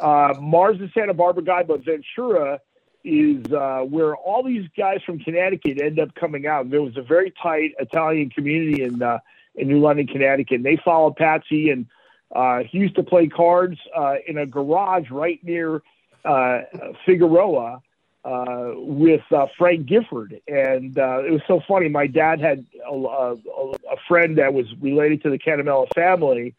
uh, 0.00 0.34
Mars 0.40 0.78
is 0.80 0.90
Santa 0.94 1.14
Barbara 1.14 1.42
guy, 1.44 1.62
but 1.64 1.84
Ventura 1.84 2.60
is 3.04 3.44
uh, 3.52 3.80
where 3.80 4.16
all 4.16 4.42
these 4.42 4.68
guys 4.76 4.98
from 5.04 5.18
Connecticut 5.18 5.80
end 5.80 5.98
up 5.98 6.14
coming 6.14 6.46
out. 6.46 6.70
There 6.70 6.82
was 6.82 6.96
a 6.96 7.02
very 7.02 7.32
tight 7.42 7.72
Italian 7.78 8.30
community 8.30 8.82
in 8.82 9.02
uh, 9.02 9.18
in 9.54 9.68
New 9.68 9.80
London, 9.80 10.06
Connecticut. 10.06 10.56
And 10.56 10.64
they 10.64 10.78
followed 10.84 11.16
Patsy, 11.16 11.70
and 11.70 11.86
uh, 12.34 12.60
he 12.68 12.78
used 12.78 12.94
to 12.96 13.02
play 13.02 13.26
cards 13.26 13.78
uh, 13.96 14.16
in 14.26 14.38
a 14.38 14.46
garage 14.46 15.10
right 15.10 15.42
near 15.42 15.82
uh, 16.24 16.60
Figueroa 17.04 17.82
uh, 18.24 18.72
with 18.76 19.22
uh, 19.32 19.46
Frank 19.56 19.86
Gifford, 19.86 20.40
and 20.48 20.98
uh, 20.98 21.24
it 21.24 21.30
was 21.30 21.40
so 21.46 21.60
funny. 21.66 21.88
My 21.88 22.06
dad 22.06 22.40
had 22.40 22.66
a, 22.88 22.94
a, 22.94 23.34
a 23.34 23.96
friend 24.06 24.36
that 24.38 24.52
was 24.52 24.66
related 24.80 25.22
to 25.22 25.30
the 25.30 25.38
Cannamela 25.38 25.86
family. 25.94 26.54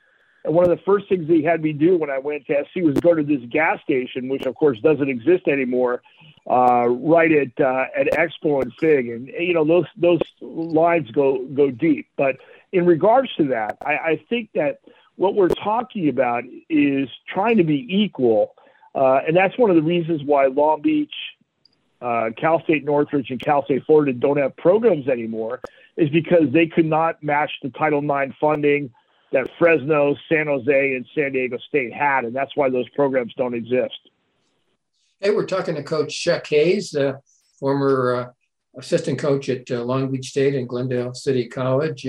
And 0.46 0.56
one 0.56 0.64
of 0.64 0.76
the 0.76 0.84
first 0.84 1.10
things 1.10 1.28
he 1.28 1.44
had 1.44 1.62
me 1.62 1.74
do 1.74 1.98
when 1.98 2.10
I 2.10 2.18
went 2.18 2.48
to 2.48 2.64
SC 2.64 2.78
was 2.78 2.96
go 2.96 3.14
to 3.14 3.24
this 3.24 3.42
gas 3.50 3.82
station, 3.84 4.30
which 4.30 4.46
of 4.46 4.56
course 4.56 4.80
doesn't 4.80 5.10
exist 5.10 5.48
anymore. 5.48 6.02
Uh, 6.50 6.88
right 6.88 7.32
at 7.32 7.62
uh, 7.64 7.86
at 7.96 8.08
Expo 8.08 8.62
and 8.62 8.74
Fig, 8.80 9.08
and 9.08 9.28
you 9.28 9.54
know 9.54 9.64
those 9.64 9.86
those 9.96 10.22
lines 10.42 11.10
go 11.12 11.46
go 11.54 11.70
deep. 11.70 12.08
But 12.18 12.38
in 12.72 12.86
regards 12.86 13.34
to 13.36 13.46
that, 13.50 13.78
I, 13.82 13.94
I 13.94 14.26
think 14.30 14.50
that 14.56 14.80
what 15.16 15.36
we're 15.36 15.50
talking 15.50 16.10
about 16.10 16.44
is 16.70 17.08
trying 17.28 17.58
to 17.58 17.64
be 17.64 17.86
equal, 17.88 18.56
uh, 18.96 19.20
and 19.28 19.36
that's 19.36 19.58
one 19.58 19.70
of 19.70 19.76
the 19.76 19.84
reasons 19.84 20.24
why 20.24 20.48
Long 20.48 20.82
Beach, 20.82 21.14
uh, 22.02 22.32
Cal 22.36 22.64
State 22.64 22.84
Northridge, 22.84 23.30
and 23.30 23.40
Cal 23.40 23.64
State 23.66 23.84
Florida 23.86 24.14
don't 24.14 24.38
have 24.38 24.58
programs 24.58 25.08
anymore, 25.08 25.62
is 25.98 26.10
because 26.10 26.52
they 26.52 26.66
could 26.66 26.86
not 26.86 27.22
match 27.22 27.52
the 27.62 27.70
Title 27.70 28.00
IX 28.00 28.34
funding 28.42 28.92
that 29.32 29.48
Fresno, 29.60 30.16
San 30.28 30.48
Jose, 30.48 30.96
and 30.96 31.06
San 31.14 31.34
Diego 31.34 31.58
State 31.68 31.94
had, 31.94 32.26
and 32.26 32.36
that's 32.36 32.56
why 32.56 32.72
those 32.72 32.90
programs 32.90 33.36
don't 33.36 33.54
exist. 33.54 34.09
Hey, 35.22 35.32
we're 35.32 35.46
talking 35.46 35.76
to 35.76 35.84
Coach 35.84 36.18
Chuck 36.18 36.48
Hayes, 36.48 36.96
uh, 36.96 37.16
former 37.60 38.16
uh, 38.16 38.80
assistant 38.80 39.20
coach 39.20 39.50
at 39.50 39.70
uh, 39.70 39.84
Long 39.84 40.10
Beach 40.10 40.30
State 40.30 40.56
and 40.56 40.70
Glendale 40.70 41.14
City 41.14 41.50
College. 41.50 42.08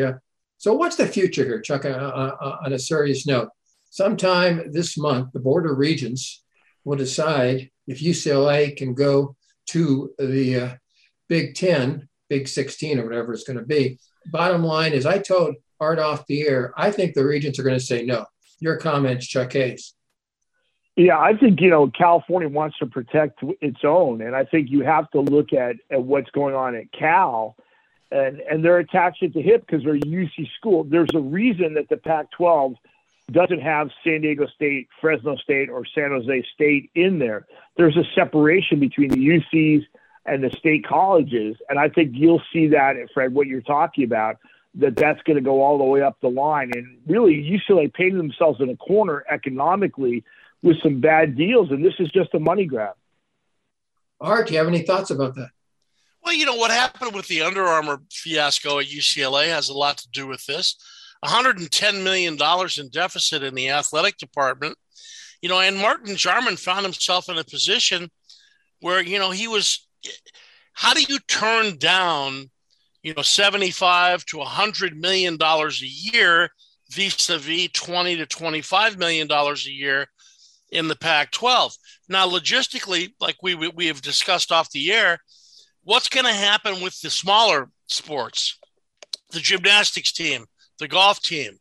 so, 0.58 0.74
what's 0.74 0.94
the 0.94 1.08
future 1.08 1.44
here, 1.44 1.61
Chuck? 1.61 1.84
Uh, 1.84 1.88
uh, 1.88 2.36
uh, 2.40 2.56
on 2.64 2.72
a 2.72 2.78
serious 2.78 3.26
note, 3.26 3.48
sometime 3.90 4.70
this 4.70 4.96
month, 4.96 5.32
the 5.32 5.40
Board 5.40 5.68
of 5.68 5.76
Regents 5.76 6.44
will 6.84 6.96
decide 6.96 7.70
if 7.88 8.00
UCLA 8.00 8.76
can 8.76 8.94
go 8.94 9.34
to 9.70 10.14
the 10.20 10.78
Big 11.28 11.56
Ten, 11.56 12.08
Big 12.28 12.46
16, 12.46 13.00
or 13.00 13.06
whatever 13.06 13.32
it's 13.32 13.42
going 13.42 13.58
to 13.58 13.64
be. 13.64 13.98
Bottom 14.26 14.62
line 14.62 14.92
is, 14.92 15.04
I 15.04 15.18
told 15.18 15.56
Art 15.80 15.98
off 15.98 16.28
the 16.28 16.46
air, 16.46 16.72
I 16.76 16.92
think 16.92 17.14
the 17.14 17.24
Regents 17.24 17.58
are 17.58 17.64
going 17.64 17.76
to 17.76 17.84
say 17.84 18.04
no. 18.04 18.26
Your 18.61 18.76
comments, 18.76 19.26
Chuck 19.26 19.52
Hayes. 19.54 19.94
Yeah, 21.01 21.18
I 21.18 21.34
think 21.34 21.62
you 21.62 21.70
know 21.70 21.88
California 21.88 22.51
wants 22.51 22.76
to 22.80 22.86
protect 22.86 23.42
its 23.62 23.80
own, 23.84 24.20
and 24.20 24.36
I 24.36 24.44
think 24.44 24.68
you 24.68 24.82
have 24.82 25.11
to 25.12 25.20
look 25.22 25.55
at, 25.55 25.76
at 25.90 26.03
what's 26.03 26.28
going 26.28 26.55
on 26.55 26.74
at 26.74 26.92
Cal, 26.92 27.57
and 28.12 28.40
and 28.40 28.62
they're 28.62 28.76
attached 28.76 29.22
at 29.22 29.32
the 29.32 29.40
hip 29.40 29.64
because 29.66 29.82
they're 29.82 29.94
UC 29.94 30.51
school. 30.59 30.84
There's 30.84 31.09
a 31.14 31.20
reason 31.20 31.72
that 31.74 31.88
the 31.88 31.96
Pac-12 31.96 32.76
doesn't 33.30 33.62
have 33.62 33.88
San 34.05 34.20
Diego 34.20 34.46
State, 34.48 34.88
Fresno 35.01 35.36
State, 35.36 35.70
or 35.70 35.86
San 35.86 36.11
Jose 36.11 36.44
State 36.55 36.90
in 36.94 37.18
there. 37.18 37.46
There's 37.78 37.96
a 37.96 38.05
separation 38.14 38.78
between 38.78 39.09
the 39.09 39.16
UCs 39.16 39.86
and 40.26 40.44
the 40.44 40.51
state 40.51 40.86
colleges, 40.86 41.57
and 41.70 41.78
I 41.78 41.88
think 41.88 42.11
you'll 42.12 42.42
see 42.53 42.66
that, 42.68 42.96
Fred, 43.14 43.32
what 43.32 43.46
you're 43.46 43.62
talking 43.62 44.05
about. 44.05 44.36
That 44.74 44.96
that's 44.96 45.22
going 45.22 45.36
to 45.36 45.42
go 45.42 45.62
all 45.62 45.78
the 45.78 45.84
way 45.84 46.03
up 46.03 46.20
the 46.20 46.28
line, 46.28 46.72
and 46.74 46.98
really 47.07 47.34
UCLA 47.34 47.90
painted 47.90 48.18
themselves 48.18 48.61
in 48.61 48.68
a 48.68 48.76
corner 48.76 49.24
economically 49.30 50.24
with 50.62 50.80
some 50.82 51.00
bad 51.00 51.36
deals, 51.36 51.70
and 51.70 51.84
this 51.84 51.94
is 51.98 52.11
just 52.11 52.34
a 52.34 52.40
money 52.40 52.66
grab. 52.66 52.94
Art, 54.20 54.48
do 54.48 54.52
you 54.52 54.58
have 54.58 54.68
any 54.68 54.82
thoughts 54.82 55.11
about 55.11 55.34
that? 55.36 55.48
Well, 56.22 56.34
you 56.34 56.44
know 56.44 56.56
what 56.56 56.70
happened 56.70 57.14
with 57.14 57.28
the 57.28 57.42
Under 57.42 57.64
Armour 57.64 58.02
fiasco 58.11 58.78
at 58.78 58.86
UCLA 58.86 59.46
has 59.46 59.70
a 59.70 59.74
lot 59.74 59.98
to 59.98 60.08
do 60.11 60.26
with 60.26 60.44
this. 60.44 60.76
110 61.20 62.04
million 62.04 62.36
dollars 62.36 62.78
in 62.78 62.88
deficit 62.90 63.42
in 63.42 63.54
the 63.54 63.70
athletic 63.70 64.18
department. 64.18 64.76
You 65.42 65.48
know, 65.48 65.61
and 65.61 65.78
Martin 65.78 66.14
Jarmond 66.14 66.58
found 66.58 66.84
himself 66.84 67.28
in 67.28 67.38
a 67.38 67.44
position 67.44 68.11
where 68.80 69.02
you 69.02 69.18
know 69.18 69.30
he 69.30 69.48
was. 69.48 69.86
How 70.72 70.94
do 70.94 71.02
you 71.02 71.18
turn 71.20 71.76
down, 71.76 72.50
you 73.02 73.12
know, 73.14 73.22
75 73.22 74.24
to 74.26 74.38
100 74.38 74.96
million 74.96 75.36
dollars 75.36 75.82
a 75.82 75.86
year 75.86 76.50
vis-a-vis 76.90 77.68
20 77.72 78.16
to 78.16 78.26
25 78.26 78.98
million 78.98 79.26
dollars 79.26 79.66
a 79.66 79.70
year 79.70 80.06
in 80.70 80.88
the 80.88 80.96
Pac 80.96 81.30
12. 81.32 81.74
Now, 82.08 82.28
logistically, 82.28 83.12
like 83.20 83.36
we, 83.42 83.54
we 83.54 83.86
have 83.86 84.02
discussed 84.02 84.52
off 84.52 84.70
the 84.70 84.92
air, 84.92 85.18
what's 85.84 86.08
going 86.08 86.26
to 86.26 86.32
happen 86.32 86.80
with 86.80 87.00
the 87.00 87.10
smaller 87.10 87.70
sports? 87.86 88.58
The 89.32 89.40
gymnastics 89.40 90.12
team, 90.12 90.46
the 90.78 90.88
golf 90.88 91.20
team, 91.20 91.58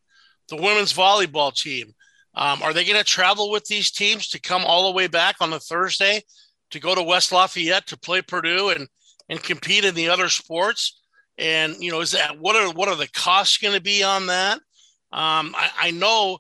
the 0.50 0.56
women's 0.56 0.94
volleyball 0.94 1.54
team. 1.54 1.94
Um, 2.36 2.62
are 2.62 2.74
they 2.74 2.86
going 2.86 2.98
to 2.98 3.04
travel 3.04 3.52
with 3.52 3.66
these 3.66 3.92
teams 3.92 4.28
to 4.30 4.40
come 4.40 4.64
all 4.66 4.88
the 4.88 4.96
way 4.96 5.08
back 5.08 5.36
on 5.42 5.54
a 5.54 5.60
Thursday 5.60 6.24
to 6.72 6.80
go 6.80 6.96
to 6.96 7.04
West 7.04 7.32
Lafayette 7.32 7.88
to 7.88 7.98
play 7.98 8.22
Purdue 8.22 8.70
and, 8.70 8.88
and 9.28 9.42
compete 9.42 9.86
in 9.86 9.96
the 9.96 10.10
other 10.10 10.30
sports? 10.30 11.02
And 11.38 11.76
you 11.80 11.92
know, 11.92 12.02
is 12.02 12.12
that 12.12 12.38
what 12.38 12.56
are 12.56 12.72
what 12.74 12.90
are 12.90 12.96
the 12.96 13.08
costs 13.08 13.58
going 13.58 13.74
to 13.74 13.82
be 13.82 14.04
on 14.04 14.28
that? 14.28 14.58
Um, 15.12 15.56
I, 15.56 15.70
I 15.80 15.92
know, 15.92 16.40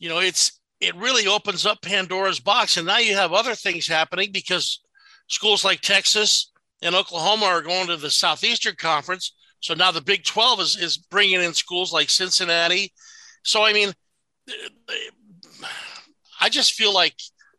you 0.00 0.08
know, 0.08 0.18
it's 0.18 0.58
it 0.82 0.96
really 0.96 1.28
opens 1.28 1.64
up 1.64 1.80
Pandora's 1.80 2.40
box. 2.40 2.76
And 2.76 2.86
now 2.86 2.98
you 2.98 3.14
have 3.14 3.32
other 3.32 3.54
things 3.54 3.86
happening 3.86 4.30
because 4.32 4.80
schools 5.28 5.64
like 5.64 5.80
Texas 5.80 6.50
and 6.82 6.96
Oklahoma 6.96 7.46
are 7.46 7.62
going 7.62 7.86
to 7.86 7.96
the 7.96 8.10
Southeastern 8.10 8.74
Conference. 8.74 9.32
So 9.60 9.74
now 9.74 9.92
the 9.92 10.00
Big 10.00 10.24
12 10.24 10.60
is, 10.60 10.76
is 10.76 10.96
bringing 10.96 11.40
in 11.40 11.54
schools 11.54 11.92
like 11.92 12.10
Cincinnati. 12.10 12.92
So, 13.44 13.64
I 13.64 13.72
mean, 13.72 13.92
I 16.40 16.48
just 16.48 16.74
feel 16.74 16.92
like, 16.92 17.14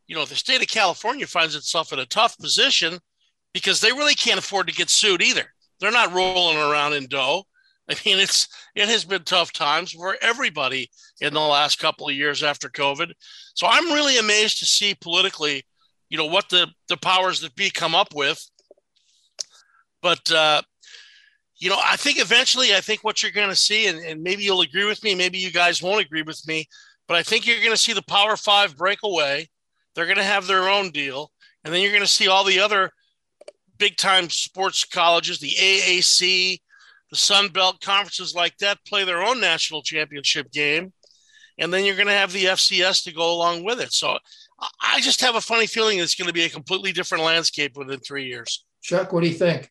you 0.07 0.15
know, 0.17 0.25
the 0.25 0.35
state 0.35 0.61
of 0.61 0.67
California 0.67 1.25
finds 1.25 1.55
itself 1.55 1.93
in 1.93 1.99
a 1.99 2.05
tough 2.05 2.37
position 2.37 2.99
because 3.53 3.79
they 3.79 3.93
really 3.93 4.15
can't 4.15 4.39
afford 4.39 4.67
to 4.67 4.73
get 4.73 4.89
sued 4.89 5.21
either. 5.21 5.45
They're 5.79 5.91
not 5.91 6.13
rolling 6.13 6.57
around 6.57 6.93
in 6.93 7.07
dough. 7.07 7.45
I 7.89 7.95
mean, 8.05 8.19
it's 8.19 8.47
it 8.75 8.87
has 8.87 9.03
been 9.03 9.23
tough 9.23 9.51
times 9.51 9.91
for 9.91 10.15
everybody 10.21 10.89
in 11.21 11.33
the 11.33 11.39
last 11.39 11.79
couple 11.79 12.07
of 12.07 12.15
years 12.15 12.41
after 12.43 12.69
COVID. 12.69 13.11
So 13.53 13.67
I'm 13.67 13.91
really 13.91 14.17
amazed 14.17 14.59
to 14.59 14.65
see 14.65 14.95
politically, 14.95 15.63
you 16.09 16.17
know, 16.17 16.25
what 16.25 16.49
the 16.49 16.67
the 16.87 16.97
powers 16.97 17.41
that 17.41 17.55
be 17.55 17.69
come 17.69 17.93
up 17.93 18.15
with. 18.15 18.49
But 20.01 20.31
uh, 20.31 20.61
you 21.57 21.69
know, 21.69 21.79
I 21.81 21.95
think 21.97 22.19
eventually, 22.19 22.73
I 22.73 22.81
think 22.81 23.03
what 23.03 23.21
you're 23.21 23.31
going 23.31 23.49
to 23.49 23.55
see, 23.55 23.87
and, 23.87 23.99
and 23.99 24.21
maybe 24.21 24.43
you'll 24.43 24.61
agree 24.61 24.85
with 24.85 25.03
me, 25.03 25.15
maybe 25.15 25.37
you 25.37 25.51
guys 25.51 25.81
won't 25.81 26.05
agree 26.05 26.23
with 26.23 26.45
me, 26.47 26.67
but 27.07 27.15
I 27.17 27.23
think 27.23 27.45
you're 27.45 27.59
going 27.59 27.71
to 27.71 27.77
see 27.77 27.93
the 27.93 28.01
Power 28.03 28.35
Five 28.35 28.77
break 28.77 28.99
away. 29.03 29.49
They're 29.95 30.05
going 30.05 30.17
to 30.17 30.23
have 30.23 30.47
their 30.47 30.69
own 30.69 30.91
deal, 30.91 31.31
and 31.63 31.73
then 31.73 31.81
you're 31.81 31.91
going 31.91 32.03
to 32.03 32.07
see 32.07 32.27
all 32.27 32.43
the 32.43 32.59
other 32.59 32.91
big 33.77 33.97
time 33.97 34.29
sports 34.29 34.83
colleges, 34.85 35.39
the 35.39 35.51
AAC, 35.51 36.59
the 37.13 37.17
Sun 37.17 37.49
Belt 37.49 37.79
conferences 37.79 38.33
like 38.33 38.57
that 38.57 38.83
play 38.87 39.03
their 39.03 39.21
own 39.21 39.39
national 39.39 39.83
championship 39.83 40.51
game. 40.51 40.93
And 41.59 41.71
then 41.71 41.85
you're 41.85 41.95
going 41.95 42.07
to 42.07 42.13
have 42.13 42.31
the 42.31 42.45
FCS 42.45 43.03
to 43.03 43.13
go 43.13 43.31
along 43.31 43.63
with 43.63 43.79
it. 43.79 43.93
So 43.93 44.17
I 44.81 44.99
just 44.99 45.21
have 45.21 45.35
a 45.35 45.41
funny 45.41 45.67
feeling 45.67 45.99
it's 45.99 46.15
going 46.15 46.27
to 46.27 46.33
be 46.33 46.45
a 46.45 46.49
completely 46.49 46.91
different 46.91 47.23
landscape 47.23 47.77
within 47.77 47.99
three 47.99 48.25
years. 48.25 48.65
Chuck, 48.81 49.13
what 49.13 49.21
do 49.21 49.29
you 49.29 49.35
think? 49.35 49.69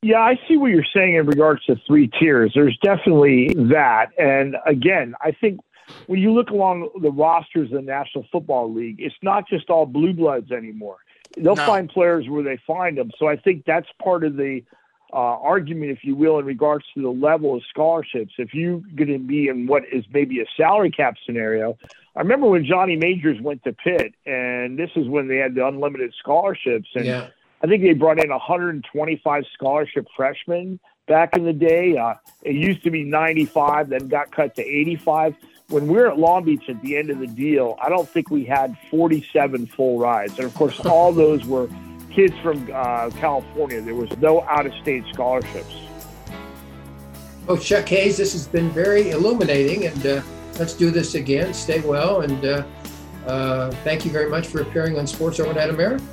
Yeah, 0.00 0.20
I 0.20 0.40
see 0.48 0.56
what 0.56 0.68
you're 0.68 0.82
saying 0.96 1.16
in 1.16 1.26
regards 1.26 1.62
to 1.66 1.76
three 1.86 2.10
tiers. 2.18 2.52
There's 2.54 2.78
definitely 2.82 3.52
that. 3.68 4.06
And 4.18 4.56
again, 4.64 5.14
I 5.20 5.32
think 5.32 5.60
when 6.06 6.20
you 6.20 6.32
look 6.32 6.48
along 6.48 6.88
the 7.02 7.12
rosters 7.12 7.70
of 7.70 7.74
the 7.74 7.82
National 7.82 8.24
Football 8.32 8.72
League, 8.72 8.96
it's 8.98 9.14
not 9.20 9.46
just 9.46 9.68
all 9.68 9.84
blue 9.84 10.14
bloods 10.14 10.52
anymore. 10.52 10.96
They'll 11.36 11.54
no. 11.54 11.66
find 11.66 11.90
players 11.90 12.30
where 12.30 12.42
they 12.42 12.58
find 12.66 12.96
them. 12.96 13.10
So 13.18 13.28
I 13.28 13.36
think 13.36 13.64
that's 13.66 13.88
part 14.02 14.24
of 14.24 14.36
the 14.36 14.62
uh, 15.12 15.16
argument, 15.16 15.90
if 15.90 16.04
you 16.04 16.16
will, 16.16 16.38
in 16.38 16.46
regards 16.46 16.84
to 16.94 17.02
the 17.02 17.10
level 17.10 17.54
of 17.54 17.62
scholarships. 17.68 18.32
If 18.38 18.54
you're 18.54 18.80
going 18.94 19.12
to 19.12 19.18
be 19.18 19.48
in 19.48 19.66
what 19.66 19.82
is 19.92 20.04
maybe 20.12 20.40
a 20.40 20.46
salary 20.56 20.90
cap 20.90 21.16
scenario, 21.26 21.76
I 22.16 22.20
remember 22.20 22.46
when 22.46 22.64
Johnny 22.64 22.96
Majors 22.96 23.40
went 23.40 23.62
to 23.64 23.72
Pitt, 23.72 24.14
and 24.26 24.78
this 24.78 24.90
is 24.96 25.08
when 25.08 25.28
they 25.28 25.36
had 25.36 25.54
the 25.54 25.66
unlimited 25.66 26.14
scholarships, 26.18 26.88
and 26.94 27.04
yeah. 27.04 27.28
I 27.62 27.66
think 27.66 27.82
they 27.82 27.92
brought 27.92 28.22
in 28.22 28.30
125 28.30 29.44
scholarship 29.54 30.06
freshmen 30.16 30.80
back 31.06 31.36
in 31.36 31.44
the 31.44 31.52
day. 31.52 31.96
Uh, 31.96 32.14
it 32.42 32.54
used 32.54 32.82
to 32.84 32.90
be 32.90 33.04
95, 33.04 33.90
then 33.90 34.08
got 34.08 34.30
cut 34.30 34.54
to 34.56 34.62
85. 34.62 35.36
When 35.68 35.86
we 35.86 35.94
were 35.94 36.08
at 36.08 36.18
Long 36.18 36.44
Beach 36.44 36.68
at 36.68 36.80
the 36.82 36.96
end 36.96 37.10
of 37.10 37.18
the 37.18 37.26
deal, 37.26 37.78
I 37.80 37.88
don't 37.88 38.08
think 38.08 38.30
we 38.30 38.44
had 38.44 38.76
47 38.90 39.66
full 39.66 39.98
rides, 39.98 40.36
and 40.38 40.44
of 40.44 40.54
course, 40.54 40.80
all 40.80 41.12
those 41.12 41.44
were 41.44 41.68
kids 42.12 42.36
from 42.38 42.68
uh, 42.72 43.10
California. 43.10 43.80
There 43.80 43.94
was 43.94 44.10
no 44.18 44.42
out 44.42 44.66
of 44.66 44.74
state 44.74 45.04
scholarships. 45.12 45.74
Oh, 47.48 47.56
Chuck 47.56 47.88
Hayes, 47.88 48.16
this 48.16 48.32
has 48.32 48.46
been 48.46 48.70
very 48.70 49.10
illuminating, 49.10 49.86
and 49.86 50.06
uh, 50.06 50.22
let's 50.58 50.74
do 50.74 50.90
this 50.90 51.16
again. 51.16 51.52
Stay 51.52 51.80
well, 51.80 52.20
and 52.20 52.44
uh, 52.44 52.64
uh, 53.26 53.70
thank 53.82 54.04
you 54.04 54.10
very 54.10 54.30
much 54.30 54.46
for 54.46 54.60
appearing 54.62 54.98
on 54.98 55.06
Sports 55.06 55.40
Overnight 55.40 55.70
America. 55.70 56.04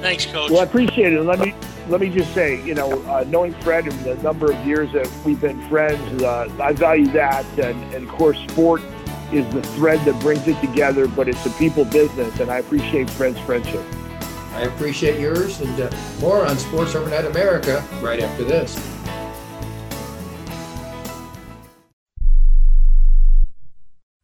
Thanks, 0.00 0.24
Coach. 0.26 0.50
Well, 0.50 0.60
I 0.60 0.64
appreciate 0.64 1.12
it. 1.12 1.22
Let 1.22 1.40
me 1.40 1.54
let 1.88 2.00
me 2.00 2.08
just 2.08 2.32
say, 2.34 2.62
you 2.64 2.74
know, 2.74 3.02
uh, 3.04 3.24
knowing 3.28 3.54
Fred 3.62 3.86
and 3.86 3.98
the 4.04 4.14
number 4.22 4.52
of 4.52 4.66
years 4.66 4.92
that 4.92 5.10
we've 5.24 5.40
been 5.40 5.60
friends, 5.68 6.22
uh, 6.22 6.48
I 6.60 6.72
value 6.72 7.08
that, 7.08 7.44
and, 7.58 7.94
and 7.94 8.08
of 8.08 8.14
course, 8.14 8.38
sport 8.48 8.82
is 9.32 9.46
the 9.52 9.62
thread 9.62 9.98
that 10.04 10.20
brings 10.20 10.46
it 10.46 10.60
together. 10.60 11.08
But 11.08 11.28
it's 11.28 11.44
a 11.44 11.50
people 11.50 11.84
business, 11.84 12.40
and 12.40 12.50
I 12.50 12.58
appreciate 12.58 13.10
Fred's 13.10 13.40
friendship. 13.40 13.84
I 14.58 14.62
appreciate 14.62 15.20
yours 15.20 15.60
and 15.60 15.80
uh, 15.80 15.90
more 16.20 16.44
on 16.44 16.58
Sports 16.58 16.96
Overnight 16.96 17.26
America 17.26 17.84
right 18.02 18.18
after 18.18 18.42
this. 18.42 18.76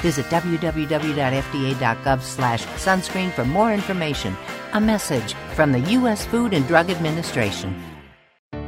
Visit 0.00 0.26
www.fda.gov 0.26 2.22
slash 2.22 2.64
sunscreen 2.66 3.32
for 3.32 3.44
more 3.44 3.72
information. 3.72 4.36
A 4.72 4.80
message 4.80 5.34
from 5.54 5.72
the 5.72 5.80
U.S. 5.80 6.26
Food 6.26 6.52
and 6.52 6.66
Drug 6.66 6.90
Administration. 6.90 7.82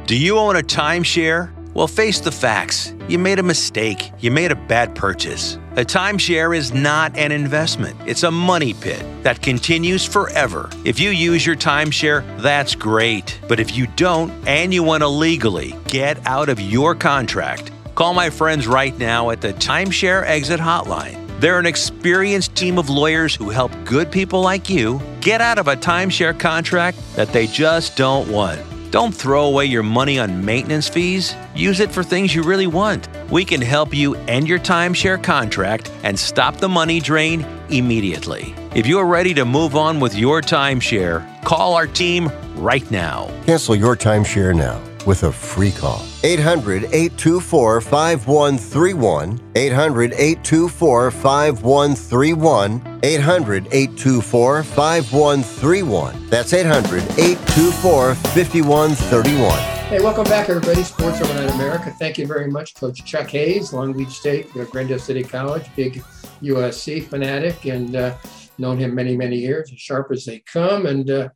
Do 0.05 0.17
you 0.17 0.37
own 0.37 0.55
a 0.55 0.61
timeshare? 0.61 1.53
Well, 1.75 1.87
face 1.87 2.19
the 2.19 2.31
facts. 2.31 2.95
You 3.07 3.19
made 3.19 3.37
a 3.37 3.43
mistake. 3.43 4.11
You 4.19 4.31
made 4.31 4.51
a 4.51 4.55
bad 4.55 4.95
purchase. 4.95 5.59
A 5.75 5.85
timeshare 5.85 6.57
is 6.57 6.73
not 6.73 7.15
an 7.15 7.31
investment, 7.31 7.95
it's 8.05 8.23
a 8.23 8.31
money 8.31 8.73
pit 8.73 9.01
that 9.23 9.41
continues 9.41 10.03
forever. 10.05 10.69
If 10.83 10.99
you 10.99 11.11
use 11.11 11.45
your 11.45 11.55
timeshare, 11.55 12.23
that's 12.41 12.75
great. 12.75 13.39
But 13.47 13.59
if 13.59 13.77
you 13.77 13.87
don't 13.95 14.31
and 14.47 14.73
you 14.73 14.83
want 14.83 15.03
to 15.03 15.07
legally 15.07 15.75
get 15.87 16.17
out 16.27 16.49
of 16.49 16.59
your 16.59 16.95
contract, 16.95 17.71
call 17.99 18.13
my 18.13 18.29
friends 18.29 18.65
right 18.65 18.97
now 18.97 19.29
at 19.29 19.41
the 19.41 19.51
Timeshare 19.55 20.23
Exit 20.25 20.57
Hotline. 20.57 21.37
They're 21.41 21.59
an 21.59 21.65
experienced 21.65 22.55
team 22.55 22.77
of 22.77 22.89
lawyers 22.89 23.35
who 23.35 23.49
help 23.49 23.73
good 23.83 24.09
people 24.09 24.39
like 24.39 24.69
you 24.69 25.01
get 25.19 25.41
out 25.41 25.57
of 25.57 25.67
a 25.67 25.75
timeshare 25.75 26.39
contract 26.39 26.97
that 27.17 27.33
they 27.33 27.45
just 27.45 27.97
don't 27.97 28.31
want. 28.31 28.61
Don't 28.89 29.13
throw 29.13 29.47
away 29.47 29.65
your 29.65 29.83
money 29.83 30.17
on 30.17 30.45
maintenance 30.45 30.87
fees. 30.87 31.35
Use 31.53 31.81
it 31.81 31.91
for 31.91 32.01
things 32.01 32.33
you 32.33 32.41
really 32.41 32.67
want. 32.67 33.09
We 33.29 33.43
can 33.43 33.61
help 33.61 33.93
you 33.93 34.15
end 34.29 34.47
your 34.47 34.59
timeshare 34.59 35.21
contract 35.21 35.91
and 36.03 36.17
stop 36.17 36.55
the 36.55 36.69
money 36.69 37.01
drain 37.01 37.45
immediately. 37.69 38.55
If 38.73 38.87
you're 38.87 39.07
ready 39.07 39.33
to 39.33 39.43
move 39.43 39.75
on 39.75 39.99
with 39.99 40.15
your 40.15 40.41
timeshare, 40.41 41.43
call 41.43 41.73
our 41.73 41.85
team 41.85 42.31
right 42.55 42.89
now. 42.91 43.29
Cancel 43.45 43.75
your 43.75 43.97
timeshare 43.97 44.55
now 44.55 44.81
with 45.05 45.23
a 45.23 45.33
free 45.33 45.73
call. 45.73 46.05
800 46.21 46.83
824 46.83 47.81
5131. 47.81 49.39
800 49.55 50.13
824 50.13 51.11
5131. 51.11 52.99
800 53.03 53.67
824 53.71 54.63
5131. 54.63 56.29
That's 56.29 56.53
800 56.53 57.03
824 57.03 58.15
5131. 58.15 59.79
Hey, 59.87 60.01
welcome 60.01 60.25
back, 60.25 60.49
everybody. 60.49 60.83
Sports 60.83 61.21
Overnight 61.21 61.51
America. 61.55 61.91
Thank 61.97 62.17
you 62.17 62.27
very 62.27 62.51
much, 62.51 62.75
Coach 62.75 63.03
Chuck 63.05 63.29
Hayes, 63.29 63.71
Long 63.71 63.93
Beach 63.93 64.09
State, 64.09 64.51
Glendale 64.71 64.99
City 64.99 65.23
College, 65.23 65.65
big 65.77 66.03
USC 66.43 67.07
fanatic, 67.07 67.63
and 67.65 67.95
uh, 67.95 68.15
known 68.57 68.77
him 68.77 68.93
many, 68.93 69.15
many 69.15 69.37
years, 69.37 69.71
as 69.71 69.79
sharp 69.79 70.11
as 70.11 70.25
they 70.25 70.39
come. 70.39 70.85
And 70.85 71.09
uh, 71.09 71.29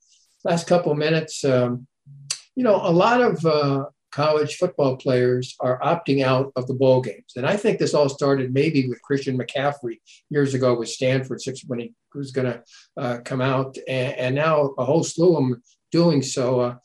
last 0.43 0.67
couple 0.67 0.93
minutes, 0.93 1.45
um, 1.45 1.87
you 2.55 2.63
know, 2.63 2.75
a 2.75 2.91
lot 2.91 3.21
of 3.21 3.43
uh, 3.45 3.85
college 4.13 4.57
football 4.57 4.95
players 4.95 5.55
are 5.59 5.79
opting 5.79 6.23
out 6.23 6.51
of 6.55 6.67
the 6.67 6.73
bowl 6.73 7.01
games. 7.01 7.33
And 7.35 7.47
I 7.47 7.57
think 7.57 7.79
this 7.79 7.95
all 7.95 8.09
started 8.09 8.53
maybe 8.53 8.87
with 8.87 9.01
Christian 9.01 9.37
McCaffrey 9.37 9.99
years 10.29 10.53
ago 10.53 10.77
with 10.77 10.89
Stanford 10.89 11.41
when 11.67 11.79
he 11.79 11.93
was 12.13 12.31
going 12.31 12.53
to 12.53 12.63
uh, 12.95 13.17
come 13.25 13.41
out, 13.41 13.75
and, 13.87 14.13
and, 14.13 14.35
now 14.35 14.75
a 14.77 14.85
whole 14.85 15.03
slew 15.03 15.35
of 15.35 15.43
them 15.43 15.63
doing 15.91 16.21
so. 16.21 16.59
Uh, 16.59 16.75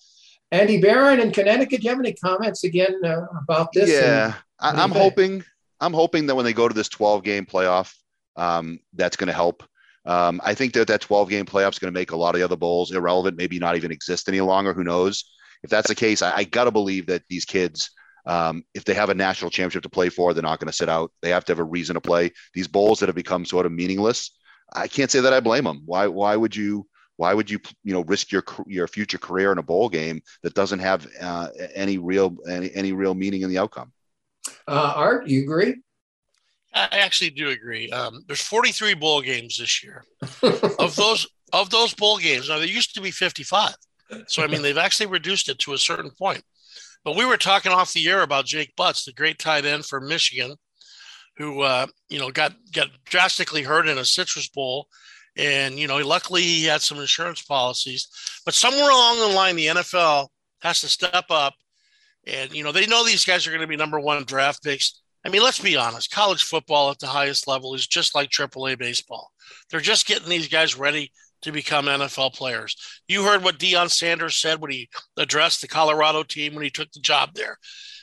Andy 0.50 0.80
Barron 0.80 1.20
in 1.20 1.30
Connecticut, 1.30 1.80
do 1.80 1.84
you 1.84 1.90
have 1.90 1.98
any 1.98 2.14
comments 2.14 2.64
again 2.64 2.98
uh, 3.04 3.26
about 3.42 3.72
this? 3.72 3.90
Yeah, 3.90 4.34
I, 4.58 4.82
am 4.82 4.90
hoping. 4.90 5.44
I'm 5.80 5.92
hoping 5.92 6.26
that 6.26 6.34
when 6.34 6.46
they 6.46 6.54
go 6.54 6.66
to 6.66 6.74
this 6.74 6.88
12 6.88 7.22
game 7.22 7.44
playoff, 7.44 7.94
um, 8.36 8.80
that's 8.94 9.16
going 9.16 9.28
to 9.28 9.34
help. 9.34 9.62
Um, 10.06 10.40
I 10.42 10.54
think 10.54 10.72
that 10.72 10.88
that 10.88 11.02
12 11.02 11.28
game 11.28 11.44
playoff 11.44 11.72
is 11.72 11.78
going 11.78 11.92
to 11.92 11.98
make 11.98 12.12
a 12.12 12.16
lot 12.16 12.34
of 12.34 12.38
the 12.38 12.44
other 12.44 12.56
bowls 12.56 12.90
irrelevant, 12.90 13.36
maybe 13.36 13.58
not 13.58 13.76
even 13.76 13.92
exist 13.92 14.28
any 14.28 14.40
longer. 14.40 14.72
Who 14.72 14.84
knows? 14.84 15.24
If 15.62 15.70
that's 15.70 15.88
the 15.88 15.94
case, 15.94 16.22
I, 16.22 16.36
I 16.36 16.44
got 16.44 16.64
to 16.64 16.70
believe 16.70 17.06
that 17.06 17.22
these 17.28 17.44
kids, 17.44 17.90
um, 18.26 18.64
if 18.74 18.84
they 18.84 18.94
have 18.94 19.10
a 19.10 19.14
national 19.14 19.50
championship 19.50 19.82
to 19.82 19.88
play 19.88 20.08
for, 20.08 20.34
they're 20.34 20.42
not 20.42 20.60
going 20.60 20.68
to 20.68 20.76
sit 20.76 20.88
out. 20.88 21.12
They 21.22 21.30
have 21.30 21.44
to 21.46 21.52
have 21.52 21.58
a 21.58 21.64
reason 21.64 21.94
to 21.94 22.00
play. 22.00 22.32
These 22.54 22.68
bowls 22.68 23.00
that 23.00 23.08
have 23.08 23.16
become 23.16 23.44
sort 23.44 23.66
of 23.66 23.72
meaningless, 23.72 24.30
I 24.72 24.88
can't 24.88 25.10
say 25.10 25.20
that 25.20 25.32
I 25.32 25.40
blame 25.40 25.64
them. 25.64 25.82
Why? 25.86 26.06
Why 26.06 26.36
would 26.36 26.54
you? 26.54 26.86
Why 27.16 27.34
would 27.34 27.50
you, 27.50 27.58
you 27.82 27.92
know, 27.92 28.02
risk 28.02 28.30
your 28.30 28.44
your 28.66 28.86
future 28.86 29.18
career 29.18 29.50
in 29.50 29.58
a 29.58 29.62
bowl 29.62 29.88
game 29.88 30.20
that 30.42 30.54
doesn't 30.54 30.78
have 30.78 31.06
uh, 31.20 31.48
any 31.74 31.98
real 31.98 32.36
any, 32.48 32.72
any 32.74 32.92
real 32.92 33.14
meaning 33.14 33.42
in 33.42 33.50
the 33.50 33.58
outcome? 33.58 33.92
Uh, 34.68 34.92
Art, 34.94 35.26
you 35.26 35.42
agree? 35.42 35.76
I 36.74 36.98
actually 36.98 37.30
do 37.30 37.48
agree. 37.48 37.90
Um, 37.90 38.24
there's 38.26 38.42
43 38.42 38.94
bowl 38.94 39.22
games 39.22 39.56
this 39.58 39.82
year. 39.82 40.04
of 40.78 40.94
those 40.96 41.26
of 41.52 41.70
those 41.70 41.94
bowl 41.94 42.18
games, 42.18 42.48
now 42.48 42.58
there 42.58 42.66
used 42.66 42.94
to 42.94 43.00
be 43.00 43.10
55. 43.10 43.74
So 44.26 44.42
I 44.42 44.46
mean, 44.46 44.62
they've 44.62 44.78
actually 44.78 45.06
reduced 45.06 45.48
it 45.48 45.58
to 45.60 45.74
a 45.74 45.78
certain 45.78 46.10
point. 46.10 46.42
But 47.04 47.16
we 47.16 47.24
were 47.24 47.36
talking 47.36 47.72
off 47.72 47.92
the 47.92 48.08
air 48.08 48.22
about 48.22 48.46
Jake 48.46 48.74
Butts, 48.76 49.04
the 49.04 49.12
great 49.12 49.38
tight 49.38 49.64
end 49.64 49.84
for 49.86 50.00
Michigan, 50.00 50.56
who 51.36 51.62
uh, 51.62 51.86
you 52.08 52.18
know 52.18 52.30
got 52.30 52.54
got 52.72 52.88
drastically 53.04 53.62
hurt 53.62 53.88
in 53.88 53.98
a 53.98 54.04
Citrus 54.04 54.48
Bowl, 54.48 54.88
and 55.36 55.78
you 55.78 55.86
know 55.86 55.98
luckily 55.98 56.42
he 56.42 56.64
had 56.64 56.82
some 56.82 56.98
insurance 56.98 57.42
policies. 57.42 58.08
But 58.44 58.54
somewhere 58.54 58.90
along 58.90 59.20
the 59.20 59.34
line, 59.34 59.56
the 59.56 59.66
NFL 59.66 60.28
has 60.60 60.80
to 60.80 60.88
step 60.88 61.26
up, 61.30 61.54
and 62.26 62.52
you 62.52 62.64
know 62.64 62.72
they 62.72 62.86
know 62.86 63.04
these 63.04 63.24
guys 63.24 63.46
are 63.46 63.50
going 63.50 63.62
to 63.62 63.66
be 63.66 63.76
number 63.76 64.00
one 64.00 64.24
draft 64.24 64.62
picks. 64.62 65.00
I 65.24 65.30
mean, 65.30 65.42
let's 65.42 65.58
be 65.58 65.76
honest. 65.76 66.10
College 66.10 66.44
football 66.44 66.90
at 66.90 66.98
the 67.00 67.06
highest 67.06 67.48
level 67.48 67.74
is 67.74 67.86
just 67.86 68.14
like 68.14 68.30
AAA 68.30 68.78
baseball. 68.78 69.30
They're 69.70 69.80
just 69.80 70.06
getting 70.06 70.28
these 70.28 70.48
guys 70.48 70.78
ready 70.78 71.12
to 71.42 71.52
become 71.52 71.86
NFL 71.86 72.34
players. 72.34 72.76
You 73.06 73.24
heard 73.24 73.42
what 73.42 73.58
Deion 73.58 73.90
Sanders 73.90 74.36
said 74.36 74.60
when 74.60 74.70
he 74.70 74.88
addressed 75.16 75.60
the 75.60 75.68
Colorado 75.68 76.22
team 76.22 76.54
when 76.54 76.64
he 76.64 76.70
took 76.70 76.90
the 76.92 77.00
job 77.00 77.30
there. 77.34 77.56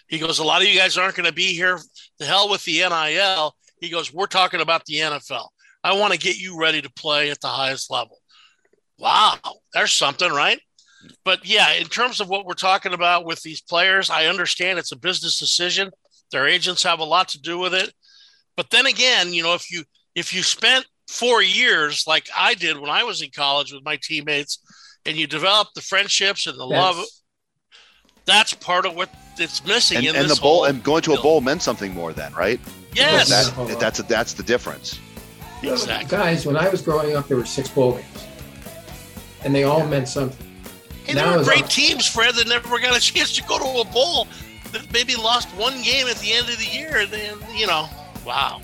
He 0.07 0.19
goes, 0.19 0.39
A 0.39 0.43
lot 0.43 0.61
of 0.61 0.67
you 0.67 0.77
guys 0.77 0.97
aren't 0.97 1.15
going 1.15 1.27
to 1.27 1.33
be 1.33 1.53
here. 1.53 1.79
The 2.19 2.25
hell 2.25 2.49
with 2.49 2.63
the 2.63 2.79
NIL. 2.79 3.55
He 3.79 3.89
goes, 3.89 4.13
We're 4.13 4.27
talking 4.27 4.61
about 4.61 4.85
the 4.85 4.95
NFL. 4.95 5.47
I 5.83 5.93
want 5.93 6.13
to 6.13 6.19
get 6.19 6.37
you 6.37 6.57
ready 6.59 6.81
to 6.81 6.91
play 6.91 7.29
at 7.29 7.41
the 7.41 7.47
highest 7.47 7.91
level. 7.91 8.17
Wow, 8.97 9.37
there's 9.73 9.93
something, 9.93 10.31
right? 10.31 10.59
but 11.23 11.45
yeah, 11.45 11.73
in 11.73 11.85
terms 11.85 12.19
of 12.19 12.29
what 12.29 12.45
we're 12.45 12.53
talking 12.53 12.93
about 12.93 13.25
with 13.25 13.41
these 13.41 13.61
players, 13.61 14.09
I 14.09 14.25
understand 14.25 14.79
it's 14.79 14.91
a 14.91 14.97
business 14.97 15.39
decision. 15.39 15.91
Their 16.31 16.47
agents 16.47 16.83
have 16.83 16.99
a 16.99 17.05
lot 17.05 17.29
to 17.29 17.41
do 17.41 17.57
with 17.57 17.73
it. 17.73 17.93
But 18.57 18.69
then 18.69 18.85
again, 18.85 19.33
you 19.33 19.43
know, 19.43 19.53
if 19.53 19.71
you 19.71 19.83
if 20.15 20.33
you 20.33 20.43
spent 20.43 20.85
four 21.07 21.41
years 21.41 22.05
like 22.07 22.27
I 22.35 22.53
did 22.53 22.79
when 22.79 22.89
I 22.89 23.03
was 23.03 23.21
in 23.21 23.29
college 23.31 23.71
with 23.73 23.83
my 23.83 23.97
teammates, 24.01 24.59
and 25.05 25.15
you 25.15 25.27
develop 25.27 25.69
the 25.75 25.81
friendships 25.81 26.47
and 26.47 26.57
the 26.57 26.65
love, 26.65 27.03
that's 28.25 28.53
part 28.55 28.85
of 28.85 28.95
what 28.95 29.09
it's 29.37 29.63
missing. 29.65 29.97
And, 29.97 30.07
in 30.07 30.15
and 30.15 30.29
this 30.29 30.37
the 30.37 30.41
bowl 30.41 30.65
and 30.65 30.83
going 30.83 31.03
to 31.03 31.13
a 31.13 31.21
bowl 31.21 31.41
meant 31.41 31.61
something 31.61 31.93
more 31.93 32.11
then, 32.13 32.33
right? 32.33 32.59
Yes. 32.93 33.29
That, 33.29 33.79
that's 33.79 34.01
that's 34.03 34.33
the 34.33 34.43
difference. 34.43 34.99
Exactly. 35.61 36.09
Guys, 36.17 36.45
when 36.45 36.57
I 36.57 36.69
was 36.69 36.81
growing 36.81 37.15
up, 37.15 37.27
there 37.27 37.37
were 37.37 37.45
six 37.45 37.69
bowl 37.69 37.93
games, 37.93 38.27
and 39.43 39.53
they 39.53 39.63
all 39.63 39.85
meant 39.87 40.07
something. 40.07 40.45
And 41.07 41.17
Now 41.17 41.29
there 41.29 41.39
were 41.39 41.43
great 41.45 41.63
our- 41.63 41.67
teams, 41.67 42.07
Fred, 42.07 42.35
that 42.35 42.47
never 42.47 42.79
got 42.79 42.97
a 42.97 42.99
chance 43.13 43.35
to 43.35 43.43
go 43.43 43.57
to 43.59 43.81
a 43.81 43.93
bowl. 43.93 44.27
That 44.71 44.91
maybe 44.91 45.15
lost 45.15 45.47
one 45.49 45.81
game 45.83 46.07
at 46.07 46.17
the 46.17 46.33
end 46.33 46.49
of 46.49 46.57
the 46.57 46.65
year. 46.65 47.05
Then, 47.05 47.37
you 47.55 47.67
know, 47.67 47.87
wow. 48.25 48.61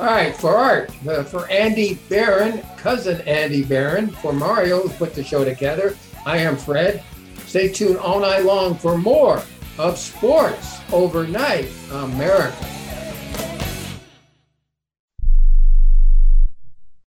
All 0.00 0.06
right, 0.06 0.36
for 0.36 0.56
Art, 0.56 0.92
uh, 1.08 1.24
for 1.24 1.50
Andy 1.50 1.94
Barron, 2.08 2.62
cousin 2.76 3.20
Andy 3.22 3.64
Barron, 3.64 4.08
for 4.08 4.32
Mario, 4.32 4.82
who 4.82 4.88
put 4.90 5.12
the 5.12 5.24
show 5.24 5.44
together, 5.44 5.96
I 6.24 6.38
am 6.38 6.56
Fred. 6.56 7.02
Stay 7.46 7.68
tuned 7.68 7.96
all 7.96 8.20
night 8.20 8.44
long 8.44 8.76
for 8.76 8.96
more 8.96 9.42
of 9.76 9.98
Sports 9.98 10.78
Overnight 10.92 11.68
America. 11.90 12.77